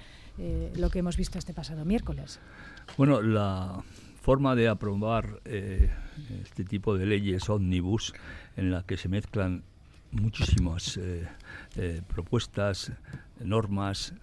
lo 0.77 0.89
que 0.91 1.01
hemos 1.01 1.17
visto 1.17 1.39
este 1.39 1.53
pasado 1.53 1.85
miércoles. 1.85 2.41
Bueno, 2.97 3.23
la 3.23 3.83
forma 4.21 4.55
de 4.55 4.69
aprobar 4.69 5.41
este 5.45 6.65
tipo 6.65 6.97
de 6.97 7.07
leyes 7.07 7.49
ómnibus 7.51 8.15
en 8.57 8.71
la 8.71 8.85
que 8.85 8.97
se 8.97 9.09
mezclan 9.09 9.65
muchísimas 10.13 10.97
eh, 10.97 11.29
eh, 11.77 12.03
propuestas, 12.07 12.93
normas, 13.41 14.15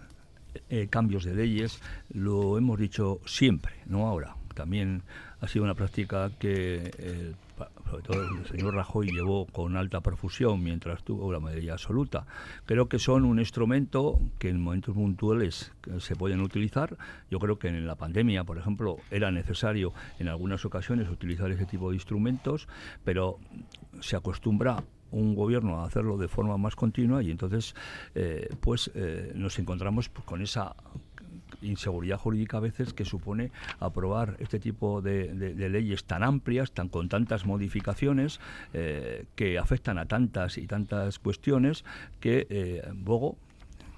eh, 0.69 0.87
cambios 0.89 1.23
de 1.23 1.35
leyes, 1.35 1.79
lo 2.13 2.57
hemos 2.57 2.79
dicho 2.79 3.19
siempre, 3.25 3.73
no 3.85 4.07
ahora. 4.07 4.35
También 4.53 5.03
ha 5.39 5.47
sido 5.47 5.65
una 5.65 5.75
práctica 5.75 6.31
que 6.39 7.35
sobre 7.89 8.03
todo 8.03 8.23
el 8.23 8.45
señor 8.47 8.73
Rajoy 8.73 9.11
llevó 9.11 9.45
con 9.45 9.77
alta 9.77 10.01
profusión 10.01 10.63
mientras 10.63 11.03
tuvo 11.03 11.31
la 11.31 11.39
mayoría 11.39 11.73
absoluta. 11.73 12.25
Creo 12.65 12.89
que 12.89 12.97
son 12.97 13.23
un 13.23 13.37
instrumento 13.37 14.19
que 14.39 14.49
en 14.49 14.59
momentos 14.59 14.95
puntuales 14.95 15.71
se 15.99 16.15
pueden 16.15 16.41
utilizar. 16.41 16.97
Yo 17.29 17.37
creo 17.37 17.59
que 17.59 17.67
en 17.67 17.85
la 17.85 17.95
pandemia, 17.95 18.43
por 18.45 18.57
ejemplo, 18.57 18.97
era 19.11 19.29
necesario 19.29 19.93
en 20.17 20.27
algunas 20.27 20.65
ocasiones 20.65 21.07
utilizar 21.07 21.51
ese 21.51 21.65
tipo 21.65 21.89
de 21.91 21.95
instrumentos, 21.95 22.67
pero 23.05 23.37
se 24.01 24.15
acostumbra 24.15 24.83
un 25.11 25.35
gobierno 25.35 25.81
a 25.81 25.85
hacerlo 25.85 26.17
de 26.17 26.27
forma 26.27 26.57
más 26.57 26.75
continua 26.75 27.23
y 27.23 27.31
entonces 27.31 27.75
eh, 28.15 28.49
pues 28.59 28.91
eh, 28.95 29.31
nos 29.35 29.59
encontramos 29.59 30.09
con 30.09 30.41
esa 30.41 30.75
inseguridad 31.61 32.17
jurídica 32.17 32.57
a 32.57 32.59
veces 32.59 32.93
que 32.93 33.05
supone 33.05 33.51
aprobar 33.79 34.35
este 34.39 34.59
tipo 34.59 35.01
de, 35.01 35.33
leyes 35.55 36.03
tan 36.03 36.23
amplias, 36.23 36.71
tan 36.71 36.89
con 36.89 37.09
tantas 37.09 37.45
modificaciones 37.45 38.39
eh, 38.73 39.25
que 39.35 39.57
afectan 39.57 39.97
a 39.97 40.05
tantas 40.05 40.57
y 40.57 40.67
tantas 40.67 41.19
cuestiones 41.19 41.83
que 42.19 42.83
luego 43.03 43.37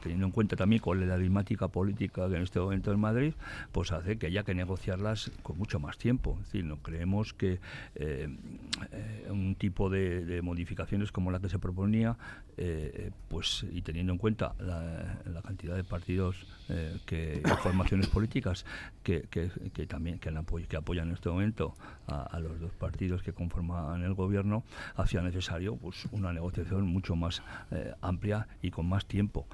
teniendo 0.02 0.26
en 0.26 0.32
cuenta 0.32 0.56
también 0.56 0.82
es 0.86 1.08
la 1.08 1.18
dinámica 1.18 1.68
política 1.68 2.28
que 2.30 2.36
en 2.36 2.44
este 2.44 2.60
momento 2.60 2.92
en 2.92 3.00
Madrid, 3.00 3.34
pues 3.72 3.92
hace 3.92 4.18
que 4.18 4.28
haya 4.28 4.44
que 4.44 4.54
negociarlas 4.54 5.32
con 5.44 5.58
mucho 5.58 5.80
más 5.80 5.98
tiempo. 5.98 6.38
Es 6.40 6.46
decir, 6.46 6.66
no 6.66 6.78
creemos 6.78 7.34
que 7.34 7.60
eh, 7.96 8.30
eh, 8.92 9.28
un 9.30 9.56
tipo 9.56 9.90
de, 9.90 10.42
modificaciones 10.44 11.12
como 11.12 11.32
la 11.32 11.40
que 11.40 11.50
se 11.50 11.60
proponía, 11.60 12.18
eh, 12.58 13.12
pues 13.28 13.66
y 13.72 13.82
teniendo 13.82 14.14
en 14.14 14.20
cuenta 14.20 14.54
la, 14.60 15.42
cantidad 15.42 15.76
de 15.76 15.84
partidos 15.84 16.46
que 17.06 17.42
formaciones 17.64 18.08
políticas 18.08 18.66
que, 19.04 19.22
también 19.88 20.20
que, 20.20 20.30
apoyan 20.78 21.08
en 21.08 21.14
este 21.16 21.30
momento 21.30 21.74
a, 22.08 22.40
los 22.40 22.60
dos 22.60 22.72
partidos 22.74 23.24
que 23.24 23.34
conforman 23.34 24.04
el 24.04 24.14
gobierno, 24.14 24.64
hacía 24.96 25.22
necesario 25.22 25.76
pues 25.78 26.06
una 26.12 26.32
negociación 26.32 26.86
mucho 26.86 27.16
más 27.16 27.42
amplia 28.02 28.48
y 28.62 28.70
con 28.70 28.88
más 28.88 29.08
tiempo. 29.08 29.48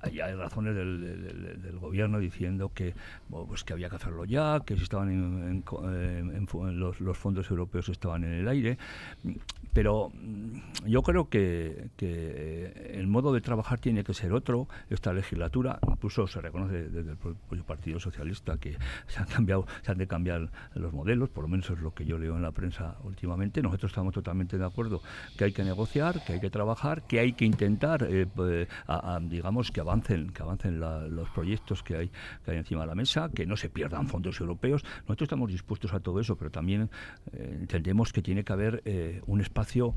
Hay, 0.00 0.34
razones 0.34 0.74
del, 0.74 1.78
gobierno 1.80 2.18
diciendo 2.18 2.70
que, 2.74 2.94
pues 3.28 3.64
que 3.64 3.72
había 3.72 3.88
que 3.88 3.96
hacerlo 3.96 4.24
ya, 4.24 4.60
que 4.64 4.76
si 4.76 4.82
estaban 4.82 5.10
en, 5.10 5.64
los, 6.78 7.18
fondos 7.18 7.50
europeos 7.50 7.88
estaban 7.88 8.24
en 8.24 8.32
el 8.32 8.48
aire, 8.48 8.78
pero 9.72 10.10
mm, 10.14 10.86
yo 10.86 11.02
creo 11.02 11.28
que, 11.28 11.88
que, 11.96 12.92
el 12.94 13.06
modo 13.06 13.32
de 13.32 13.40
trabajar 13.40 13.78
tiene 13.78 14.04
que 14.04 14.14
ser 14.14 14.32
otro. 14.32 14.68
Esta 14.88 15.12
legislatura, 15.12 15.78
incluso 15.88 16.26
se 16.26 16.40
reconoce 16.40 16.88
desde 16.88 17.10
el 17.10 17.16
propio 17.16 17.64
Partido 17.64 17.98
Socialista 18.00 18.56
que 18.56 18.76
se 19.06 19.20
han 19.20 19.26
cambiado, 19.26 19.66
se 19.82 19.92
han 19.92 19.98
de 19.98 20.06
cambiar 20.06 20.50
los 20.74 20.92
modelos, 20.92 21.28
por 21.28 21.44
lo 21.44 21.48
menos 21.48 21.68
es 21.70 21.78
lo 21.80 21.92
que 21.92 22.04
yo 22.04 22.18
leo 22.18 22.36
en 22.36 22.42
la 22.42 22.52
prensa 22.52 22.96
últimamente. 23.02 23.62
Nosotros 23.62 23.90
estamos 23.90 24.14
totalmente 24.14 24.58
de 24.58 24.64
acuerdo 24.64 25.02
que 25.36 25.44
hay 25.44 25.52
que 25.52 25.64
negociar, 25.64 26.24
que 26.24 26.34
hay 26.34 26.40
que 26.40 26.50
trabajar, 26.50 27.02
que 27.06 27.20
hay 27.20 27.32
que 27.32 27.44
intentar, 27.44 28.06
eh, 28.08 28.26
pues, 28.32 28.68
digamos, 29.22 29.53
que 29.72 29.80
avancen, 29.80 30.30
que 30.30 30.42
avancen 30.42 30.80
los 30.80 31.28
proyectos 31.30 31.82
que 31.82 31.96
hay, 31.96 32.10
que 32.44 32.50
hay 32.50 32.58
encima 32.58 32.82
de 32.82 32.86
la 32.88 32.94
mesa, 32.94 33.30
que 33.34 33.46
no 33.46 33.56
se 33.56 33.70
pierdan 33.70 34.08
fondos 34.08 34.40
europeos. 34.40 34.82
Nosotros 35.02 35.26
estamos 35.26 35.50
dispuestos 35.50 35.92
a 35.94 36.00
todo 36.00 36.20
eso, 36.20 36.36
pero 36.36 36.50
también 36.50 36.90
eh, 37.32 37.56
entendemos 37.60 38.12
que 38.12 38.22
tiene 38.22 38.44
que 38.44 38.52
haber 38.52 38.82
eh, 38.84 39.22
un 39.26 39.40
espacio 39.40 39.94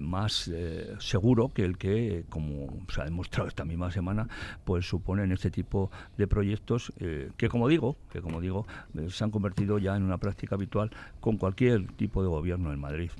más 0.00 0.50
seguro 0.98 1.50
que 1.52 1.64
el 1.64 1.78
que, 1.78 2.24
como 2.28 2.86
se 2.88 3.00
ha 3.00 3.04
demostrado 3.04 3.48
esta 3.48 3.64
misma 3.64 3.90
semana, 3.90 4.28
pues 4.64 4.88
suponen 4.88 5.32
este 5.32 5.50
tipo 5.50 5.90
de 6.16 6.26
proyectos 6.26 6.92
que, 7.36 7.48
como 7.48 7.68
digo, 7.68 7.96
que 8.10 8.20
como 8.20 8.40
digo, 8.40 8.66
se 9.08 9.24
han 9.24 9.30
convertido 9.30 9.78
ya 9.78 9.96
en 9.96 10.02
una 10.02 10.18
práctica 10.18 10.54
habitual 10.54 10.90
con 11.20 11.36
cualquier 11.36 11.86
tipo 11.92 12.22
de 12.22 12.28
gobierno 12.28 12.72
en 12.72 12.80
Madrid. 12.80 13.10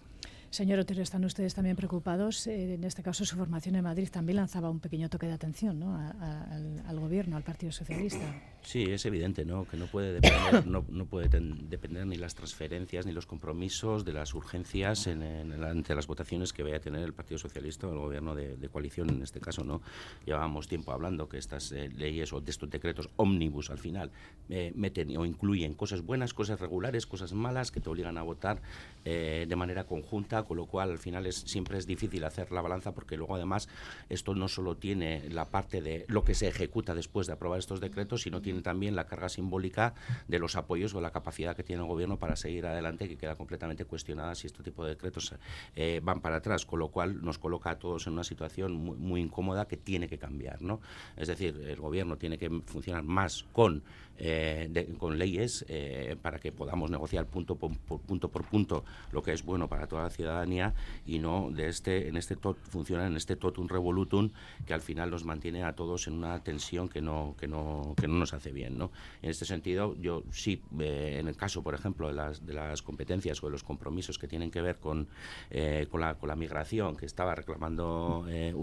Señor 0.56 0.78
Otero, 0.78 1.02
¿están 1.02 1.22
ustedes 1.26 1.54
también 1.54 1.76
preocupados? 1.76 2.46
Eh, 2.46 2.72
en 2.72 2.84
este 2.84 3.02
caso, 3.02 3.26
su 3.26 3.36
formación 3.36 3.76
en 3.76 3.84
Madrid 3.84 4.08
también 4.10 4.36
lanzaba 4.36 4.70
un 4.70 4.80
pequeño 4.80 5.10
toque 5.10 5.26
de 5.26 5.34
atención 5.34 5.78
¿no? 5.78 5.94
al, 5.94 6.82
al, 6.86 6.98
gobierno, 6.98 7.36
al 7.36 7.42
Partido 7.42 7.72
Socialista. 7.72 8.24
Sí, 8.66 8.82
es 8.82 9.06
evidente 9.06 9.44
¿no? 9.44 9.64
que 9.64 9.76
no 9.76 9.86
puede 9.86 10.14
depender, 10.14 10.66
no, 10.66 10.82
puede 11.06 11.28
depender 11.28 12.04
ni 12.04 12.16
las 12.16 12.34
transferencias 12.34 13.06
ni 13.06 13.12
los 13.12 13.24
compromisos 13.24 14.04
de 14.04 14.12
las 14.12 14.34
urgencias 14.34 15.06
en, 15.06 15.22
ante 15.62 15.94
las 15.94 16.08
votaciones 16.08 16.52
que 16.52 16.64
vaya 16.64 16.78
a 16.78 16.80
tener 16.80 17.04
el 17.04 17.14
Partido 17.14 17.38
Socialista 17.38 17.86
o 17.86 17.92
el 17.92 17.98
gobierno 18.00 18.34
de, 18.34 18.68
coalición 18.68 19.08
en 19.10 19.22
este 19.22 19.38
caso. 19.38 19.62
no 19.62 19.82
Llevábamos 20.24 20.66
tiempo 20.66 20.90
hablando 20.90 21.28
que 21.28 21.38
estas 21.38 21.70
eh, 21.70 21.90
leyes 21.96 22.32
o 22.32 22.40
de 22.40 22.50
estos 22.50 22.68
decretos 22.68 23.08
ómnibus 23.14 23.70
al 23.70 23.78
final 23.78 24.10
eh, 24.48 24.72
meten 24.74 25.16
o 25.16 25.24
incluyen 25.24 25.74
cosas 25.74 26.02
buenas, 26.02 26.34
cosas 26.34 26.58
regulares, 26.58 27.06
cosas 27.06 27.34
malas 27.34 27.70
que 27.70 27.78
te 27.78 27.88
obligan 27.88 28.18
a 28.18 28.22
votar 28.22 28.60
eh, 29.04 29.46
de 29.48 29.54
manera 29.54 29.84
conjunta, 29.84 30.42
con 30.42 30.56
lo 30.56 30.66
cual 30.66 30.90
al 30.90 30.98
final 30.98 31.26
es, 31.26 31.36
siempre 31.36 31.78
es 31.78 31.86
difícil 31.86 32.24
hacer 32.24 32.50
la 32.50 32.62
balanza 32.62 32.92
porque 32.92 33.16
luego 33.16 33.36
además 33.36 33.68
esto 34.08 34.34
no 34.34 34.48
solo 34.48 34.76
tiene 34.76 35.30
la 35.30 35.44
parte 35.44 35.80
de 35.80 36.04
lo 36.08 36.24
que 36.24 36.34
se 36.34 36.48
ejecuta 36.48 36.96
después 36.96 37.28
de 37.28 37.34
aprobar 37.34 37.60
estos 37.60 37.80
decretos, 37.80 38.22
sino 38.22 38.42
tiene 38.42 38.55
también 38.62 38.96
la 38.96 39.06
carga 39.06 39.28
simbólica 39.28 39.94
de 40.28 40.38
los 40.38 40.56
apoyos 40.56 40.94
o 40.94 41.00
la 41.00 41.10
capacidad 41.10 41.56
que 41.56 41.62
tiene 41.62 41.82
el 41.82 41.88
gobierno 41.88 42.18
para 42.18 42.36
seguir 42.36 42.66
adelante, 42.66 43.08
que 43.08 43.16
queda 43.16 43.36
completamente 43.36 43.84
cuestionada 43.84 44.34
si 44.34 44.46
este 44.46 44.62
tipo 44.62 44.84
de 44.84 44.90
decretos 44.90 45.34
eh, 45.74 46.00
van 46.02 46.20
para 46.20 46.36
atrás, 46.36 46.66
con 46.66 46.78
lo 46.78 46.88
cual 46.88 47.22
nos 47.22 47.38
coloca 47.38 47.70
a 47.70 47.78
todos 47.78 48.06
en 48.06 48.14
una 48.14 48.24
situación 48.24 48.74
muy, 48.74 49.20
incómoda 49.20 49.66
que 49.66 49.76
tiene 49.76 50.08
que 50.08 50.18
cambiar. 50.18 50.62
¿no? 50.62 50.80
Es 51.16 51.28
decir, 51.28 51.56
el 51.66 51.80
gobierno 51.80 52.16
tiene 52.16 52.38
que 52.38 52.50
funcionar 52.66 53.02
más 53.02 53.44
con, 53.52 53.82
eh, 54.18 54.94
con 54.98 55.18
leyes 55.18 55.64
eh, 55.68 56.16
para 56.20 56.38
que 56.38 56.52
podamos 56.52 56.90
negociar 56.90 57.26
punto 57.26 57.56
por, 57.56 57.76
punto 57.76 58.30
por 58.30 58.44
punto 58.44 58.84
lo 59.12 59.22
que 59.22 59.32
es 59.32 59.44
bueno 59.44 59.68
para 59.68 59.86
toda 59.86 60.04
la 60.04 60.10
ciudadanía 60.10 60.74
y 61.04 61.18
no 61.18 61.50
de 61.50 61.68
este 61.68 62.08
en 62.08 62.16
este 62.16 62.36
tot, 62.36 62.56
en 62.88 63.16
este 63.16 63.36
totum 63.36 63.68
revolutum 63.68 64.30
que 64.64 64.72
al 64.72 64.80
final 64.80 65.10
nos 65.10 65.24
mantiene 65.24 65.64
a 65.64 65.74
todos 65.74 66.06
en 66.06 66.14
una 66.14 66.42
tensión 66.42 66.88
que 66.88 67.02
no 67.02 67.34
que 67.38 67.46
no 67.46 67.94
que 68.00 68.08
no 68.08 68.14
nos 68.14 68.32
hace 68.32 68.45
bien. 68.52 68.78
¿no? 68.78 68.90
En 69.22 69.30
este 69.30 69.44
sentido, 69.44 69.96
yo 69.96 70.22
sí, 70.30 70.62
eh, 70.80 71.16
en 71.18 71.28
el 71.28 71.36
caso, 71.36 71.62
por 71.62 71.74
ejemplo, 71.74 72.08
de 72.08 72.14
las, 72.14 72.44
de 72.46 72.54
las 72.54 72.82
competencias 72.82 73.42
o 73.42 73.46
de 73.46 73.52
los 73.52 73.64
compromisos 73.64 74.18
que 74.18 74.28
tienen 74.28 74.50
que 74.50 74.60
ver 74.60 74.78
con, 74.78 75.08
eh, 75.50 75.86
con, 75.90 76.00
la, 76.00 76.14
con 76.14 76.28
la 76.28 76.36
migración 76.36 76.96
que 76.96 77.06
estaba 77.06 77.34
reclamando 77.34 78.26
eh, 78.28 78.54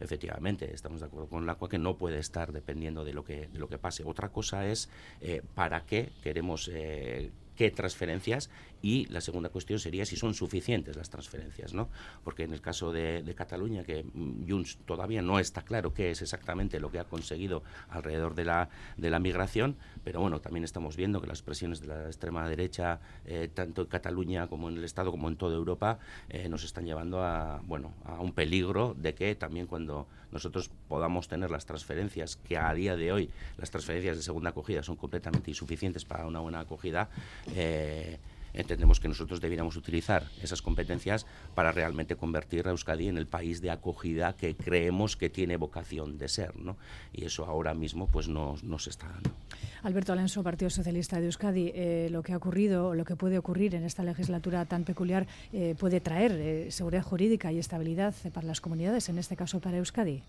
efectivamente, 0.00 0.72
estamos 0.72 1.00
de 1.00 1.06
acuerdo 1.06 1.28
con 1.28 1.46
la 1.46 1.54
cual 1.56 1.70
que 1.70 1.78
no 1.78 1.96
puede 1.96 2.18
estar 2.18 2.52
dependiendo 2.52 3.04
de 3.04 3.12
lo 3.12 3.24
que, 3.24 3.48
de 3.48 3.58
lo 3.58 3.68
que 3.68 3.78
pase. 3.78 4.04
Otra 4.04 4.30
cosa 4.30 4.66
es 4.66 4.88
eh, 5.20 5.42
para 5.54 5.84
qué 5.84 6.12
queremos 6.22 6.70
qué 7.54 7.70
transferencias 7.70 8.50
y 8.84 9.06
la 9.06 9.22
segunda 9.22 9.48
cuestión 9.48 9.78
sería 9.78 10.04
si 10.04 10.14
son 10.14 10.34
suficientes 10.34 10.94
las 10.94 11.08
transferencias, 11.08 11.72
¿no? 11.72 11.88
Porque 12.22 12.42
en 12.42 12.52
el 12.52 12.60
caso 12.60 12.92
de, 12.92 13.34
Cataluña, 13.34 13.82
que 13.82 14.04
mm, 14.04 14.46
Junts 14.46 14.76
todavía 14.84 15.22
no 15.22 15.38
está 15.38 15.62
claro 15.62 15.94
qué 15.94 16.10
es 16.10 16.20
exactamente 16.20 16.78
lo 16.78 16.90
que 16.90 16.98
ha 16.98 17.04
conseguido 17.04 17.62
alrededor 17.88 18.34
de 18.34 18.44
la, 18.44 18.68
de 18.98 19.08
la 19.08 19.20
migración, 19.20 19.76
pero 20.04 20.20
bueno, 20.20 20.42
también 20.42 20.64
estamos 20.64 20.98
viendo 20.98 21.22
que 21.22 21.26
las 21.26 21.40
presiones 21.40 21.80
de 21.80 21.86
la 21.86 22.06
extrema 22.08 22.46
derecha, 22.46 23.00
eh, 23.24 23.48
tanto 23.54 23.80
en 23.80 23.88
Cataluña 23.88 24.48
como 24.48 24.68
en 24.68 24.76
el 24.76 24.84
Estado, 24.84 25.10
como 25.10 25.28
en 25.28 25.36
toda 25.36 25.56
Europa, 25.56 25.98
eh, 26.28 26.50
nos 26.50 26.62
están 26.62 26.84
llevando 26.84 27.22
a, 27.22 27.62
bueno, 27.64 27.94
a 28.04 28.20
un 28.20 28.32
peligro 28.32 28.94
de 28.98 29.14
que 29.14 29.34
también 29.34 29.66
cuando 29.66 30.06
nosotros 30.30 30.68
podamos 30.88 31.26
tener 31.28 31.50
las 31.50 31.64
transferencias, 31.64 32.36
que 32.36 32.58
a 32.58 32.74
día 32.74 32.96
de 32.96 33.12
hoy 33.12 33.30
las 33.56 33.70
transferencias 33.70 34.16
de 34.18 34.22
segunda 34.22 34.50
acogida 34.50 34.82
son 34.82 34.96
completamente 34.96 35.50
insuficientes 35.50 36.04
para 36.04 36.26
una 36.26 36.40
buena 36.40 36.60
acogida, 36.60 37.08
eh, 37.54 38.18
entendemos 38.54 39.00
que 39.00 39.08
nosotros 39.08 39.40
debiéramos 39.40 39.76
utilizar 39.76 40.30
esas 40.42 40.62
competencias 40.62 41.26
para 41.54 41.72
realmente 41.72 42.16
convertir 42.16 42.66
a 42.66 42.70
Euskadi 42.70 43.08
en 43.08 43.18
el 43.18 43.26
país 43.26 43.60
de 43.60 43.70
acogida 43.70 44.34
que 44.34 44.56
creemos 44.56 45.16
que 45.16 45.28
tiene 45.28 45.56
vocación 45.56 46.18
de 46.18 46.28
ser, 46.28 46.56
¿no? 46.56 46.76
Y 47.12 47.24
eso 47.24 47.44
ahora 47.44 47.74
mismo 47.74 48.06
pues 48.06 48.28
no, 48.28 48.56
se 48.78 48.90
está 48.90 49.08
dando. 49.08 49.30
Alberto 49.82 50.12
Alonso, 50.12 50.42
Partido 50.42 50.70
Socialista 50.70 51.20
de 51.20 51.26
Euskadi, 51.26 51.72
eh, 51.74 52.08
lo 52.10 52.22
que 52.22 52.32
ha 52.32 52.36
ocurrido, 52.36 52.94
lo 52.94 53.04
que 53.04 53.16
puede 53.16 53.38
ocurrir 53.38 53.74
en 53.74 53.84
esta 53.84 54.02
legislatura 54.02 54.64
tan 54.64 54.84
peculiar 54.84 55.26
eh, 55.52 55.74
puede 55.78 56.00
traer 56.00 56.32
eh, 56.32 56.70
seguridad 56.70 57.02
jurídica 57.02 57.52
y 57.52 57.58
estabilidad 57.58 58.14
para 58.32 58.46
las 58.46 58.60
comunidades, 58.60 59.08
en 59.08 59.18
este 59.18 59.36
caso 59.36 59.60
para 59.60 59.78
Euskadi. 59.78 60.22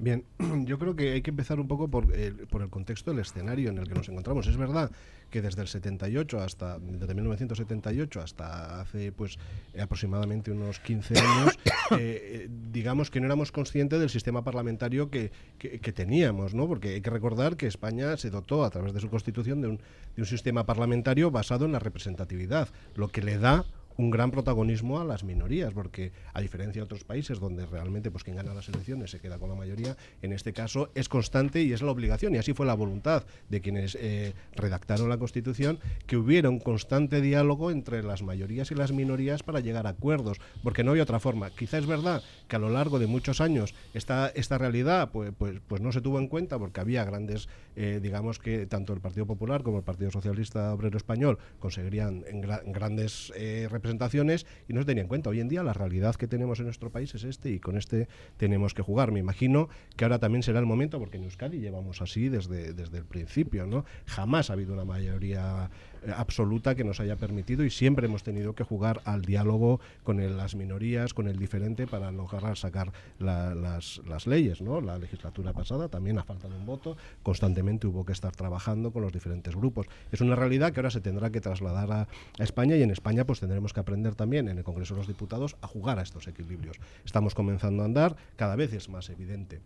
Bien, 0.00 0.24
yo 0.64 0.78
creo 0.78 0.96
que 0.96 1.12
hay 1.12 1.20
que 1.20 1.28
empezar 1.28 1.60
un 1.60 1.68
poco 1.68 1.88
por 1.88 2.16
el, 2.16 2.46
por 2.48 2.62
el 2.62 2.70
contexto 2.70 3.10
del 3.10 3.20
escenario 3.20 3.68
en 3.68 3.76
el 3.76 3.86
que 3.86 3.94
nos 3.94 4.08
encontramos. 4.08 4.46
Es 4.46 4.56
verdad 4.56 4.90
que 5.28 5.42
desde 5.42 5.60
el 5.60 5.68
78 5.68 6.40
hasta, 6.40 6.78
desde 6.78 7.14
1978 7.14 8.20
hasta 8.20 8.80
hace 8.80 9.12
pues 9.12 9.38
aproximadamente 9.78 10.50
unos 10.50 10.80
15 10.80 11.18
años, 11.18 11.58
eh, 11.90 11.96
eh, 11.98 12.48
digamos 12.72 13.10
que 13.10 13.20
no 13.20 13.26
éramos 13.26 13.52
conscientes 13.52 14.00
del 14.00 14.08
sistema 14.08 14.42
parlamentario 14.42 15.10
que, 15.10 15.32
que, 15.58 15.92
teníamos, 15.92 16.54
¿no? 16.54 16.66
Porque 16.66 16.94
hay 16.94 17.02
que 17.02 17.10
recordar 17.10 17.58
que 17.58 17.66
España 17.66 18.16
se 18.16 18.30
dotó 18.30 18.64
a 18.64 18.70
través 18.70 18.94
de 18.94 19.00
su 19.00 19.10
constitución 19.10 19.60
de 19.60 19.68
un, 19.68 19.76
de 20.16 20.22
un 20.22 20.26
sistema 20.26 20.64
parlamentario 20.64 21.30
basado 21.30 21.66
en 21.66 21.72
la 21.72 21.78
representatividad, 21.78 22.70
lo 22.94 23.08
que 23.08 23.20
le 23.20 23.36
da 23.36 23.66
un 24.00 24.10
gran 24.10 24.30
protagonismo 24.30 24.98
a 24.98 25.04
las 25.04 25.24
minorías, 25.24 25.72
porque 25.74 26.12
a 26.32 26.40
diferencia 26.40 26.80
de 26.80 26.84
otros 26.84 27.04
países 27.04 27.38
donde 27.38 27.66
realmente 27.66 28.10
pues 28.10 28.24
quien 28.24 28.36
gana 28.36 28.54
las 28.54 28.68
elecciones 28.68 29.10
se 29.10 29.20
queda 29.20 29.38
con 29.38 29.50
la 29.50 29.54
mayoría, 29.54 29.96
en 30.22 30.32
este 30.32 30.52
caso 30.52 30.90
es 30.94 31.08
constante 31.08 31.62
y 31.62 31.72
es 31.72 31.82
la 31.82 31.90
obligación, 31.90 32.34
y 32.34 32.38
así 32.38 32.54
fue 32.54 32.66
la 32.66 32.74
voluntad 32.74 33.24
de 33.48 33.60
quienes 33.60 33.96
eh, 34.00 34.32
redactaron 34.56 35.08
la 35.08 35.18
Constitución, 35.18 35.78
que 36.06 36.16
hubiera 36.16 36.48
un 36.48 36.60
constante 36.60 37.20
diálogo 37.20 37.70
entre 37.70 38.02
las 38.02 38.22
mayorías 38.22 38.70
y 38.70 38.74
las 38.74 38.92
minorías 38.92 39.42
para 39.42 39.60
llegar 39.60 39.86
a 39.86 39.90
acuerdos, 39.90 40.38
porque 40.62 40.82
no 40.82 40.92
había 40.92 41.02
otra 41.02 41.20
forma. 41.20 41.50
Quizá 41.50 41.78
es 41.78 41.86
verdad 41.86 42.22
que 42.48 42.56
a 42.56 42.58
lo 42.58 42.70
largo 42.70 42.98
de 42.98 43.06
muchos 43.06 43.40
años 43.40 43.74
esta, 43.92 44.28
esta 44.28 44.56
realidad 44.56 45.10
pues, 45.12 45.32
pues, 45.36 45.60
pues 45.66 45.80
no 45.82 45.92
se 45.92 46.00
tuvo 46.00 46.18
en 46.18 46.28
cuenta 46.28 46.58
porque 46.58 46.80
había 46.80 47.04
grandes, 47.04 47.48
eh, 47.76 48.00
digamos 48.02 48.38
que 48.38 48.66
tanto 48.66 48.92
el 48.92 49.00
Partido 49.00 49.26
Popular 49.26 49.62
como 49.62 49.78
el 49.78 49.84
Partido 49.84 50.10
Socialista 50.10 50.72
Obrero 50.74 50.96
Español 50.96 51.38
conseguirían 51.58 52.24
en, 52.26 52.40
grandes 52.72 53.32
eh, 53.36 53.68
representaciones 53.70 54.46
y 54.68 54.72
no 54.72 54.80
se 54.80 54.86
tenía 54.86 55.02
en 55.02 55.08
cuenta. 55.08 55.30
Hoy 55.30 55.40
en 55.40 55.48
día 55.48 55.62
la 55.62 55.72
realidad 55.72 56.14
que 56.14 56.26
tenemos 56.26 56.58
en 56.58 56.66
nuestro 56.66 56.90
país 56.90 57.14
es 57.14 57.24
este 57.24 57.50
y 57.50 57.60
con 57.60 57.76
este 57.76 58.08
tenemos 58.36 58.74
que 58.74 58.82
jugar. 58.82 59.12
Me 59.12 59.20
imagino 59.20 59.68
que 59.96 60.04
ahora 60.04 60.18
también 60.18 60.42
será 60.42 60.58
el 60.60 60.66
momento, 60.66 60.98
porque 60.98 61.16
en 61.16 61.24
Euskadi 61.24 61.58
llevamos 61.58 62.02
así 62.02 62.28
desde, 62.28 62.72
desde 62.72 62.98
el 62.98 63.04
principio, 63.04 63.66
¿no? 63.66 63.84
Jamás 64.06 64.50
ha 64.50 64.54
habido 64.54 64.72
una 64.72 64.84
mayoría 64.84 65.70
absoluta 66.16 66.74
que 66.74 66.84
nos 66.84 67.00
haya 67.00 67.16
permitido 67.16 67.64
y 67.64 67.70
siempre 67.70 68.06
hemos 68.06 68.22
tenido 68.22 68.54
que 68.54 68.64
jugar 68.64 69.00
al 69.04 69.22
diálogo 69.22 69.80
con 70.04 70.20
las 70.36 70.54
minorías, 70.54 71.14
con 71.14 71.28
el 71.28 71.38
diferente 71.38 71.86
para 71.86 72.10
lograr 72.12 72.56
sacar 72.56 72.92
las, 73.18 74.26
leyes. 74.26 74.60
¿no? 74.60 74.80
La 74.80 74.98
legislatura 74.98 75.52
pasada 75.52 75.88
también 75.88 76.18
a 76.18 76.24
falta 76.24 76.48
de 76.48 76.56
un 76.56 76.66
voto, 76.66 76.96
constantemente 77.22 77.86
hubo 77.86 78.04
que 78.04 78.12
estar 78.12 78.34
trabajando 78.34 78.92
con 78.92 79.02
los 79.02 79.12
diferentes 79.12 79.54
grupos. 79.54 79.86
Es 80.12 80.20
una 80.20 80.36
realidad 80.36 80.72
que 80.72 80.80
ahora 80.80 80.90
se 80.90 81.00
tendrá 81.00 81.30
que 81.30 81.40
trasladar 81.40 81.92
a, 81.92 82.00
a 82.02 82.42
España 82.42 82.76
y 82.76 82.82
en 82.82 82.90
España 82.90 83.24
pues 83.24 83.40
tendremos 83.40 83.72
que 83.72 83.80
aprender 83.80 84.14
también 84.14 84.48
en 84.48 84.58
el 84.58 84.64
Congreso 84.64 84.94
de 84.94 85.00
los 85.00 85.08
Diputados 85.08 85.56
a 85.60 85.66
jugar 85.66 85.98
a 85.98 86.02
estos 86.02 86.26
equilibrios. 86.26 86.76
Estamos 87.04 87.34
comenzando 87.34 87.82
a 87.82 87.86
andar, 87.86 88.16
cada 88.36 88.56
vez 88.56 88.72
es 88.72 88.88
más 88.88 89.08
evidente 89.10 89.60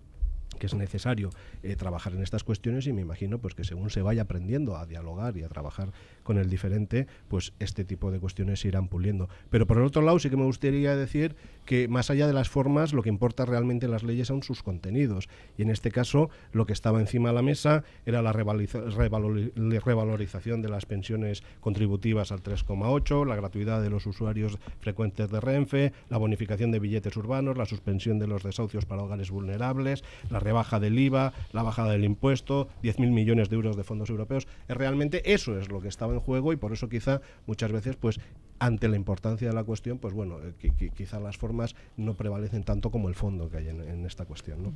es 0.66 0.74
necesario 0.74 1.30
eh, 1.62 1.76
trabajar 1.76 2.14
en 2.14 2.22
estas 2.22 2.44
cuestiones 2.44 2.86
y 2.86 2.92
me 2.92 3.02
imagino 3.02 3.38
pues 3.38 3.54
que 3.54 3.64
según 3.64 3.90
se 3.90 4.02
vaya 4.02 4.22
aprendiendo 4.22 4.76
a 4.76 4.86
dialogar 4.86 5.36
y 5.36 5.42
a 5.42 5.48
trabajar 5.48 5.92
con 6.22 6.38
el 6.38 6.48
diferente, 6.48 7.06
pues 7.28 7.52
este 7.58 7.84
tipo 7.84 8.10
de 8.10 8.20
cuestiones 8.20 8.60
se 8.60 8.68
irán 8.68 8.88
puliendo. 8.88 9.28
Pero 9.50 9.66
por 9.66 9.78
el 9.78 9.84
otro 9.84 10.02
lado 10.02 10.18
sí 10.18 10.30
que 10.30 10.36
me 10.36 10.44
gustaría 10.44 10.96
decir 10.96 11.36
que 11.64 11.88
más 11.88 12.10
allá 12.10 12.26
de 12.26 12.32
las 12.32 12.48
formas, 12.48 12.92
lo 12.92 13.02
que 13.02 13.08
importa 13.08 13.44
realmente 13.44 13.86
en 13.86 13.92
las 13.92 14.02
leyes 14.02 14.28
son 14.28 14.42
sus 14.42 14.62
contenidos. 14.62 15.28
Y 15.56 15.62
en 15.62 15.70
este 15.70 15.90
caso, 15.90 16.30
lo 16.52 16.66
que 16.66 16.72
estaba 16.72 17.00
encima 17.00 17.30
de 17.30 17.34
la 17.34 17.42
mesa 17.42 17.84
era 18.06 18.22
la 18.22 18.32
revalorización 18.32 20.62
de 20.62 20.68
las 20.68 20.86
pensiones 20.86 21.42
contributivas 21.60 22.32
al 22.32 22.42
3,8, 22.42 23.26
la 23.26 23.36
gratuidad 23.36 23.82
de 23.82 23.90
los 23.90 24.06
usuarios 24.06 24.58
frecuentes 24.80 25.30
de 25.30 25.40
Renfe, 25.40 25.92
la 26.08 26.18
bonificación 26.18 26.70
de 26.70 26.80
billetes 26.80 27.16
urbanos, 27.16 27.56
la 27.56 27.66
suspensión 27.66 28.18
de 28.18 28.26
los 28.26 28.42
desahucios 28.42 28.86
para 28.86 29.02
hogares 29.02 29.30
vulnerables, 29.30 30.04
la 30.30 30.40
rebaja 30.54 30.78
del 30.78 30.96
IVA, 30.96 31.32
la 31.52 31.64
bajada 31.64 31.90
del 31.90 32.04
impuesto, 32.04 32.68
10.000 32.84 33.10
millones 33.10 33.48
de 33.50 33.56
euros 33.56 33.76
de 33.76 33.82
fondos 33.82 34.08
europeos. 34.08 34.46
Realmente 34.68 35.34
eso 35.34 35.58
es 35.58 35.68
lo 35.68 35.80
que 35.80 35.88
estaba 35.88 36.14
en 36.14 36.20
juego 36.20 36.52
y 36.52 36.56
por 36.56 36.72
eso 36.72 36.88
quizá 36.88 37.20
muchas 37.46 37.72
veces 37.72 37.96
pues 37.96 38.20
ante 38.58 38.88
la 38.88 38.96
importancia 38.96 39.48
de 39.48 39.54
la 39.54 39.64
cuestión, 39.64 39.98
pues 39.98 40.14
bueno, 40.14 40.38
eh, 40.40 40.90
quizá 40.96 41.20
las 41.20 41.36
formas 41.36 41.74
no 41.96 42.14
prevalecen 42.14 42.62
tanto 42.62 42.90
como 42.90 43.08
el 43.08 43.14
fondo 43.14 43.50
que 43.50 43.58
hay 43.58 43.68
en, 43.68 44.06
esta 44.06 44.24
cuestión. 44.24 44.72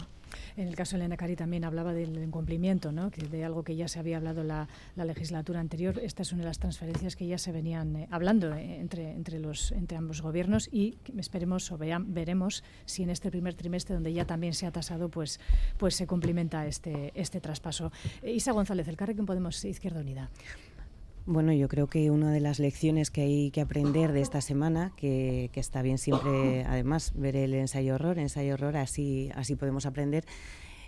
En 0.57 0.69
el 0.69 0.75
caso 0.75 0.97
de 0.97 1.03
Elena 1.03 1.17
Cari 1.17 1.37
también 1.37 1.65
hablaba 1.65 1.93
del 1.93 2.23
incumplimiento, 2.23 2.93
¿no? 2.93 3.11
de 3.11 3.45
algo 3.45 3.63
que 3.63 3.77
ya 3.77 3.89
se 3.89 3.99
había 3.99 4.17
hablado 4.17 4.45
la, 4.45 4.69
la 4.97 5.05
legislatura 5.05 5.61
anterior. 5.61 5.99
Esta 6.03 6.23
es 6.23 6.33
una 6.33 6.43
de 6.43 6.49
las 6.49 6.59
transferencias 6.59 7.17
que 7.17 7.27
ya 7.27 7.39
se 7.39 7.53
venían 7.53 7.97
eh, 7.97 8.09
hablando 8.11 8.55
eh, 8.55 8.81
entre, 8.81 9.13
entre, 9.13 9.39
los, 9.39 9.73
entre 9.73 9.97
ambos 9.97 10.21
gobiernos 10.23 10.69
y 10.73 10.99
esperemos 11.17 11.71
o 11.73 11.79
veremos 11.79 12.65
si 12.85 13.05
en 13.05 13.11
este 13.11 13.31
primer 13.31 13.55
trimestre, 13.55 13.95
donde 13.95 14.13
ya 14.13 14.25
también 14.27 14.55
se 14.55 14.67
ha 14.67 14.73
tasado, 14.73 15.09
pues, 15.09 15.41
pues 15.77 15.95
se 15.95 16.07
cumplimenta 16.07 16.67
este, 16.67 17.13
este 17.15 17.41
traspaso. 17.41 17.93
Isa 18.23 18.53
González, 18.53 18.89
el 18.89 18.97
que 18.97 19.15
Podemos 19.25 19.65
Izquierda 19.65 20.01
Unida. 20.01 20.31
Bueno, 21.27 21.53
yo 21.53 21.69
creo 21.69 21.89
que 21.89 22.11
una 22.11 22.33
de 22.33 22.41
las 22.41 22.59
lecciones 22.59 23.11
que 23.11 23.21
hay 23.21 23.51
que 23.51 23.61
aprender 23.61 24.13
de 24.13 24.23
esta 24.23 24.41
semana, 24.41 24.93
que, 24.97 25.51
está 25.55 25.83
bien 25.83 25.99
siempre, 25.99 26.65
además, 26.65 27.13
ver 27.15 27.37
el 27.37 27.53
ensayo-horror, 27.53 28.19
ensayo-horror, 28.19 28.79
así, 28.79 29.31
así 29.35 29.55
podemos 29.55 29.85
aprender, 29.85 30.25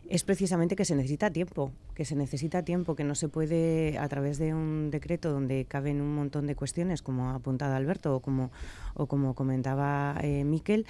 es 0.08 0.24
precisamente 0.24 0.76
que 0.76 0.86
se 0.86 0.96
necesita 0.96 1.30
tiempo, 1.30 1.72
que 1.94 2.06
se 2.06 2.16
necesita 2.16 2.64
tiempo, 2.64 2.96
que 2.96 3.04
no 3.04 3.14
se 3.14 3.28
puede, 3.28 3.98
a 3.98 4.08
través 4.08 4.38
de 4.38 4.54
un 4.54 4.90
decreto 4.90 5.30
donde 5.30 5.66
caben 5.66 6.00
un 6.00 6.14
montón 6.14 6.46
de 6.46 6.56
cuestiones, 6.56 7.02
como 7.02 7.28
ha 7.28 7.34
apuntado 7.34 7.74
Alberto 7.74 8.16
o 8.16 8.20
como, 8.20 8.50
o 8.94 9.06
como 9.06 9.34
comentaba 9.34 10.16
eh, 10.22 10.44
Miquel, 10.44 10.86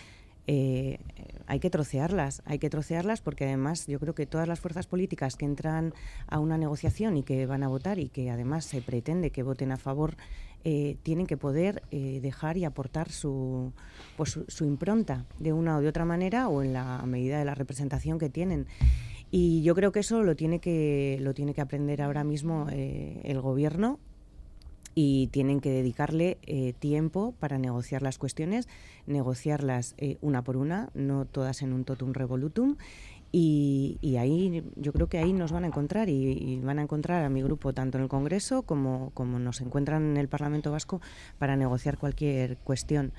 eh, 0.46 0.98
hay 1.46 1.60
que 1.60 1.70
trocearlas, 1.70 2.42
hay 2.44 2.58
que 2.58 2.70
trocearlas 2.70 3.20
porque 3.20 3.44
además 3.44 3.86
yo 3.86 3.98
creo 3.98 4.14
que 4.14 4.26
todas 4.26 4.48
las 4.48 4.60
fuerzas 4.60 4.86
políticas 4.86 5.36
que 5.36 5.44
entran 5.44 5.94
a 6.26 6.38
una 6.38 6.58
negociación 6.58 7.16
y 7.16 7.22
que 7.22 7.46
van 7.46 7.62
a 7.62 7.68
votar 7.68 7.98
y 7.98 8.08
que 8.08 8.30
además 8.30 8.64
se 8.64 8.82
pretende 8.82 9.30
que 9.30 9.42
voten 9.42 9.72
a 9.72 9.76
favor, 9.76 10.16
eh, 10.64 10.96
tienen 11.02 11.26
que 11.26 11.36
poder 11.36 11.82
eh, 11.90 12.20
dejar 12.20 12.56
y 12.56 12.64
aportar 12.64 13.10
su, 13.10 13.72
pues, 14.16 14.38
su, 14.46 14.64
impronta 14.64 15.24
de 15.38 15.52
una 15.52 15.78
o 15.78 15.80
de 15.80 15.88
otra 15.88 16.04
manera 16.04 16.48
o 16.48 16.62
en 16.62 16.72
la 16.72 17.02
medida 17.06 17.38
de 17.38 17.44
la 17.44 17.54
representación 17.54 18.18
que 18.18 18.28
tienen. 18.28 18.66
Y 19.30 19.62
yo 19.62 19.74
creo 19.74 19.92
que 19.92 20.00
eso 20.00 20.22
lo 20.22 20.36
tiene 20.36 20.58
que, 20.58 21.18
lo 21.20 21.34
tiene 21.34 21.54
que 21.54 21.60
aprender 21.60 22.02
ahora 22.02 22.24
mismo 22.24 22.66
el 22.68 23.40
gobierno 23.40 24.00
y 24.94 25.28
tienen 25.28 25.60
que 25.60 25.70
dedicarle 25.70 26.38
eh, 26.42 26.72
tiempo 26.78 27.34
para 27.38 27.58
negociar 27.58 28.02
las 28.02 28.18
cuestiones, 28.18 28.68
negociarlas 29.06 29.94
eh, 29.98 30.18
una 30.20 30.42
por 30.42 30.56
una, 30.56 30.90
no 30.94 31.24
todas 31.24 31.62
en 31.62 31.72
un 31.72 31.84
totum 31.84 32.12
revolutum. 32.12 32.76
Y, 33.32 34.16
ahí 34.18 34.64
yo 34.74 34.92
creo 34.92 35.08
que 35.08 35.18
ahí 35.18 35.32
nos 35.32 35.52
van 35.52 35.62
a 35.62 35.68
encontrar 35.68 36.08
y, 36.08 36.60
van 36.64 36.80
a 36.80 36.82
encontrar 36.82 37.24
a 37.24 37.28
mi 37.28 37.42
grupo 37.42 37.72
tanto 37.72 37.96
en 37.96 38.02
el 38.02 38.08
Congreso 38.08 38.62
como, 38.62 39.10
como 39.14 39.38
nos 39.38 39.60
encuentran 39.60 40.02
en 40.02 40.16
el 40.16 40.26
Parlamento 40.26 40.72
Vasco 40.72 41.00
para 41.38 41.54
negociar 41.54 41.96
cualquier 41.96 42.56
cuestión. 42.58 43.12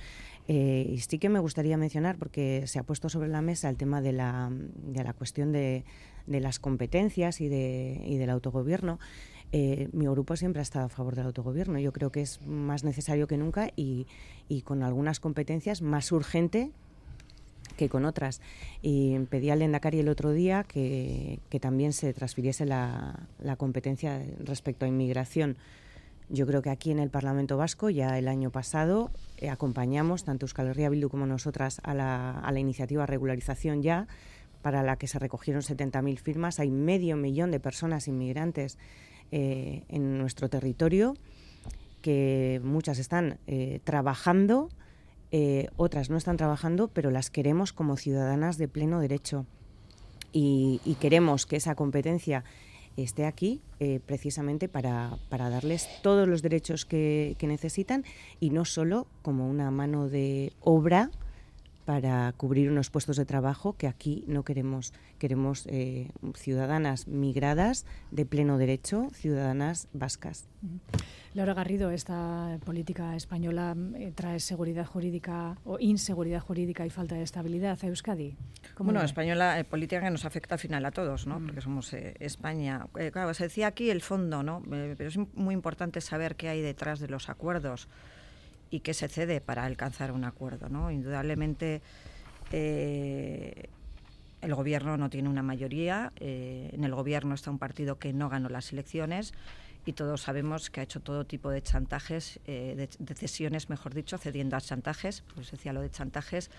Eh, 0.50 0.86
y 0.90 0.98
sí 0.98 1.18
que 1.18 1.30
me 1.30 1.40
gustaría 1.40 1.78
mencionar, 1.78 2.18
porque 2.18 2.64
se 2.68 2.78
ha 2.78 2.84
puesto 2.84 3.08
sobre 3.08 3.30
la 3.30 3.42
mesa 3.42 3.70
el 3.70 3.78
tema 3.78 4.02
de 4.02 4.12
la, 4.12 4.50
de 4.52 5.02
la 5.02 5.14
cuestión 5.14 5.54
de, 5.54 5.86
de 6.28 6.40
las 6.42 6.60
competencias 6.60 7.40
y, 7.40 7.48
de, 7.48 8.02
y 8.06 8.18
del 8.18 8.30
autogobierno. 8.30 9.00
Eh, 9.54 9.90
mi 9.92 10.06
grupo 10.08 10.38
siempre 10.38 10.62
ha 10.62 10.64
estado 10.64 10.86
a 10.86 10.90
favor 10.90 11.16
del 11.16 11.26
autogobierno. 11.26 11.78
Yo 11.80 11.92
creo 11.92 12.12
que 12.12 12.22
es 12.22 12.42
más 12.46 12.84
necesario 12.84 13.28
que 13.28 13.38
nunca 13.38 13.70
y, 13.76 14.08
con 14.64 14.84
algunas 14.84 15.20
competencias 15.20 15.82
más 15.82 16.12
urgente 16.12 16.72
que 17.78 17.90
con 17.90 18.06
otras. 18.06 18.42
Y 18.82 19.18
pedí 19.30 19.50
al 19.50 19.62
Endacari 19.62 20.00
el 20.00 20.10
otro 20.10 20.32
día 20.32 20.64
que, 20.64 21.40
también 21.60 21.94
se 21.94 22.14
transfiriese 22.14 22.66
la, 22.66 23.28
competencia 23.58 24.24
respecto 24.40 24.86
a 24.86 24.88
inmigración. 24.88 25.58
Yo 26.30 26.48
creo 26.48 26.62
que 26.62 26.70
aquí 26.70 26.92
en 26.92 27.00
el 27.00 27.10
Parlamento 27.10 27.58
Vasco 27.58 27.90
ya 27.90 28.18
el 28.18 28.30
año 28.30 28.52
pasado 28.52 29.12
eh, 29.36 29.50
acompañamos, 29.50 30.24
tanto 30.24 30.46
Euskal 30.46 30.68
Herria 30.68 30.90
Bildu 30.90 31.10
como 31.10 31.26
nosotras, 31.26 31.82
a 31.84 31.94
la, 31.94 32.40
a 32.40 32.52
la 32.54 32.60
iniciativa 32.60 33.06
Regularización 33.06 33.82
Ya, 33.84 34.08
para 34.62 34.82
la 34.82 34.96
que 34.96 35.08
se 35.08 35.20
recogieron 35.20 35.62
70.000 35.62 36.20
firmas. 36.20 36.62
Hay 36.62 36.72
medio 36.72 37.18
millón 37.18 37.52
de 37.52 37.60
personas 37.60 38.08
inmigrantes 38.08 38.78
eh, 39.32 39.84
en 39.88 40.18
nuestro 40.18 40.50
territorio, 40.50 41.16
que 42.02 42.60
muchas 42.64 43.00
están 43.00 43.38
eh, 43.48 43.80
trabajando, 43.84 44.70
eh, 45.32 45.70
otras 45.78 46.10
no 46.10 46.18
están 46.18 46.38
trabajando, 46.38 46.90
pero 46.90 47.12
las 47.12 47.30
queremos 47.30 47.72
como 47.72 47.96
ciudadanas 47.96 48.58
de 48.58 48.68
pleno 48.68 49.00
derecho. 49.00 49.46
Y, 50.34 50.80
queremos 51.00 51.46
que 51.46 51.58
esa 51.58 51.76
competencia 51.76 52.44
esté 52.96 53.26
aquí 53.26 53.62
precisamente 54.06 54.70
para, 54.70 55.18
darles 55.30 55.88
todos 56.04 56.28
los 56.28 56.42
derechos 56.42 56.86
que, 56.86 57.36
que 57.38 57.48
necesitan 57.48 58.06
y 58.40 58.50
no 58.50 58.64
solo 58.64 59.08
como 59.22 59.50
una 59.50 59.72
mano 59.72 60.08
de 60.08 60.54
obra 60.62 61.10
para 61.86 62.34
cubrir 62.38 62.70
unos 62.70 62.90
puestos 62.90 63.18
de 63.18 63.26
trabajo 63.26 63.74
que 63.74 63.88
aquí 63.88 64.24
no 64.28 64.44
queremos. 64.44 64.94
Queremos 65.18 65.66
eh, 65.68 66.10
ciudadanas 66.36 67.08
migradas 67.08 67.86
de 68.12 68.26
pleno 68.26 68.58
derecho, 68.58 69.10
ciudadanas 69.14 69.88
vascas. 69.94 70.48
Laura 71.34 71.54
Garrido, 71.54 71.92
esta 71.92 72.60
política 72.66 73.16
española 73.16 73.76
eh, 73.96 74.12
trae 74.14 74.40
seguridad 74.40 74.86
jurídica 74.86 75.58
o 75.64 75.78
inseguridad 75.80 76.42
jurídica 76.42 76.86
y 76.86 76.90
falta 76.90 77.16
de 77.16 77.24
estabilidad 77.24 77.80
a 77.82 77.88
Euskadi. 77.88 78.36
Bueno, 78.78 79.02
española 79.02 79.60
eh, 79.60 79.64
política 79.64 80.02
que 80.02 80.12
nos 80.12 80.26
afecta 80.26 80.56
al 80.56 80.60
final 80.60 80.86
a 80.86 80.92
todos, 80.92 81.28
¿no? 81.28 81.40
Mm. 81.40 81.46
Porque 81.46 81.62
somos 81.62 81.94
España. 81.94 82.86
claro, 83.12 83.34
se 83.34 83.46
decía 83.46 83.68
aquí 83.68 83.90
el 83.90 84.02
fondo, 84.02 84.44
¿no? 84.44 84.62
pero 84.70 85.08
es 85.08 85.18
muy 85.36 85.54
importante 85.54 86.02
saber 86.02 86.36
qué 86.36 86.50
hay 86.50 86.62
detrás 86.62 87.00
de 87.00 87.08
los 87.08 87.30
acuerdos 87.30 87.88
y 88.72 88.80
que 88.80 88.94
se 88.94 89.08
cede 89.10 89.42
para 89.42 89.66
alcanzar 89.66 90.12
un 90.12 90.24
acuerdo. 90.24 90.70
¿no? 90.70 90.90
Indudablemente 90.90 91.82
eh, 92.52 93.70
el 94.42 94.56
gobierno 94.56 94.98
no 94.98 95.10
tiene 95.10 95.30
una 95.30 95.44
mayoría, 95.44 96.14
eh, 96.16 96.72
en 96.74 96.84
el 96.84 96.96
gobierno 96.96 97.36
está 97.36 97.52
un 97.52 97.60
partido 97.60 98.00
que 98.00 98.14
no 98.14 98.30
ganó 98.30 98.50
las 98.50 98.72
elecciones 98.72 99.34
y 99.86 99.94
todos 99.94 100.22
sabemos 100.22 100.70
que 100.70 100.80
ha 100.80 100.84
hecho 100.84 101.02
todo 101.02 101.26
tipo 101.26 101.52
de 101.52 101.62
chantajes, 101.62 102.40
eh, 102.48 102.90
de, 102.98 103.16
cesiones, 103.16 103.70
mejor 103.70 103.94
dicho, 103.94 104.18
cediendo 104.18 104.56
a 104.56 104.62
chantajes, 104.62 105.24
pues 105.36 105.52
decía 105.52 105.74
lo 105.74 105.82
de 105.82 105.92
chantajes, 105.92 106.50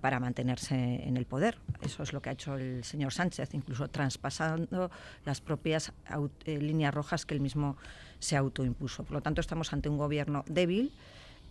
para 0.00 0.18
mantenerse 0.18 0.74
en 0.74 1.18
el 1.18 1.26
poder. 1.26 1.58
Eso 1.82 2.02
es 2.02 2.14
lo 2.14 2.22
que 2.22 2.30
ha 2.30 2.32
hecho 2.32 2.56
el 2.56 2.82
señor 2.82 3.12
Sánchez, 3.12 3.52
incluso 3.52 3.88
traspasando 3.88 4.90
las 5.26 5.42
propias 5.42 5.92
líneas 6.46 6.94
rojas 6.94 7.26
que 7.26 7.34
él 7.34 7.40
mismo 7.40 7.76
se 8.18 8.36
autoimpuso. 8.36 9.04
Por 9.04 9.12
lo 9.12 9.20
tanto, 9.20 9.42
estamos 9.42 9.74
ante 9.74 9.90
un 9.90 9.98
gobierno 9.98 10.44
débil, 10.48 10.92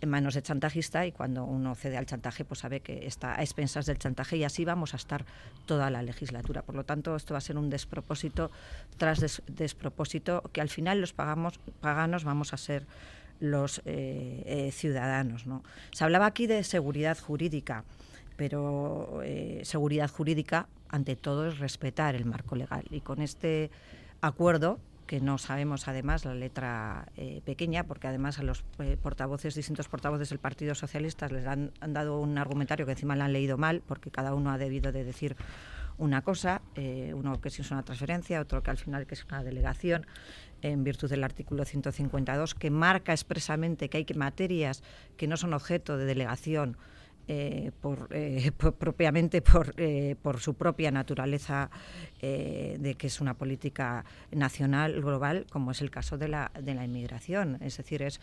en 0.00 0.08
manos 0.10 0.34
de 0.34 0.42
chantajista 0.42 1.06
y 1.06 1.12
cuando 1.12 1.44
uno 1.44 1.74
cede 1.74 1.96
al 1.96 2.06
chantaje 2.06 2.44
pues 2.44 2.60
sabe 2.60 2.80
que 2.80 3.06
está 3.06 3.38
a 3.38 3.42
expensas 3.42 3.86
del 3.86 3.98
chantaje 3.98 4.36
y 4.36 4.44
así 4.44 4.64
vamos 4.64 4.94
a 4.94 4.96
estar 4.96 5.24
toda 5.64 5.90
la 5.90 6.02
legislatura. 6.02 6.62
Por 6.62 6.74
lo 6.74 6.84
tanto, 6.84 7.16
esto 7.16 7.34
va 7.34 7.38
a 7.38 7.40
ser 7.40 7.56
un 7.56 7.70
despropósito 7.70 8.50
tras 8.98 9.42
despropósito 9.46 10.42
que 10.52 10.60
al 10.60 10.68
final 10.68 11.00
los 11.00 11.12
pagamos, 11.12 11.58
paganos 11.80 12.24
vamos 12.24 12.52
a 12.52 12.56
ser 12.56 12.86
los 13.40 13.82
eh, 13.84 14.42
eh, 14.46 14.70
ciudadanos. 14.72 15.46
¿no? 15.46 15.62
Se 15.92 16.04
hablaba 16.04 16.26
aquí 16.26 16.46
de 16.46 16.64
seguridad 16.64 17.18
jurídica, 17.18 17.84
pero 18.36 19.20
eh, 19.22 19.60
seguridad 19.64 20.10
jurídica 20.10 20.68
ante 20.88 21.16
todo 21.16 21.48
es 21.48 21.58
respetar 21.58 22.14
el 22.14 22.24
marco 22.24 22.54
legal 22.54 22.84
y 22.90 23.00
con 23.00 23.20
este 23.20 23.70
acuerdo 24.20 24.78
que 25.06 25.20
no 25.20 25.38
sabemos 25.38 25.88
además 25.88 26.24
la 26.24 26.34
letra 26.34 27.08
eh, 27.16 27.40
pequeña, 27.44 27.84
porque 27.84 28.08
además 28.08 28.38
a 28.38 28.42
los 28.42 28.64
eh, 28.78 28.96
portavoces, 29.00 29.54
distintos 29.54 29.88
portavoces 29.88 30.28
del 30.30 30.38
Partido 30.38 30.74
Socialista 30.74 31.28
les 31.28 31.46
han, 31.46 31.72
dado 31.80 32.20
un 32.20 32.36
argumentario 32.38 32.86
que 32.86 32.92
encima 32.92 33.16
le 33.16 33.22
han 33.22 33.32
leído 33.32 33.56
mal, 33.56 33.82
porque 33.86 34.10
cada 34.10 34.34
uno 34.34 34.50
ha 34.50 34.58
debido 34.58 34.92
de 34.92 35.04
decir 35.04 35.36
una 35.98 36.22
cosa, 36.22 36.60
eh, 36.74 37.12
uno 37.14 37.40
que 37.40 37.48
es 37.48 37.70
una 37.70 37.82
transferencia, 37.82 38.40
otro 38.40 38.62
que 38.62 38.70
al 38.70 38.78
final 38.78 39.06
que 39.06 39.14
es 39.14 39.24
una 39.24 39.42
delegación, 39.42 40.06
en 40.62 40.84
virtud 40.84 41.08
del 41.08 41.22
artículo 41.22 41.64
152, 41.64 42.54
que 42.54 42.70
marca 42.70 43.12
expresamente 43.12 43.88
que 43.88 43.98
hay 43.98 44.04
que 44.04 44.14
materias 44.14 44.82
que 45.16 45.26
no 45.26 45.36
son 45.36 45.54
objeto 45.54 45.96
de 45.96 46.04
delegación 46.06 46.76
eh, 47.28 47.72
por, 47.80 48.08
propiamente 48.74 49.42
por, 49.42 49.74
por, 50.22 50.40
su 50.40 50.54
propia 50.54 50.90
naturaleza 50.90 51.70
de 52.20 52.96
que 52.98 53.06
es 53.06 53.20
una 53.20 53.34
política 53.34 54.04
nacional, 54.32 55.00
global, 55.00 55.46
como 55.50 55.70
es 55.70 55.80
el 55.80 55.90
caso 55.90 56.18
de 56.18 56.28
la, 56.28 56.50
de 56.60 56.74
la 56.74 56.84
inmigración. 56.84 57.58
Es 57.60 57.76
decir, 57.76 58.02
es, 58.02 58.20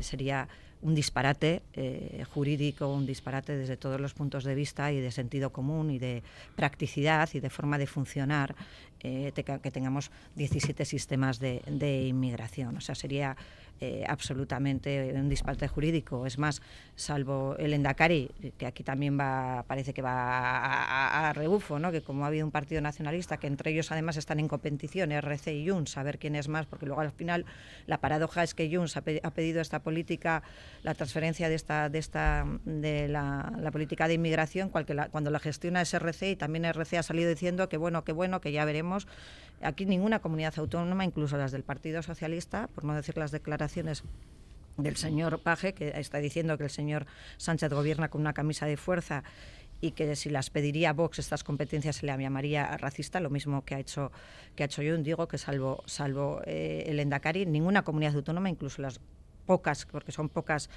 sería 0.00 0.48
un 0.80 0.94
disparate 0.94 1.62
eh, 1.74 2.24
jurídico, 2.32 2.88
un 2.88 3.06
disparate 3.06 3.56
desde 3.56 3.76
todos 3.76 4.00
los 4.00 4.14
puntos 4.14 4.44
de 4.44 4.54
vista 4.54 4.92
y 4.92 5.00
de 5.00 5.10
sentido 5.10 5.50
común 5.50 5.90
y 5.90 5.98
de 5.98 6.22
practicidad 6.54 7.28
y 7.34 7.40
de 7.40 7.50
forma 7.50 7.78
de 7.78 7.86
funcionar 7.86 8.54
eh, 9.00 9.32
que 9.34 9.70
tengamos 9.70 10.10
17 10.36 10.84
sistemas 10.84 11.40
de, 11.40 11.62
de 11.66 12.06
inmigración. 12.06 12.76
O 12.76 12.80
sea, 12.80 12.94
sería 12.94 13.36
eh, 13.80 14.04
absolutamente 14.08 15.12
un 15.14 15.28
disparate 15.28 15.68
jurídico. 15.68 16.26
Es 16.26 16.38
más, 16.38 16.60
salvo 16.96 17.56
el 17.58 17.72
Endacari, 17.72 18.30
que 18.56 18.66
aquí 18.66 18.82
también 18.82 19.18
va, 19.18 19.64
parece 19.66 19.94
que 19.94 20.02
va 20.02 21.28
a, 21.28 21.32
rebufo, 21.32 21.78
¿no? 21.78 21.92
que 21.92 22.02
como 22.02 22.24
ha 22.24 22.28
habido 22.28 22.44
un 22.44 22.50
partido 22.50 22.80
nacionalista, 22.80 23.36
que 23.36 23.46
entre 23.46 23.70
ellos 23.70 23.92
además 23.92 24.16
están 24.16 24.40
en 24.40 24.48
competición, 24.48 25.12
RC 25.12 25.54
y 25.54 25.68
Junts, 25.68 25.96
a 25.96 26.02
ver 26.02 26.18
quién 26.18 26.34
es 26.34 26.48
más, 26.48 26.66
porque 26.66 26.86
luego 26.86 27.00
al 27.00 27.12
final 27.12 27.44
la 27.86 27.98
paradoja 28.00 28.42
es 28.42 28.54
que 28.54 28.74
Junts 28.74 28.96
ha, 28.96 29.02
pedido 29.02 29.60
esta 29.60 29.80
política, 29.80 30.42
la 30.82 30.94
transferencia 30.94 31.48
de 31.48 31.54
esta 31.54 31.88
de 31.88 31.98
esta 31.98 32.46
de 32.64 33.08
la, 33.08 33.52
política 33.72 34.08
de 34.08 34.14
inmigración, 34.14 34.70
cuando 34.70 35.30
la 35.30 35.38
gestiona 35.38 35.82
es 35.82 35.94
RC 35.94 36.30
y 36.30 36.36
también 36.36 36.64
RC 36.64 36.98
ha 36.98 37.02
salido 37.02 37.28
diciendo 37.28 37.68
que 37.68 37.76
bueno, 37.76 38.04
que 38.04 38.12
bueno, 38.12 38.40
que 38.40 38.52
ya 38.52 38.64
veremos. 38.64 39.06
Aquí 39.60 39.86
ninguna 39.86 40.20
comunidad 40.20 40.54
autónoma, 40.58 41.04
incluso 41.04 41.36
las 41.36 41.52
del 41.52 41.64
Partido 41.64 42.02
Socialista, 42.02 42.68
por 42.68 42.84
no 42.84 42.94
decir 42.94 43.16
las 43.16 43.30
declaraciones 43.30 44.04
del 44.76 44.96
señor 44.96 45.40
Paje, 45.40 45.74
que 45.74 45.92
está 45.96 46.18
diciendo 46.18 46.56
que 46.56 46.64
el 46.64 46.70
señor 46.70 47.06
Sánchez 47.36 47.72
gobierna 47.72 48.08
con 48.08 48.20
una 48.20 48.32
camisa 48.32 48.66
de 48.66 48.76
fuerza 48.76 49.24
y 49.80 49.92
que 49.92 50.16
si 50.16 50.30
las 50.30 50.50
pediría 50.50 50.92
Vox 50.92 51.18
estas 51.18 51.44
competencias 51.44 51.96
se 51.96 52.06
le 52.06 52.16
llamaría 52.16 52.76
racista, 52.76 53.20
lo 53.20 53.30
mismo 53.30 53.64
que 53.64 53.74
ha 53.74 53.80
hecho 53.80 54.10
que 54.56 54.64
ha 54.64 54.66
hecho 54.66 54.82
yo, 54.82 54.96
digo 54.98 55.28
que 55.28 55.38
salvo 55.38 55.82
salvo 55.86 56.40
eh, 56.44 56.84
el 56.86 57.00
Endacari, 57.00 57.46
ninguna 57.46 57.82
comunidad 57.82 58.14
autónoma, 58.16 58.50
incluso 58.50 58.82
las 58.82 59.00
pocas, 59.48 59.86
porque 59.86 60.12
son 60.12 60.28
pocas, 60.28 60.68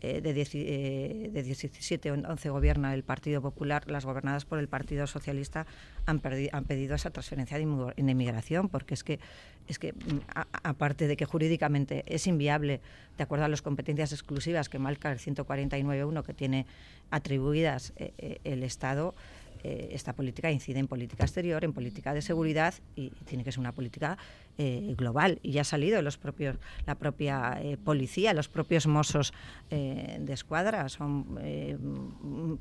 eh, 0.00 0.20
de, 0.20 0.30
eh, 0.32 1.30
de 1.32 1.42
17 1.44 2.10
o 2.10 2.14
11 2.14 2.50
gobierna 2.50 2.92
el 2.92 3.04
Partido 3.04 3.40
Popular, 3.40 3.88
las 3.88 4.04
gobernadas 4.04 4.44
por 4.44 4.58
el 4.58 4.66
Partido 4.66 5.06
Socialista 5.06 5.64
han, 6.06 6.20
han 6.52 6.64
pedido 6.64 6.96
esa 6.96 7.10
transferencia 7.10 7.56
de 7.56 7.62
inmigración, 7.96 8.68
porque 8.68 8.94
es 8.94 9.04
que, 9.04 9.20
es 9.68 9.78
que 9.78 9.92
mm, 9.92 10.18
aparte 10.64 11.06
de 11.06 11.16
que 11.16 11.24
jurídicamente 11.24 12.02
es 12.08 12.26
inviable, 12.26 12.80
de 13.16 13.22
acuerdo 13.22 13.44
a 13.44 13.48
las 13.48 13.62
competencias 13.62 14.10
exclusivas 14.10 14.68
que 14.68 14.80
marca 14.80 15.12
el 15.12 15.20
149.1 15.20 16.24
que 16.24 16.34
tiene 16.34 16.66
atribuidas 17.12 17.92
eh, 17.96 18.40
el 18.42 18.64
Estado, 18.64 19.14
eh, 19.62 19.88
esta 19.92 20.14
política 20.14 20.50
incide 20.50 20.78
en 20.78 20.86
política 20.86 21.24
exterior, 21.24 21.64
en 21.64 21.72
política 21.72 22.14
de 22.14 22.22
seguridad 22.22 22.74
y 22.94 23.10
tiene 23.24 23.44
que 23.44 23.52
ser 23.52 23.60
una 23.60 23.72
política 23.72 24.18
eh, 24.58 24.94
global. 24.96 25.38
Y 25.42 25.52
ya 25.52 25.62
ha 25.62 25.64
salido 25.64 26.00
los 26.02 26.18
propios, 26.18 26.56
la 26.86 26.94
propia 26.96 27.58
eh, 27.62 27.76
policía, 27.76 28.34
los 28.34 28.48
propios 28.48 28.86
mozos 28.86 29.32
de 29.68 30.32
escuadra. 30.32 30.88
Son 30.88 31.38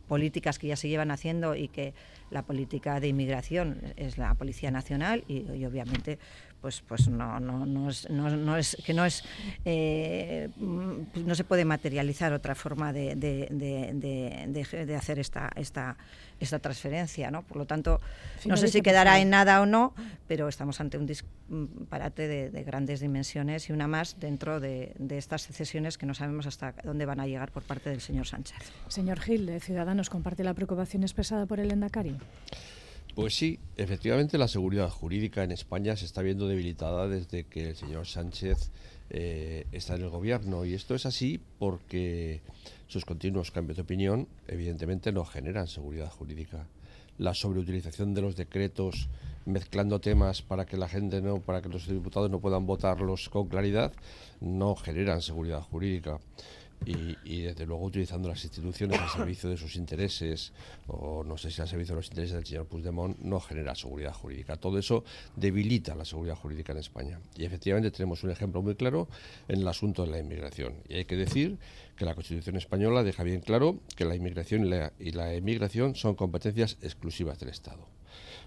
políticas 0.08 0.60
que 0.60 0.68
ya 0.68 0.76
se 0.76 0.90
llevan 0.90 1.12
haciendo 1.12 1.56
y 1.56 1.68
que 1.68 1.94
la 2.32 2.44
política 2.44 3.00
de 3.00 3.08
inmigración 3.08 3.82
es 3.96 4.18
la 4.18 4.34
Policía 4.34 4.72
Nacional 4.72 5.24
y, 5.28 5.52
y 5.52 5.66
obviamente 5.66 6.18
pues 6.66 6.82
pues 6.82 7.08
no 7.08 7.40
no 7.40 7.64
no 7.64 7.92
es, 7.92 8.10
no, 8.10 8.28
no 8.28 8.58
es 8.58 8.76
que 8.84 8.92
no 8.92 9.06
es 9.06 9.24
eh, 9.66 10.50
no 10.58 11.36
se 11.36 11.44
puede 11.44 11.64
materializar 11.64 12.34
otra 12.34 12.56
forma 12.56 12.92
de, 12.92 13.16
de, 13.16 13.50
de, 13.52 14.86
de, 14.88 14.96
hacer 14.96 15.20
esta 15.20 15.52
esta 15.56 15.96
esta 16.40 16.58
transferencia 16.58 17.30
no 17.30 17.44
por 17.44 17.58
lo 17.58 17.66
tanto 17.68 18.02
no 18.46 18.58
sé 18.58 18.70
si 18.70 18.82
quedará 18.82 19.20
en 19.20 19.30
nada 19.30 19.62
o 19.62 19.68
no 19.68 19.94
pero 20.28 20.48
estamos 20.48 20.82
ante 20.82 20.98
un 20.98 21.06
disparate 21.06 22.28
de, 22.28 22.64
grandes 22.64 23.00
dimensiones 23.00 23.70
y 23.70 23.72
una 23.72 23.88
más 23.88 24.20
dentro 24.20 24.60
de, 24.60 24.96
estas 25.12 25.44
secesiones 25.44 26.00
que 26.00 26.08
no 26.08 26.16
sabemos 26.16 26.48
hasta 26.48 26.74
dónde 26.84 27.06
van 27.06 27.20
a 27.20 27.28
llegar 27.28 27.52
por 27.52 27.62
parte 27.62 27.92
del 27.92 28.02
señor 28.02 28.26
Sánchez. 28.26 28.58
Señor 28.88 29.20
Gil 29.20 29.46
de 29.46 29.60
Ciudadanos 29.60 30.10
comparte 30.10 30.44
la 30.44 30.56
preocupación 30.56 31.04
expresada 31.04 31.46
por 31.46 31.60
el 31.60 31.72
Endacari 31.72 32.18
pues 33.16 33.34
sí, 33.34 33.60
efectivamente 33.78 34.38
la 34.38 34.50
seguridad 34.50 34.90
jurídica 34.90 35.44
en 35.44 35.52
España 35.52 35.96
se 35.96 36.04
está 36.04 36.22
viendo 36.22 36.48
debilitada 36.48 37.08
desde 37.08 37.46
que 37.46 37.70
el 37.70 37.76
señor 37.78 38.08
Sánchez 38.08 38.72
eh, 39.10 39.66
está 39.72 39.96
en 39.96 40.02
el 40.02 40.10
gobierno 40.10 40.66
y 40.66 40.74
esto 40.74 40.96
es 40.96 41.06
así 41.06 41.40
porque 41.58 42.42
sus 42.88 43.06
continuos 43.06 43.52
cambios 43.52 43.78
de 43.78 43.84
opinión 43.84 44.28
evidentemente 44.48 45.14
no 45.14 45.24
generan 45.24 45.68
seguridad 45.68 46.12
jurídica. 46.12 46.68
La 47.18 47.34
sobreutilización 47.34 48.14
de 48.14 48.22
los 48.22 48.36
decretos 48.36 49.08
mezclando 49.46 50.02
temas 50.02 50.42
para 50.42 50.66
que 50.66 50.76
la 50.76 50.90
gente 50.90 51.22
no, 51.22 51.40
para 51.40 51.62
que 51.62 51.70
los 51.70 51.88
diputados 51.88 52.30
no 52.30 52.42
puedan 52.42 52.66
votarlos 52.66 53.30
con 53.30 53.48
claridad, 53.48 53.94
no 54.42 54.76
generan 54.76 55.22
seguridad 55.22 55.62
jurídica 55.62 56.20
y, 56.86 57.42
desde 57.42 57.66
luego 57.66 57.84
utilizando 57.86 58.30
las 58.30 58.44
instituciones 58.44 59.00
al 59.00 59.10
servicio 59.18 59.50
de 59.50 59.58
sus 59.58 59.76
intereses 59.76 60.54
o 60.88 61.24
no 61.24 61.38
sé 61.38 61.52
si 61.52 61.62
al 61.62 61.68
servicio 61.68 61.96
de 61.96 62.00
los 62.00 62.08
intereses 62.08 62.36
del 62.36 62.46
señor 62.46 62.68
Puigdemont 62.68 63.18
no 63.20 63.40
genera 63.40 63.76
seguridad 63.76 64.14
jurídica. 64.14 64.58
Todo 64.58 64.78
eso 64.78 65.04
debilita 65.36 65.96
la 65.96 66.06
seguridad 66.06 66.36
jurídica 66.36 66.74
en 66.74 66.80
España. 66.80 67.20
Y 67.36 67.46
efectivamente 67.46 67.92
tenemos 67.92 68.24
un 68.24 68.32
ejemplo 68.32 68.62
muy 68.62 68.76
claro 68.76 69.08
en 69.48 69.62
el 69.62 69.68
asunto 69.68 70.06
de 70.06 70.12
la 70.12 70.20
inmigración. 70.20 70.76
Y 70.88 70.96
hay 70.96 71.06
que 71.06 71.16
decir 71.16 71.58
que 71.96 72.06
la 72.06 72.14
Constitución 72.14 72.58
española 72.58 73.04
deja 73.04 73.24
bien 73.24 73.42
claro 73.42 73.80
que 73.96 74.06
la 74.06 74.16
inmigración 74.16 74.66
y 74.66 74.70
la, 74.70 74.94
y 75.00 75.12
la 75.12 75.34
emigración 75.34 75.96
son 75.96 76.16
competencias 76.16 76.78
exclusivas 76.82 77.40
del 77.40 77.50
Estado. 77.50 77.95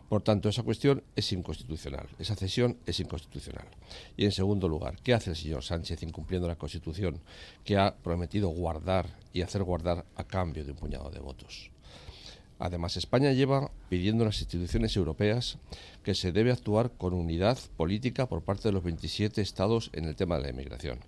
Por 0.08 0.22
tanto, 0.22 0.48
esa 0.48 0.62
cuestión 0.62 1.02
es 1.16 1.32
inconstitucional, 1.32 2.08
esa 2.18 2.34
cesión 2.34 2.78
es 2.86 2.98
inconstitucional. 2.98 3.66
Y 4.16 4.24
en 4.24 4.32
segundo 4.32 4.66
lugar, 4.66 4.96
¿qué 5.02 5.12
hace 5.12 5.30
el 5.30 5.36
señor 5.36 5.62
Sánchez 5.62 6.02
incumpliendo 6.02 6.48
la 6.48 6.56
Constitución 6.56 7.20
que 7.62 7.76
ha 7.76 7.94
prometido 7.94 8.48
guardar 8.48 9.06
y 9.34 9.42
hacer 9.42 9.62
guardar 9.64 10.06
a 10.16 10.24
cambio 10.24 10.64
de 10.64 10.72
un 10.72 10.78
puñado 10.78 11.10
de 11.10 11.20
votos? 11.20 11.70
Además, 12.58 12.96
España 12.96 13.32
lleva 13.32 13.70
pidiendo 13.88 14.24
a 14.24 14.28
las 14.28 14.40
instituciones 14.40 14.96
europeas 14.96 15.58
que 16.02 16.14
se 16.14 16.32
debe 16.32 16.50
actuar 16.50 16.90
con 16.90 17.12
unidad 17.12 17.58
política 17.76 18.26
por 18.26 18.42
parte 18.42 18.68
de 18.68 18.72
los 18.72 18.82
27 18.82 19.40
estados 19.40 19.90
en 19.92 20.06
el 20.06 20.16
tema 20.16 20.36
de 20.36 20.44
la 20.44 20.50
inmigración. 20.50 20.98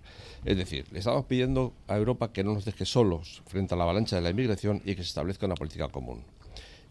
Es 0.45 0.55
decir, 0.55 0.85
le 0.91 0.99
estamos 0.99 1.25
pidiendo 1.25 1.73
a 1.87 1.97
Europa 1.97 2.31
que 2.31 2.43
no 2.43 2.53
nos 2.53 2.65
deje 2.65 2.85
solos 2.85 3.41
frente 3.47 3.73
a 3.73 3.77
la 3.77 3.83
avalancha 3.83 4.15
de 4.15 4.21
la 4.21 4.29
inmigración 4.29 4.81
y 4.85 4.95
que 4.95 5.03
se 5.03 5.09
establezca 5.09 5.45
una 5.45 5.55
política 5.55 5.89
común. 5.89 6.23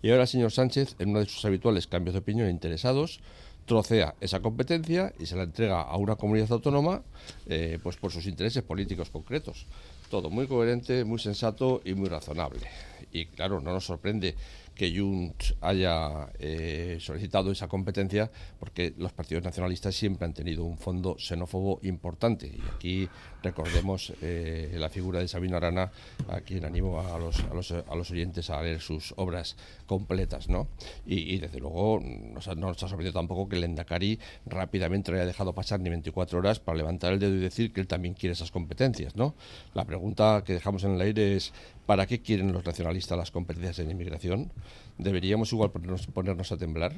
Y 0.03 0.11
ahora 0.11 0.23
el 0.23 0.29
señor 0.29 0.53
Sánchez, 0.53 0.97
en 0.99 1.11
uno 1.11 1.21
de 1.21 1.27
sus 1.27 1.45
habituales 1.45 1.87
cambios 1.87 2.15
de 2.15 2.21
opinión 2.21 2.49
interesados, 2.49 3.21
trocea 3.67 4.15
esa 4.21 4.41
competencia 4.41 5.13
y 5.19 5.27
se 5.27 5.37
la 5.37 5.45
entrega 5.45 5.83
a 5.83 5.97
una 5.97 6.17
comunidad 6.17 6.51
autónoma 6.51 7.03
eh, 7.47 7.79
pues 7.83 7.97
por 7.97 8.11
sus 8.11 8.27
intereses 8.27 8.63
políticos 8.63 9.11
concretos. 9.11 9.67
Todo 10.11 10.29
muy 10.29 10.47
coherente, 10.47 11.05
muy 11.05 11.19
sensato 11.21 11.81
y 11.85 11.95
muy 11.95 12.09
razonable. 12.09 12.67
Y 13.13 13.27
claro, 13.27 13.61
no 13.61 13.73
nos 13.73 13.85
sorprende 13.85 14.35
que 14.81 14.99
Junts 14.99 15.57
haya 15.61 16.31
eh, 16.39 16.97
solicitado 17.01 17.53
esa 17.53 17.69
competencia 17.69 18.31
porque 18.59 18.95
los 18.97 19.13
partidos 19.13 19.45
nacionalistas 19.45 19.95
siempre 19.95 20.25
han 20.25 20.33
tenido 20.33 20.65
un 20.65 20.79
fondo 20.79 21.17
xenófobo 21.19 21.81
importante. 21.83 22.47
Y 22.47 22.63
aquí 22.75 23.09
recordemos 23.43 24.15
eh, 24.23 24.75
la 24.79 24.89
figura 24.89 25.21
de 25.21 25.29
Sabino 25.29 25.59
Arana, 25.59 25.93
a 26.29 26.41
quien 26.41 26.65
animo 26.65 26.99
a 26.99 27.19
los, 27.19 27.41
a 27.41 27.53
los, 27.53 27.73
a 27.73 27.95
los 27.95 28.11
oyentes 28.11 28.49
a 28.49 28.63
leer 28.63 28.81
sus 28.81 29.13
obras 29.19 29.55
completas. 29.85 30.49
¿no? 30.49 30.69
Y, 31.05 31.37
desde 31.37 31.59
luego 31.61 32.01
no 32.01 32.41
nos 32.55 32.83
ha 32.83 32.89
sorprendido 32.89 33.13
tampoco 33.13 33.51
que 33.51 33.57
el 33.57 33.65
Endacari 33.65 34.19
rápidamente 34.47 35.13
no 35.13 35.19
haya 35.19 35.27
dejado 35.27 35.53
pasar 35.53 35.81
ni 35.81 35.91
24 35.91 36.39
horas 36.39 36.59
para 36.59 36.79
levantar 36.79 37.13
el 37.13 37.19
dedo 37.19 37.35
y 37.35 37.41
decir 37.41 37.75
que 37.75 37.83
él 37.83 37.87
también 37.87 38.15
quiere 38.15 38.33
esas 38.33 38.51
competencias. 38.51 39.15
¿no? 39.15 39.35
La 39.75 39.85
pregunta 39.85 40.43
que 40.43 40.55
dejamos 40.55 40.85
en 40.85 40.93
el 40.93 41.03
aire 41.03 41.37
es 41.37 41.53
¿para 41.91 42.07
qué 42.07 42.23
quieren 42.23 42.53
los 42.53 42.65
nacionalistas 42.65 43.19
las 43.19 43.33
competencias 43.33 43.81
en 43.81 43.91
inmigración? 43.91 44.53
¿Deberíamos 44.97 45.53
igual 45.53 45.73
ponernos, 45.73 46.53
a 46.53 46.57
temblar? 46.57 46.93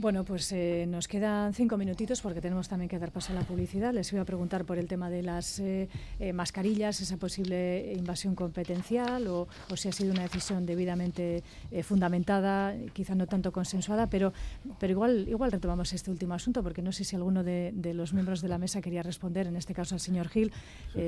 Bueno, 0.00 0.22
pues 0.22 0.52
eh, 0.52 0.86
nos 0.88 1.08
quedan 1.08 1.52
cinco 1.54 1.76
minutitos 1.76 2.20
porque 2.20 2.40
tenemos 2.40 2.68
también 2.68 2.88
que 2.88 3.00
dar 3.00 3.10
paso 3.10 3.32
a 3.32 3.34
la 3.34 3.42
publicidad. 3.42 3.92
Les 3.92 4.12
iba 4.12 4.22
a 4.22 4.24
preguntar 4.24 4.64
por 4.64 4.78
el 4.78 4.86
tema 4.86 5.10
de 5.10 5.24
las 5.24 5.58
eh, 5.58 5.88
eh, 6.20 6.32
mascarillas, 6.32 7.00
esa 7.00 7.16
posible 7.16 7.92
invasión 7.96 8.36
competencial 8.36 9.26
o, 9.26 9.48
si 9.74 9.88
ha 9.88 9.92
sido 9.92 10.12
una 10.12 10.22
decisión 10.22 10.66
debidamente 10.66 11.42
fundamentada, 11.82 12.76
quizá 12.92 13.16
no 13.16 13.26
tanto 13.26 13.50
consensuada, 13.50 14.08
pero, 14.08 14.32
pero 14.78 14.92
igual, 14.92 15.26
igual 15.28 15.50
retomamos 15.50 15.92
este 15.92 16.12
último 16.12 16.34
asunto 16.34 16.62
porque 16.62 16.80
no 16.80 16.92
sé 16.92 17.02
si 17.02 17.16
alguno 17.16 17.42
de, 17.42 17.72
los 17.92 18.12
miembros 18.12 18.40
de 18.40 18.48
la 18.48 18.58
mesa 18.58 18.80
quería 18.80 19.02
responder, 19.02 19.48
en 19.48 19.56
este 19.56 19.74
caso 19.74 19.96
al 19.96 20.00
señor 20.00 20.28
Gil. 20.28 20.52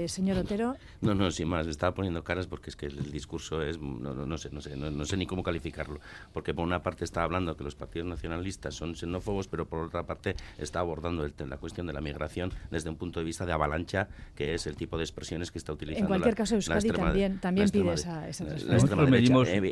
señor 0.07 0.36
Otero. 0.38 0.74
No, 1.01 1.14
no, 1.14 1.30
sin 1.30 1.47
más, 1.47 1.68
estaba 1.68 1.95
poniendo 1.95 2.24
caras 2.24 2.49
porque 2.49 2.70
es 2.70 2.76
que 2.76 2.86
el 2.86 3.12
discurso 3.12 3.62
es, 3.62 3.80
no, 3.80 4.14
no, 4.14 4.36
sé, 4.36 4.51
no 4.51 4.61
sé, 4.61 4.74
no, 4.74 5.05
sé 5.05 5.16
ni 5.16 5.26
cómo 5.26 5.45
calificarlo, 5.45 6.01
porque 6.32 6.55
por 6.55 6.64
una 6.64 6.82
parte 6.82 7.05
está 7.05 7.22
hablando 7.22 7.57
que 7.57 7.62
los 7.62 7.76
partidos 7.76 8.09
nacionalistas 8.09 8.80
son 8.81 8.97
xenófobos, 8.97 9.47
pero 9.47 9.68
por 9.68 9.85
otra 9.85 10.05
parte 10.05 10.35
está 10.59 10.81
abordando 10.81 11.28
la 11.47 11.59
cuestión 11.59 11.87
de 11.87 11.93
la 11.93 12.01
migración 12.01 12.51
desde 12.70 12.89
un 12.89 12.97
punto 12.97 13.20
de 13.20 13.24
vista 13.24 13.45
de 13.45 13.53
avalancha, 13.53 14.09
que 14.35 14.55
es 14.55 14.66
el 14.66 14.76
tipo 14.76 14.97
de 14.97 15.05
expresiones 15.05 15.51
que 15.53 15.59
está 15.59 15.72
utilizando. 15.72 16.07
En 16.07 16.09
cualquier 16.09 16.35
caso, 16.35 16.55
Euskadi 16.55 16.89
también, 16.89 17.39
también 17.39 17.68
pide 17.68 17.93
esa, 17.93 18.28
esa 18.28 18.45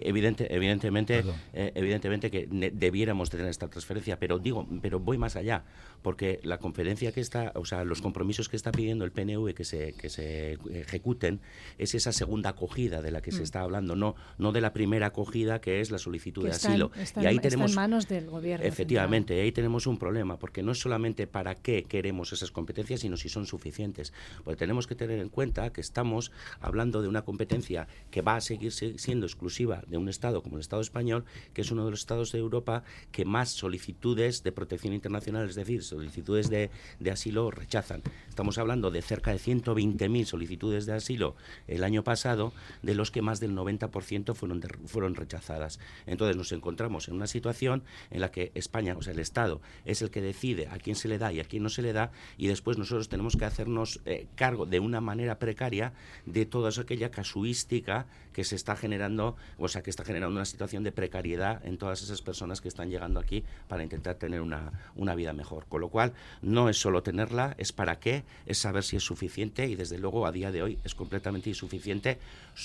evidente, 0.09 0.55
evidentemente, 0.55 1.25
eh, 1.55 1.73
evidentemente 1.75 2.31
que 2.31 2.47
debiéramos 2.51 3.31
tener 3.31 3.47
esta 3.47 3.69
transferencia, 3.69 4.19
pero 4.19 4.39
digo, 4.39 4.69
pero 4.83 5.01
voy 5.01 5.17
más 5.17 5.37
allá, 5.37 5.65
porque 6.03 6.41
la 6.43 6.59
conferencia 6.59 7.13
que 7.13 7.21
está, 7.21 7.53
o 7.55 7.65
sea, 7.65 7.85
los 7.85 8.03
compromisos 8.03 8.49
que 8.49 8.57
está 8.57 8.73
pidiendo 8.73 9.05
el 9.05 9.13
PNV 9.13 9.55
que 9.55 9.65
se, 9.65 9.95
que 9.95 10.11
se 10.11 10.59
ejecuten 10.71 11.41
es 11.79 11.95
esa 11.95 12.13
segunda 12.13 12.51
acogida 12.51 13.01
de 13.01 13.11
la 13.11 13.23
que 13.23 13.33
se 13.33 13.41
mm. 13.41 13.45
está 13.45 13.61
hablando, 13.63 13.97
no, 13.97 14.15
no 14.37 14.53
de 14.53 14.61
la 14.61 14.73
primera 14.73 15.07
acogida 15.07 15.61
que 15.61 15.81
es 15.81 15.91
la 15.91 15.99
solicitud 15.99 16.45
de 16.45 16.51
asilo. 16.51 16.91
y 17.21 17.27
ahí 17.27 17.39
tenemos, 17.39 17.71
en 17.71 17.77
manos 17.77 18.09
del 18.09 18.27
gobierno. 18.29 18.67
Efectivamente, 18.67 18.98
ahí 18.99 19.53
tenemos 19.53 19.87
un 19.87 19.99
problema, 19.99 20.39
porque 20.39 20.63
no 20.63 20.73
es 20.73 20.79
solamente 20.79 21.27
para 21.27 21.55
qué 21.55 21.85
queremos 21.85 22.33
esas 22.33 22.51
competencias, 22.51 23.01
sino 23.01 23.17
si 23.17 23.29
son 23.29 23.47
suficientes. 23.47 24.13
Porque 24.45 24.59
tenemos 24.59 24.87
que 24.87 24.95
tener 24.95 25.19
en 25.19 25.29
cuenta 25.29 25.71
que 25.73 25.81
estamos 25.81 26.33
hablando 26.61 27.03
de 27.03 27.09
una 27.09 27.23
competencia 27.23 27.89
que 28.11 28.23
va 28.23 28.37
a 28.37 28.41
seguir 28.41 28.73
siendo 28.73 29.27
exclusiva 29.27 29.83
de 29.87 29.99
un 29.99 30.09
Estado 30.09 30.43
como 30.43 30.57
el 30.57 30.61
Estado 30.61 30.83
español, 30.83 31.25
que 31.53 31.63
es 31.63 31.71
uno 31.71 31.85
de 31.85 31.91
los 31.91 32.01
Estados 32.01 32.33
de 32.33 32.39
Europa 32.39 32.83
que 33.13 33.25
más 33.25 33.51
solicitudes 33.51 34.43
de 34.43 34.53
protección 34.53 34.95
internacional, 34.95 35.49
es 35.49 35.55
decir, 35.55 35.83
solicitudes 35.83 36.51
de, 36.51 36.71
de 36.99 37.11
asilo 37.11 37.51
rechazan. 37.51 38.03
Estamos 38.29 38.59
hablando 38.59 38.91
de 38.91 39.03
cerca 39.03 39.33
de 39.33 39.39
120.000 39.39 40.25
solicitudes 40.25 40.87
de 40.87 40.93
asilo 40.93 41.37
el 41.67 41.85
año 41.85 42.05
pasado, 42.05 42.53
de 42.83 42.95
los 42.95 43.11
que 43.11 43.23
más 43.23 43.41
del 43.41 43.53
90% 43.53 44.35
fueron, 44.35 44.63
fueron 44.87 45.15
rechazadas. 45.15 45.79
Entonces 46.07 46.37
nos 46.37 46.53
encontramos 46.53 47.09
en 47.09 47.15
una 47.15 47.27
situación 47.27 47.83
en 48.11 48.21
la 48.21 48.31
que 48.31 48.53
España, 48.55 48.88
o 48.97 49.03
sea, 49.03 49.13
el 49.13 49.19
Estado, 49.19 49.61
es 49.85 50.03
el 50.03 50.11
que 50.11 50.21
decide 50.21 50.69
a 50.69 50.79
quién 50.79 50.97
se 50.97 51.09
le 51.09 51.19
da 51.19 51.33
y 51.33 51.41
a 51.41 51.45
quién 51.45 51.63
no 51.63 51.69
se 51.69 51.83
le 51.83 51.93
da, 51.93 52.11
y 52.37 52.47
después 52.47 52.79
nosotros 52.79 53.09
tenemos 53.09 53.37
que 53.37 53.45
hacernos 53.45 54.01
eh, 54.05 54.27
cargo 54.35 54.67
de 54.67 54.81
una 54.81 55.01
manera 55.01 55.39
precaria 55.39 55.93
de 56.27 56.47
toda 56.47 56.71
aquella 56.81 57.11
casuística 57.11 58.07
que 58.39 58.45
se 58.45 58.55
está 58.55 58.77
generando, 58.77 59.35
o 59.59 59.67
sea, 59.67 59.83
que 59.83 59.91
está 59.91 60.05
generando 60.05 60.37
una 60.37 60.45
situación 60.45 60.85
de 60.85 60.93
precariedad 60.93 61.61
en 61.67 61.77
todas 61.77 62.03
esas 62.03 62.23
personas 62.23 62.61
que 62.61 62.69
están 62.69 62.89
llegando 62.89 63.19
aquí 63.19 63.43
para 63.67 63.83
intentar 63.83 64.15
tener 64.15 64.43
una, 64.43 64.71
una 64.95 65.17
vida 65.17 65.33
mejor. 65.33 65.67
Con 65.67 65.81
lo 65.81 65.89
cual, 65.89 66.13
no 66.41 66.69
es 66.69 66.77
solo 66.77 67.03
tenerla, 67.03 67.57
es 67.59 67.73
para 67.73 67.99
qué, 67.99 68.23
es 68.47 68.59
saber 68.59 68.85
si 68.85 68.95
es 68.95 69.03
suficiente 69.03 69.67
y 69.67 69.75
desde 69.75 69.99
luego 69.99 70.25
a 70.25 70.31
día 70.31 70.53
de 70.53 70.63
hoy 70.63 70.79
es 70.85 70.95
completamente 70.95 71.49
insuficiente 71.49 72.19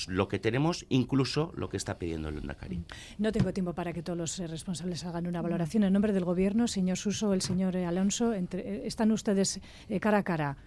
lo 0.07 0.27
que 0.27 0.37
tenemos, 0.37 0.85
incluso 0.89 1.51
lo 1.55 1.69
que 1.69 1.77
está 1.77 1.97
pidiendo 1.97 2.29
el 2.29 2.45
Nacari. 2.45 2.79
No 3.17 3.31
tengo 3.31 3.51
tiempo 3.51 3.73
para 3.73 3.93
que 3.93 4.03
todos 4.03 4.15
los 4.15 4.39
eh, 4.39 4.45
responsables 4.45 5.03
hagan 5.05 5.25
una 5.25 5.41
valoración. 5.41 5.85
En 5.85 5.93
nombre 5.93 6.13
del 6.13 6.23
Gobierno, 6.23 6.67
señor 6.67 6.97
Suso, 6.97 7.33
el 7.33 7.41
señor 7.41 7.75
eh, 7.75 7.87
Alonso, 7.87 8.31
eh, 8.31 8.83
están 8.85 9.11
ustedes 9.11 9.59
cara 9.99 10.19
a 10.19 10.23
cara. 10.23 10.57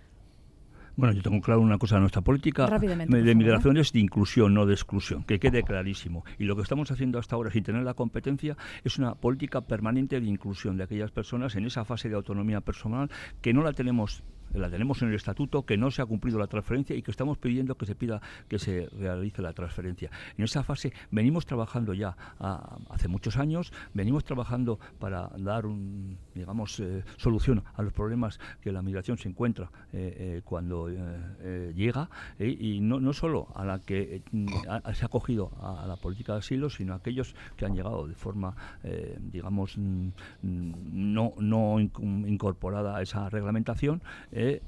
Bueno, 0.96 1.12
yo 1.12 1.22
tengo 1.22 1.42
claro 1.42 1.60
una 1.60 1.76
cosa, 1.76 2.00
nuestra 2.00 2.22
política 2.22 2.66
de 2.78 3.34
migración 3.34 3.76
es 3.76 3.92
de 3.92 4.00
inclusión, 4.00 4.54
no 4.54 4.64
de 4.64 4.72
exclusión, 4.72 5.24
que 5.24 5.38
quede 5.38 5.62
clarísimo. 5.62 6.24
Y 6.38 6.44
lo 6.44 6.56
que 6.56 6.62
estamos 6.62 6.90
haciendo 6.90 7.18
hasta 7.18 7.36
ahora, 7.36 7.50
sin 7.50 7.64
tener 7.64 7.82
la 7.82 7.92
competencia, 7.92 8.56
es 8.82 8.96
una 8.98 9.14
política 9.14 9.60
permanente 9.60 10.18
de 10.18 10.26
inclusión 10.26 10.78
de 10.78 10.84
aquellas 10.84 11.10
personas 11.10 11.54
en 11.54 11.66
esa 11.66 11.84
fase 11.84 12.08
de 12.08 12.14
autonomía 12.14 12.62
personal 12.62 13.10
que 13.42 13.52
no 13.52 13.62
la 13.62 13.74
tenemos 13.74 14.24
la 14.58 14.70
tenemos 14.70 15.02
en 15.02 15.08
el 15.08 15.14
estatuto, 15.14 15.64
que 15.64 15.76
no 15.76 15.90
se 15.90 16.02
ha 16.02 16.06
cumplido 16.06 16.38
la 16.38 16.46
transferencia 16.46 16.96
y 16.96 17.02
que 17.02 17.10
estamos 17.10 17.38
pidiendo 17.38 17.76
que 17.76 17.86
se 17.86 17.94
pida 17.94 18.20
que 18.48 18.58
se 18.58 18.88
realice 18.98 19.42
la 19.42 19.52
transferencia. 19.52 20.10
En 20.36 20.44
esa 20.44 20.62
fase 20.62 20.92
venimos 21.10 21.46
trabajando 21.46 21.94
ya 21.94 22.16
hace 22.90 23.08
muchos 23.08 23.36
años, 23.36 23.72
venimos 23.94 24.24
trabajando 24.24 24.78
para 24.98 25.30
dar 25.38 25.66
un, 25.66 26.18
digamos, 26.34 26.80
eh, 26.80 27.04
solución 27.16 27.62
a 27.74 27.82
los 27.82 27.92
problemas 27.92 28.38
que 28.60 28.72
la 28.72 28.82
migración 28.82 29.18
se 29.18 29.28
encuentra 29.28 29.70
eh, 29.92 30.16
eh, 30.18 30.42
cuando 30.44 30.88
llega 31.74 32.08
y 32.38 32.80
no, 32.80 33.00
no 33.00 33.12
solo 33.12 33.48
a 33.54 33.64
la 33.64 33.78
que 33.80 34.22
se 34.94 35.04
ha 35.04 35.06
acogido 35.06 35.50
a, 35.60 35.86
la 35.86 35.96
política 35.96 36.32
de 36.32 36.38
asilo, 36.38 36.70
sino 36.70 36.92
a 36.92 36.96
aquellos 36.96 37.34
que 37.56 37.64
han 37.64 37.74
llegado 37.74 38.06
de 38.06 38.14
forma, 38.14 38.54
digamos, 39.18 39.76
mm, 39.76 40.08
no, 40.42 41.34
no 41.38 41.80
incorporada 41.80 42.96
a 42.96 43.02
esa 43.02 43.28
reglamentación 43.28 44.02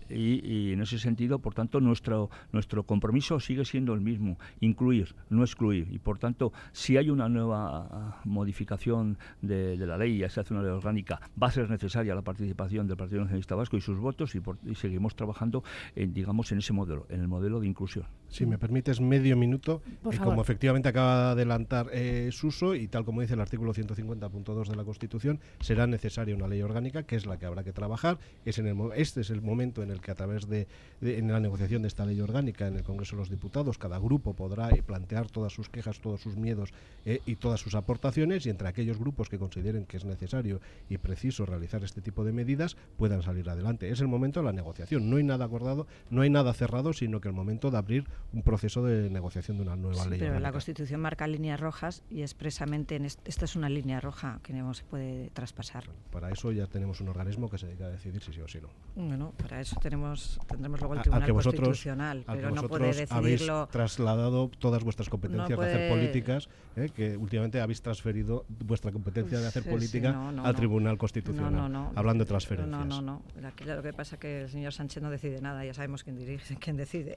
y, 0.09 0.73
en 0.73 0.81
ese 0.81 0.99
sentido, 0.99 1.39
por 1.39 1.55
tanto, 1.55 1.81
nuestro, 1.81 2.31
nuestro 2.53 2.85
compromiso 2.85 3.41
sigue 3.41 3.65
siendo 3.65 3.95
el 3.95 4.01
mismo, 4.01 4.39
incluir, 4.61 5.15
no 5.31 5.43
excluir. 5.43 5.89
Y 5.91 5.99
por 5.99 6.19
tanto, 6.19 6.53
si 6.73 6.97
hay 6.97 7.11
una 7.11 7.29
nueva 7.29 7.89
ah, 7.91 8.21
modificación 8.25 9.19
de, 9.43 9.77
la 9.77 9.97
ley, 9.97 10.19
ya 10.19 10.29
se 10.29 10.41
hace 10.41 10.55
una 10.55 10.63
ley 10.63 10.73
orgánica, 10.73 11.21
va 11.41 11.49
a 11.49 11.51
ser 11.51 11.71
necesaria 11.71 12.15
la 12.15 12.23
participación 12.23 12.87
del 12.87 12.97
Partido 12.97 13.21
Nacionalista 13.21 13.55
Vasco 13.55 13.77
y 13.77 13.81
sus 13.81 13.99
votos 13.99 14.35
y, 14.35 14.75
seguimos 14.75 15.15
trabajando, 15.17 15.63
digamos, 15.95 16.53
en 16.53 16.59
ese 16.59 16.73
modelo, 16.73 17.07
en 17.09 17.21
el 17.21 17.29
modelo 17.29 17.61
de 17.61 17.67
inclusión. 17.67 18.07
Si 18.31 18.47
me 18.47 18.59
permites 18.59 19.01
medio 19.01 19.37
minuto, 19.37 19.83
eh, 19.87 20.19
como 20.19 20.43
efectivamente 20.43 20.89
acaba 20.89 21.35
de 21.35 21.43
adelantar 21.43 21.89
eh, 21.93 22.29
Suso 22.33 22.75
y 22.75 22.89
tal 22.89 23.05
como 23.05 23.21
dice 23.21 23.35
el 23.35 23.41
artículo 23.41 23.73
150.2 23.73 24.69
de 24.69 24.77
la 24.77 24.85
Constitución, 24.85 25.41
será 25.61 25.87
necesaria 25.87 26.35
una 26.35 26.47
ley 26.47 26.63
orgánica, 26.63 27.05
que 27.05 27.17
es 27.17 27.27
la 27.27 27.39
que 27.39 27.47
habrá 27.47 27.65
que 27.65 27.73
trabajar. 27.73 28.19
Es 28.45 28.59
en 28.59 28.67
el, 28.67 28.77
este 28.95 29.23
es 29.23 29.31
el 29.31 29.43
momento 29.43 29.83
en 29.83 29.91
el 29.91 30.01
que 30.01 30.11
a 30.11 30.15
través 30.15 30.49
de, 30.49 30.67
en 31.01 31.33
la 31.33 31.41
negociación 31.41 31.83
de 31.83 31.89
esta 31.89 32.05
ley 32.05 32.21
orgánica 32.21 32.67
en 32.67 32.77
el 32.77 32.83
Congreso 32.83 33.17
de 33.17 33.21
los 33.21 33.31
Diputados 33.31 33.79
cada 33.79 33.99
grupo 33.99 34.35
podrá 34.35 34.71
eh, 34.71 34.83
plantear 34.83 35.31
todas 35.31 35.53
sus 35.53 35.69
quejas, 35.69 36.01
todos 36.01 36.21
sus 36.21 36.37
miedos 36.37 36.73
eh, 37.05 37.21
y 37.27 37.37
todas 37.37 37.61
sus 37.61 37.75
aportaciones 37.75 38.47
y 38.47 38.51
entre 38.51 38.69
aquellos 38.69 38.99
grupos 38.99 39.29
que 39.29 39.39
consideren 39.39 39.85
que 39.87 39.97
es 39.97 40.05
necesario 40.05 40.61
y 40.89 40.99
preciso 40.99 41.47
realizar 41.47 41.83
este 41.85 42.01
tipo 42.01 42.25
de 42.25 42.33
medidas 42.33 42.77
puedan 42.97 43.23
salir 43.23 43.49
adelante. 43.49 43.91
Es 43.91 44.01
el 44.01 44.09
momento 44.09 44.41
de 44.41 44.47
la 44.47 44.53
negociación. 44.53 45.09
No 45.11 45.17
hay 45.17 45.25
nada 45.25 45.45
acordado, 45.45 45.87
no 46.11 46.23
hay 46.23 46.31
nada 46.31 46.53
cerrado, 46.53 46.93
sino 46.93 47.21
que 47.21 47.29
el 47.29 47.35
momento 47.35 47.71
de 47.71 47.79
abrir 47.79 48.05
un 48.33 48.43
proceso 48.43 48.85
de 48.85 49.09
negociación 49.09 49.57
de 49.57 49.63
una 49.63 49.77
nueva 49.77 50.05
ley. 50.07 50.19
Pero 50.19 50.39
la 50.39 50.53
Constitución 50.53 51.01
marca 51.01 51.27
líneas 51.27 51.59
rojas 51.59 52.03
y 52.11 52.23
expresamente 52.23 52.97
en 52.97 53.07
esta 53.07 53.45
es 53.45 53.57
una 53.57 53.69
línea 53.69 54.01
roja 54.01 54.41
que 54.43 54.53
no 54.53 54.75
se 54.75 54.85
puede 54.85 55.31
traspasar. 55.31 55.85
Para 56.11 56.31
eso 56.31 56.53
ya 56.53 56.67
tenemos 56.67 57.01
un 57.01 57.09
organismo 57.09 57.49
que 57.49 57.59
se 57.59 57.67
dedica 57.67 57.87
a 57.87 57.91
decidir 57.91 58.23
si 58.23 58.33
sí 58.33 58.41
o 58.41 58.49
si 58.49 58.61
no. 58.61 58.69
Bueno, 58.97 59.33
para 59.39 59.61
eso 59.61 59.77
tenemos 59.81 60.39
tendremos 60.47 60.81
luego 60.81 60.95
el 60.95 61.03
Tribunal 61.03 61.33
Constitucional, 61.33 62.25
pero 62.27 62.51
no 62.51 62.63
puede 62.65 62.89
decidirlo. 62.89 63.55
Habéis 63.55 63.71
trasladado 63.71 64.51
todas 64.59 64.85
vuestras 64.85 65.09
competencias 65.09 65.59
de 65.59 65.67
hacer 65.67 65.91
políticas, 65.91 66.49
¿eh? 66.77 66.91
que 66.95 67.17
últimamente 67.17 67.61
habéis 67.61 67.81
transferido 67.81 68.45
vuestra 68.49 68.93
competencia 68.93 69.41
de 69.41 69.47
hacer 69.47 69.65
política 69.65 70.29
al 70.45 70.55
Tribunal 70.55 70.99
Constitucional, 70.99 71.93
hablando 71.95 72.25
de 72.25 72.29
transferencias. 72.29 72.87
No, 72.87 73.01
no, 73.01 73.23
no. 73.41 73.49
Aquí 73.49 73.65
lo 73.65 73.83
que 73.83 73.93
pasa 73.93 74.17
es 74.17 74.21
que 74.21 74.43
el 74.43 74.49
señor 74.51 74.73
Sánchez 74.73 75.03
no 75.03 75.11
decide 75.11 75.41
nada, 75.41 75.65
ya 75.65 75.73
sabemos 75.73 76.05
quién 76.05 76.17
dirige, 76.17 76.57
quién 76.57 76.77
decide. 76.77 77.15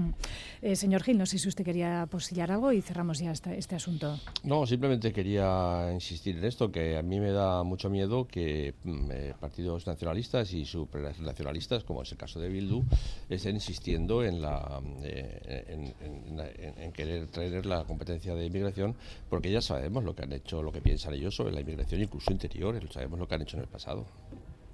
Mm. 0.00 0.14
Eh, 0.62 0.76
señor 0.76 1.02
Gil, 1.02 1.18
no 1.18 1.26
sé 1.26 1.38
si 1.38 1.48
usted 1.48 1.64
quería 1.64 2.06
posillar 2.10 2.50
algo 2.50 2.72
y 2.72 2.82
cerramos 2.82 3.18
ya 3.18 3.32
este, 3.32 3.58
este, 3.58 3.76
asunto. 3.76 4.18
No, 4.44 4.66
simplemente 4.66 5.12
quería 5.12 5.90
insistir 5.92 6.36
en 6.38 6.44
esto, 6.44 6.70
que 6.70 6.96
a 6.96 7.02
mí 7.02 7.20
me 7.20 7.30
da 7.30 7.62
mucho 7.62 7.88
miedo 7.90 8.26
que 8.26 8.74
mm, 8.84 9.10
eh, 9.10 9.34
partidos 9.38 9.86
nacionalistas 9.86 10.52
y 10.52 10.64
supranacionalistas, 10.64 11.84
como 11.84 12.02
es 12.02 12.12
el 12.12 12.18
caso 12.18 12.40
de 12.40 12.48
Bildu, 12.48 12.82
estén 13.28 13.56
insistiendo 13.56 14.24
en, 14.24 14.42
la, 14.42 14.80
eh, 15.02 15.92
en, 16.78 16.92
querer 16.92 17.26
traer 17.28 17.66
la 17.66 17.84
competencia 17.84 18.34
de 18.34 18.46
inmigración, 18.46 18.94
porque 19.28 19.50
ya 19.50 19.60
sabemos 19.60 20.04
lo 20.04 20.14
que 20.14 20.24
han 20.24 20.32
hecho, 20.32 20.62
lo 20.62 20.72
que 20.72 20.80
piensan 20.80 21.14
ellos 21.14 21.34
sobre 21.34 21.52
la 21.52 21.60
inmigración, 21.60 22.02
incluso 22.02 22.32
interior, 22.32 22.80
sabemos 22.92 23.18
lo 23.18 23.28
que 23.28 23.34
han 23.34 23.42
hecho 23.42 23.56
en 23.56 23.62
el 23.62 23.68
pasado. 23.68 24.06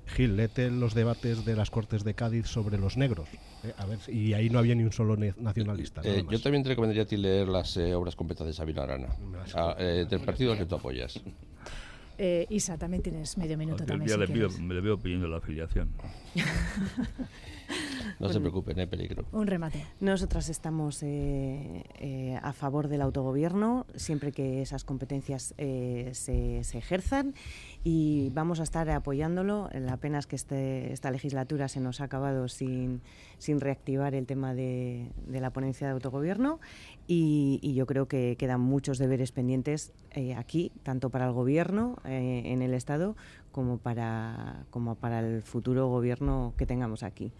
Gil, 0.07 0.37
léete 0.37 0.71
los 0.71 0.95
debates 0.95 1.45
de 1.45 1.57
las 1.57 1.71
Cortes 1.71 2.05
de 2.05 2.15
Cádiz 2.15 2.47
sobre 2.47 2.79
los 2.79 2.97
negros. 2.97 3.29
Eh, 3.65 3.73
a 3.77 3.87
ver, 3.87 3.99
y 4.09 4.35
ahí 4.35 4.49
no 4.49 4.59
había 4.59 4.75
ni 4.75 4.85
un 4.85 4.93
solo 4.93 5.17
nacionalista. 5.17 6.01
Eh, 6.05 6.25
yo 6.31 6.41
también 6.41 6.63
te 6.63 6.71
recomendaría 6.71 7.03
a 7.03 7.07
ti 7.07 7.17
leer 7.17 7.49
las 7.49 7.77
eh, 7.77 7.95
obras 7.95 8.15
completas 8.15 8.47
de 8.47 8.53
Sabina 8.53 8.85
Arana, 8.85 9.09
ah, 9.55 9.75
del 9.77 10.21
partido 10.21 10.53
al 10.53 10.59
que 10.59 10.67
tú 10.67 10.77
apoyas. 10.77 11.21
Isa, 12.49 12.79
también 12.79 13.03
tienes 13.03 13.37
medio 13.37 13.59
minuto. 13.59 13.85
también, 13.85 14.19
me 14.67 14.75
le 14.75 14.81
veo 14.81 14.99
pidiendo 14.99 15.29
la 15.29 15.39
afiliación. 15.39 15.91
No 18.19 18.29
se 18.33 18.41
preocupen, 18.41 18.79
hay 18.79 18.87
peligro. 18.87 19.25
Un 19.33 19.47
remate. 19.47 19.85
Nosotras 20.01 20.49
estamos 20.49 21.03
a 21.03 22.53
favor 22.53 22.89
del 22.89 23.03
autogobierno 23.03 23.87
siempre 23.95 24.33
que 24.33 24.63
esas 24.63 24.85
competencias 24.85 25.55
se, 25.57 26.13
se, 26.13 26.79
ejerzan 26.79 27.35
y 27.85 28.31
vamos 28.31 28.61
a 28.61 28.63
estar 28.63 28.89
apoyándolo. 28.91 29.69
La 29.73 29.97
pena 29.97 30.19
es 30.19 30.27
que 30.27 30.37
este, 30.37 30.93
esta 30.93 31.11
legislatura 31.11 31.69
se 31.69 31.81
nos 31.81 32.01
ha 32.01 32.05
acabado 32.05 32.49
sin, 32.49 33.03
sin 33.39 33.61
reactivar 33.61 34.15
el 34.15 34.27
tema 34.27 34.55
de, 34.55 35.11
de 35.27 35.41
la 35.41 35.51
ponencia 35.51 35.87
de 35.87 35.93
autogobierno 35.93 36.61
y, 37.07 37.61
y, 37.63 37.75
yo 37.75 37.87
creo 37.87 38.07
que 38.07 38.37
quedan 38.37 38.61
muchos 38.61 38.99
deberes 38.99 39.31
pendientes 39.31 39.93
eh, 40.11 40.35
aquí, 40.35 40.73
tanto 40.83 41.11
para 41.11 41.27
el 41.27 41.33
Gobierno 41.33 41.99
eh, 42.05 42.43
en 42.47 42.63
el 42.63 42.75
Estado 42.75 43.17
como 43.57 43.79
para, 43.79 44.67
como 44.69 44.97
para 44.97 45.21
el 45.21 45.41
futuro 45.41 45.89
gobierno 45.89 46.53
que 46.59 46.67
tengamos 46.67 47.03
aquí. 47.03 47.33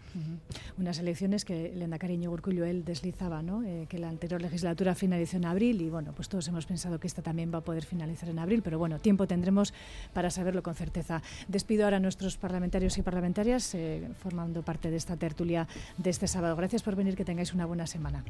Unas 0.79 0.97
elecciones 0.97 1.45
que 1.45 1.71
Lenda 1.75 1.99
Cariño 1.99 2.31
Urcullo 2.31 2.65
él 2.65 2.83
deslizaba, 2.83 3.43
¿no? 3.43 3.61
Eh, 3.61 3.85
que 3.87 3.99
la 3.99 4.09
anterior 4.09 4.41
legislatura 4.41 4.95
finalizó 4.95 5.37
en 5.37 5.45
abril 5.45 5.79
y 5.79 5.91
bueno, 5.91 6.13
pues 6.15 6.27
todos 6.27 6.47
hemos 6.47 6.65
pensado 6.65 6.99
que 6.99 7.05
esta 7.05 7.21
también 7.21 7.53
va 7.53 7.59
a 7.59 7.61
poder 7.61 7.85
finalizar 7.85 8.29
en 8.29 8.39
abril, 8.39 8.63
pero 8.63 8.79
bueno, 8.79 8.97
tiempo 8.97 9.27
tendremos 9.27 9.75
para 10.11 10.31
saberlo 10.31 10.63
con 10.63 10.73
certeza. 10.73 11.21
Despido 11.47 11.83
ahora 11.83 11.97
a 11.97 11.99
nuestros 11.99 12.35
parlamentarios 12.35 12.97
y 12.97 13.03
parlamentarias 13.03 13.75
eh, 13.75 14.09
formando 14.17 14.63
parte 14.63 14.89
de 14.89 14.97
esta 14.97 15.17
tertulia 15.17 15.67
de 15.99 16.09
este 16.09 16.27
sábado. 16.27 16.55
Gracias 16.55 16.81
por 16.81 16.95
venir, 16.95 17.15
que 17.15 17.25
tengáis 17.25 17.53
una 17.53 17.67
buena 17.67 17.85
semana. 17.85 18.23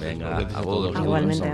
Venga, 0.00 0.38
a 0.38 0.62
todos. 0.62 0.96
Igualmente, 0.96 1.50